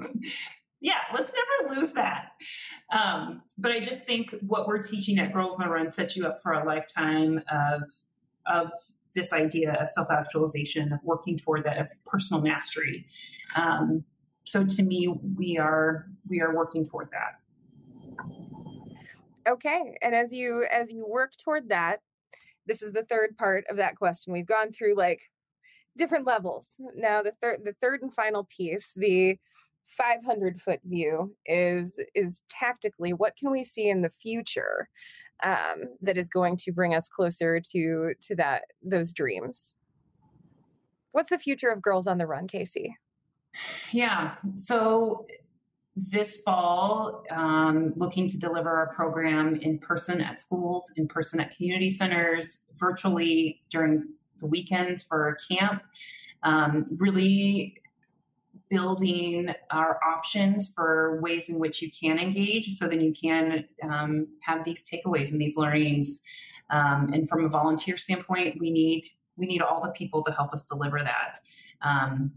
yeah, 0.81 1.01
let's 1.13 1.33
never 1.33 1.75
lose 1.75 1.93
that. 1.93 2.33
Um, 2.93 3.43
but 3.59 3.73
I 3.73 3.81
just 3.81 4.05
think 4.05 4.35
what 4.47 4.67
we're 4.67 4.83
teaching 4.83 5.19
at 5.19 5.33
Girls 5.33 5.57
on 5.57 5.67
the 5.67 5.69
Run 5.69 5.91
sets 5.91 6.17
you 6.17 6.27
up 6.27 6.43
for 6.43 6.53
a 6.53 6.65
lifetime 6.65 7.43
of 7.51 7.83
of 8.47 8.71
this 9.15 9.33
idea 9.33 9.75
of 9.75 9.89
self 9.91 10.09
actualization, 10.11 10.93
of 10.93 11.01
working 11.03 11.37
toward 11.37 11.65
that, 11.65 11.79
of 11.79 11.89
personal 12.07 12.43
mastery. 12.43 13.07
Um, 13.57 14.05
so 14.45 14.65
to 14.65 14.83
me, 14.83 15.09
we 15.37 15.59
are 15.59 16.07
we 16.29 16.41
are 16.41 16.55
working 16.55 16.85
toward 16.85 17.11
that. 17.11 17.40
Okay. 19.49 19.97
And 20.03 20.15
as 20.15 20.33
you 20.33 20.67
as 20.71 20.93
you 20.93 21.07
work 21.07 21.33
toward 21.43 21.69
that, 21.71 22.01
this 22.67 22.83
is 22.83 22.93
the 22.93 23.05
third 23.05 23.37
part 23.39 23.65
of 23.71 23.77
that 23.77 23.97
question. 23.97 24.33
We've 24.33 24.47
gone 24.47 24.73
through 24.73 24.95
like 24.97 25.23
different 25.97 26.27
levels. 26.27 26.69
Now 26.95 27.23
the 27.23 27.33
third 27.41 27.61
the 27.65 27.75
third 27.81 28.03
and 28.03 28.13
final 28.13 28.45
piece, 28.45 28.93
the 28.97 29.39
500 29.91 30.61
foot 30.61 30.81
view 30.85 31.35
is 31.47 31.99
is 32.15 32.43
tactically 32.49 33.13
what 33.13 33.37
can 33.37 33.51
we 33.51 33.63
see 33.63 33.89
in 33.89 34.03
the 34.03 34.11
future 34.11 34.89
um, 35.43 35.85
that 36.01 36.17
is 36.17 36.29
going 36.29 36.57
to 36.59 36.73
bring 36.73 36.95
us 36.95 37.09
closer 37.09 37.61
to 37.73 38.13
to 38.21 38.37
that 38.37 38.65
those 38.83 39.13
dreams 39.13 39.75
what's 41.13 41.31
the 41.31 41.39
future 41.39 41.71
of 41.71 41.83
girls 41.83 42.07
on 42.07 42.19
the 42.19 42.27
run 42.27 42.47
KC 42.47 42.93
yeah 43.91 44.37
so 44.55 45.27
this 45.97 46.39
fall 46.39 47.25
um, 47.31 47.93
looking 47.97 48.29
to 48.29 48.39
deliver 48.39 48.71
our 48.71 48.95
program 48.95 49.57
in 49.57 49.79
person 49.79 50.21
at 50.21 50.41
schools, 50.41 50.91
in 50.97 51.09
person 51.09 51.41
at 51.41 51.55
community 51.55 51.91
centers, 51.91 52.61
virtually 52.75 53.63
during 53.71 54.05
the 54.39 54.47
weekends 54.47 55.03
for 55.03 55.37
camp. 55.51 55.83
Um, 56.43 56.87
really 56.99 57.77
building 58.71 59.53
our 59.71 59.99
options 60.03 60.71
for 60.75 61.21
ways 61.21 61.49
in 61.49 61.59
which 61.59 61.83
you 61.83 61.91
can 61.91 62.19
engage 62.19 62.79
so 62.79 62.87
then 62.87 63.01
you 63.01 63.13
can 63.13 63.65
um, 63.83 64.29
have 64.41 64.65
these 64.65 64.83
takeaways 64.83 65.33
and 65.33 65.41
these 65.41 65.57
learnings 65.57 66.21
um, 66.71 67.11
and 67.13 67.29
from 67.29 67.45
a 67.45 67.49
volunteer 67.49 67.97
standpoint 67.97 68.57
we 68.61 68.71
need 68.71 69.05
we 69.37 69.47
need 69.47 69.61
all 69.61 69.83
the 69.83 69.91
people 69.91 70.23
to 70.23 70.31
help 70.31 70.55
us 70.55 70.65
deliver 70.65 71.01
that 71.01 71.37
um, 71.83 72.31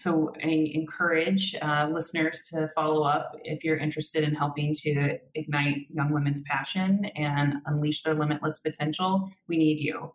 so 0.00 0.32
I 0.42 0.70
encourage 0.72 1.54
uh, 1.60 1.86
listeners 1.92 2.40
to 2.48 2.68
follow 2.68 3.02
up 3.02 3.36
if 3.44 3.62
you're 3.62 3.76
interested 3.76 4.24
in 4.24 4.34
helping 4.34 4.74
to 4.76 5.18
ignite 5.34 5.88
young 5.92 6.10
women's 6.10 6.40
passion 6.40 7.04
and 7.16 7.56
unleash 7.66 8.02
their 8.02 8.14
limitless 8.14 8.60
potential. 8.60 9.28
We 9.46 9.58
need 9.58 9.78
you. 9.78 10.10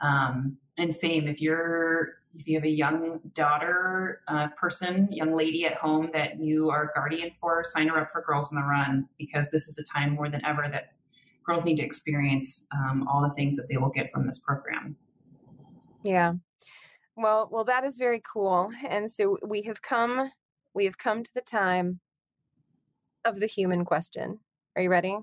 Um, 0.00 0.56
and 0.78 0.94
same 0.94 1.26
if 1.26 1.40
you're 1.40 2.18
if 2.32 2.46
you 2.46 2.54
have 2.54 2.64
a 2.64 2.68
young 2.68 3.20
daughter 3.34 4.20
uh, 4.28 4.48
person 4.56 5.08
young 5.10 5.34
lady 5.36 5.64
at 5.64 5.74
home 5.74 6.10
that 6.12 6.38
you 6.40 6.70
are 6.70 6.92
guardian 6.94 7.30
for 7.40 7.62
sign 7.64 7.88
her 7.88 7.98
up 7.98 8.10
for 8.10 8.22
Girls 8.22 8.52
on 8.52 8.56
the 8.56 8.66
Run 8.66 9.08
because 9.18 9.50
this 9.50 9.68
is 9.68 9.78
a 9.78 9.84
time 9.84 10.14
more 10.14 10.28
than 10.28 10.44
ever 10.44 10.66
that 10.70 10.94
girls 11.44 11.64
need 11.64 11.76
to 11.76 11.84
experience 11.84 12.66
um, 12.72 13.06
all 13.08 13.22
the 13.22 13.32
things 13.34 13.56
that 13.56 13.68
they 13.68 13.76
will 13.76 13.88
get 13.88 14.10
from 14.12 14.26
this 14.26 14.40
program 14.40 14.96
yeah 16.02 16.32
well, 17.16 17.48
well, 17.50 17.64
that 17.64 17.84
is 17.84 17.96
very 17.98 18.20
cool. 18.32 18.70
And 18.88 19.10
so 19.10 19.38
we 19.46 19.62
have 19.62 19.82
come, 19.82 20.30
we 20.74 20.84
have 20.86 20.98
come 20.98 21.22
to 21.22 21.30
the 21.34 21.40
time 21.40 22.00
of 23.24 23.40
the 23.40 23.46
human 23.46 23.84
question. 23.84 24.40
Are 24.76 24.82
you 24.82 24.90
ready? 24.90 25.16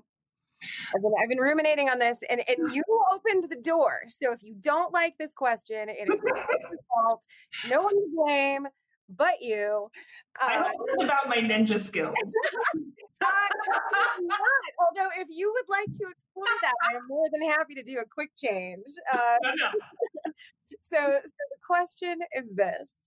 I've 0.94 1.02
been, 1.02 1.12
I've 1.20 1.28
been 1.28 1.38
ruminating 1.40 1.90
on 1.90 1.98
this, 1.98 2.18
and, 2.30 2.42
and 2.48 2.72
you 2.72 2.82
opened 3.12 3.44
the 3.50 3.60
door. 3.60 4.02
So 4.08 4.32
if 4.32 4.42
you 4.42 4.54
don't 4.60 4.92
like 4.92 5.18
this 5.18 5.32
question, 5.34 5.88
it 5.88 6.08
is 6.08 6.20
your 6.24 6.36
fault. 6.88 7.22
No 7.68 7.82
one 7.82 7.94
to 7.94 8.06
blame. 8.14 8.66
but 9.08 9.42
you. 9.42 9.88
Uh, 10.40 10.46
I 10.46 10.54
hope 10.58 10.72
it's 10.88 11.04
about 11.04 11.28
my 11.28 11.36
ninja 11.36 11.78
skills. 11.82 12.14
Although, 14.80 15.10
if 15.18 15.28
you 15.30 15.52
would 15.52 15.68
like 15.68 15.86
to 15.92 16.06
explore 16.10 16.46
that, 16.62 16.74
I 16.90 16.96
am 16.96 17.06
more 17.08 17.28
than 17.32 17.42
happy 17.50 17.74
to 17.74 17.82
do 17.82 17.98
a 17.98 18.04
quick 18.04 18.30
change. 18.36 18.84
Uh, 19.12 19.36
no, 19.42 19.50
no. 19.50 19.70
So, 20.82 20.96
so 20.96 21.20
the 21.22 21.66
question 21.66 22.18
is 22.34 22.50
this: 22.54 23.00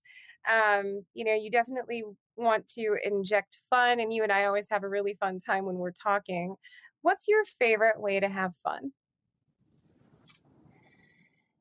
um, 0.50 1.04
you 1.14 1.24
know, 1.24 1.34
you 1.34 1.50
definitely 1.50 2.04
want 2.36 2.68
to 2.68 2.96
inject 3.04 3.58
fun, 3.70 4.00
and 4.00 4.12
you 4.12 4.22
and 4.22 4.32
I 4.32 4.44
always 4.44 4.68
have 4.70 4.84
a 4.84 4.88
really 4.88 5.14
fun 5.14 5.38
time 5.40 5.64
when 5.64 5.76
we're 5.76 5.92
talking. 5.92 6.54
What's 7.02 7.28
your 7.28 7.44
favorite 7.58 8.00
way 8.00 8.20
to 8.20 8.28
have 8.28 8.54
fun? 8.56 8.92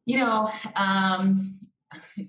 You 0.06 0.20
know, 0.20 0.52
um, 0.76 1.60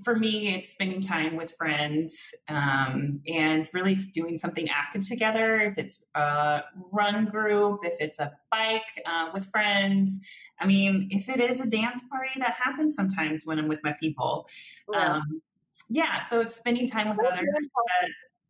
for 0.04 0.16
me, 0.16 0.54
it's 0.54 0.68
spending 0.70 1.00
time 1.00 1.36
with 1.36 1.52
friends 1.52 2.34
um, 2.48 3.20
and 3.26 3.68
really 3.72 3.92
it's 3.92 4.06
doing 4.06 4.38
something 4.38 4.68
active 4.68 5.06
together. 5.06 5.60
If 5.60 5.78
it's 5.78 5.98
a 6.14 6.62
run 6.92 7.26
group, 7.26 7.80
if 7.84 8.00
it's 8.00 8.18
a 8.18 8.32
bike 8.50 8.82
uh, 9.04 9.30
with 9.32 9.46
friends. 9.46 10.20
I 10.60 10.66
mean, 10.66 11.08
if 11.10 11.28
it 11.28 11.40
is 11.40 11.60
a 11.60 11.66
dance 11.66 12.02
party, 12.10 12.38
that 12.38 12.54
happens 12.54 12.96
sometimes 12.96 13.44
when 13.44 13.58
I'm 13.58 13.68
with 13.68 13.80
my 13.84 13.94
people. 14.00 14.48
Yeah, 14.92 15.14
um, 15.14 15.42
yeah 15.88 16.20
so 16.20 16.40
it's 16.40 16.54
spending 16.54 16.86
time 16.86 17.10
with 17.10 17.20
others. 17.24 17.48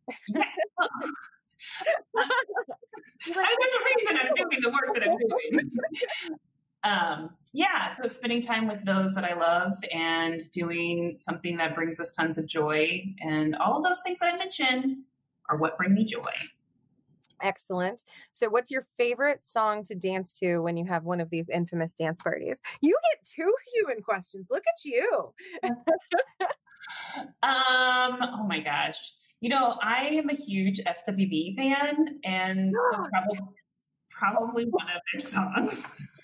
That, 0.05 0.15
yeah. 0.29 0.43
there's 3.25 3.35
a 3.35 3.81
reason 3.85 4.17
I'm 4.17 4.33
doing 4.33 4.61
the 4.61 4.69
work 4.69 4.93
that 4.93 5.03
I'm 5.03 5.17
doing 5.17 5.69
um, 6.83 7.31
yeah, 7.53 7.89
so 7.89 8.03
it's 8.03 8.15
spending 8.15 8.41
time 8.41 8.67
with 8.67 8.83
those 8.85 9.15
that 9.15 9.25
I 9.25 9.33
love 9.33 9.73
and 9.91 10.41
doing 10.51 11.15
something 11.17 11.57
that 11.57 11.75
brings 11.75 11.99
us 11.99 12.11
tons 12.11 12.37
of 12.37 12.45
joy. 12.45 13.03
And 13.19 13.55
all 13.55 13.81
those 13.81 14.01
things 14.01 14.19
that 14.19 14.33
I 14.33 14.37
mentioned 14.37 14.91
are 15.49 15.57
what 15.57 15.77
bring 15.77 15.93
me 15.93 16.05
joy. 16.05 16.31
Excellent. 17.41 18.03
So, 18.33 18.49
what's 18.49 18.71
your 18.71 18.85
favorite 18.97 19.43
song 19.43 19.83
to 19.85 19.95
dance 19.95 20.33
to 20.33 20.59
when 20.59 20.75
you 20.75 20.85
have 20.85 21.03
one 21.03 21.19
of 21.19 21.29
these 21.29 21.49
infamous 21.49 21.93
dance 21.93 22.21
parties? 22.21 22.59
You 22.81 22.97
get 23.11 23.27
two 23.29 23.53
human 23.75 24.01
questions. 24.01 24.47
Look 24.49 24.63
at 24.67 24.85
you. 24.85 25.33
um, 27.43 28.19
oh 28.23 28.45
my 28.47 28.59
gosh. 28.59 29.13
You 29.39 29.49
know, 29.49 29.77
I 29.83 30.07
am 30.13 30.29
a 30.29 30.33
huge 30.33 30.79
SWV 30.79 31.55
fan, 31.55 32.19
and 32.23 32.73
so 32.73 33.03
probably 33.11 33.39
probably 34.17 34.65
one 34.65 34.87
of 34.87 35.01
their 35.11 35.21
songs. 35.21 35.83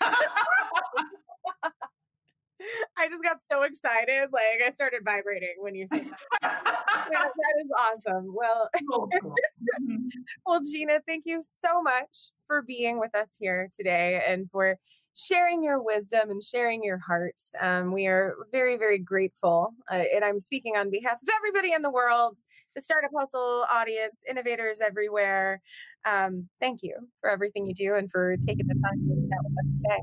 I 2.96 3.08
just 3.08 3.22
got 3.22 3.36
so 3.42 3.62
excited. 3.62 4.28
Like 4.32 4.62
I 4.66 4.70
started 4.70 5.00
vibrating 5.04 5.54
when 5.58 5.74
you 5.74 5.86
said 5.86 6.06
that. 6.06 6.18
that, 6.42 7.10
that 7.10 7.54
is 7.60 7.70
awesome. 7.78 8.34
Well, 8.34 8.68
cool, 8.90 9.08
cool. 9.20 9.34
Mm-hmm. 9.82 10.06
well, 10.46 10.60
Gina, 10.62 11.00
thank 11.06 11.24
you 11.26 11.42
so 11.42 11.82
much 11.82 12.30
for 12.46 12.62
being 12.62 12.98
with 12.98 13.14
us 13.14 13.32
here 13.38 13.70
today 13.76 14.22
and 14.26 14.50
for 14.50 14.78
sharing 15.14 15.62
your 15.62 15.82
wisdom 15.82 16.30
and 16.30 16.42
sharing 16.42 16.82
your 16.82 16.98
hearts. 16.98 17.54
Um, 17.60 17.92
we 17.92 18.06
are 18.06 18.34
very, 18.52 18.76
very 18.76 18.98
grateful. 18.98 19.74
Uh, 19.90 20.02
and 20.14 20.24
I'm 20.24 20.40
speaking 20.40 20.76
on 20.76 20.90
behalf 20.90 21.22
of 21.22 21.28
everybody 21.36 21.72
in 21.72 21.82
the 21.82 21.90
world, 21.90 22.36
the 22.74 22.82
Startup 22.82 23.10
Hustle 23.16 23.64
audience, 23.72 24.16
innovators 24.28 24.80
everywhere. 24.80 25.60
Um, 26.04 26.48
thank 26.60 26.82
you 26.82 26.96
for 27.20 27.30
everything 27.30 27.66
you 27.66 27.74
do 27.74 27.94
and 27.94 28.10
for 28.10 28.36
taking 28.46 28.66
the 28.66 28.74
time 28.74 28.98
to 29.08 29.28
chat 29.28 29.38
with 29.44 29.58
us 29.58 29.66
today. 29.82 30.00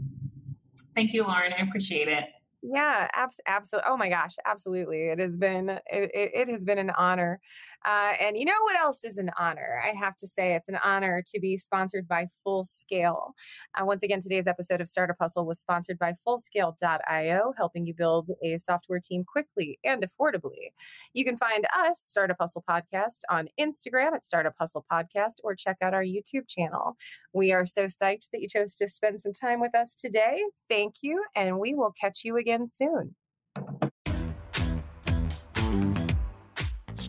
Thank 0.95 1.13
you, 1.13 1.23
Lauren. 1.23 1.53
I 1.53 1.63
appreciate 1.63 2.07
it. 2.07 2.25
Yeah, 2.63 3.09
abs- 3.13 3.39
absolutely. 3.47 3.89
Oh 3.89 3.97
my 3.97 4.09
gosh, 4.09 4.35
absolutely. 4.45 5.07
It 5.07 5.19
has 5.19 5.35
been 5.35 5.69
it, 5.69 5.81
it 6.13 6.47
has 6.47 6.63
been 6.63 6.77
an 6.77 6.91
honor. 6.91 7.39
Uh, 7.83 8.13
and 8.19 8.37
you 8.37 8.45
know 8.45 8.61
what 8.63 8.79
else 8.79 9.03
is 9.03 9.17
an 9.17 9.31
honor? 9.39 9.81
I 9.83 9.89
have 9.89 10.15
to 10.17 10.27
say 10.27 10.53
it's 10.53 10.69
an 10.69 10.77
honor 10.83 11.23
to 11.27 11.39
be 11.39 11.57
sponsored 11.57 12.07
by 12.07 12.27
Full 12.43 12.63
Scale. 12.63 13.33
Uh, 13.75 13.85
once 13.85 14.03
again, 14.03 14.21
today's 14.21 14.47
episode 14.47 14.81
of 14.81 14.87
Startup 14.87 15.15
Hustle 15.19 15.45
was 15.45 15.59
sponsored 15.59 15.97
by 15.97 16.13
Fullscale.io, 16.25 17.53
helping 17.57 17.85
you 17.85 17.93
build 17.93 18.29
a 18.43 18.57
software 18.57 19.01
team 19.03 19.23
quickly 19.23 19.79
and 19.83 20.05
affordably. 20.05 20.71
You 21.13 21.25
can 21.25 21.37
find 21.37 21.65
us, 21.77 21.99
Startup 21.99 22.37
Hustle 22.39 22.63
Podcast, 22.69 23.21
on 23.29 23.47
Instagram 23.59 24.13
at 24.13 24.23
Startup 24.23 24.53
Hustle 24.59 24.85
Podcast 24.91 25.35
or 25.43 25.55
check 25.55 25.77
out 25.81 25.93
our 25.93 26.03
YouTube 26.03 26.47
channel. 26.47 26.95
We 27.33 27.51
are 27.51 27.65
so 27.65 27.87
psyched 27.87 28.29
that 28.31 28.41
you 28.41 28.47
chose 28.47 28.75
to 28.75 28.87
spend 28.87 29.19
some 29.19 29.33
time 29.33 29.59
with 29.59 29.75
us 29.75 29.95
today. 29.95 30.43
Thank 30.69 30.95
you, 31.01 31.23
and 31.35 31.59
we 31.59 31.73
will 31.73 31.91
catch 31.99 32.23
you 32.23 32.37
again 32.37 32.51
again 32.51 32.67
soon. 32.67 33.15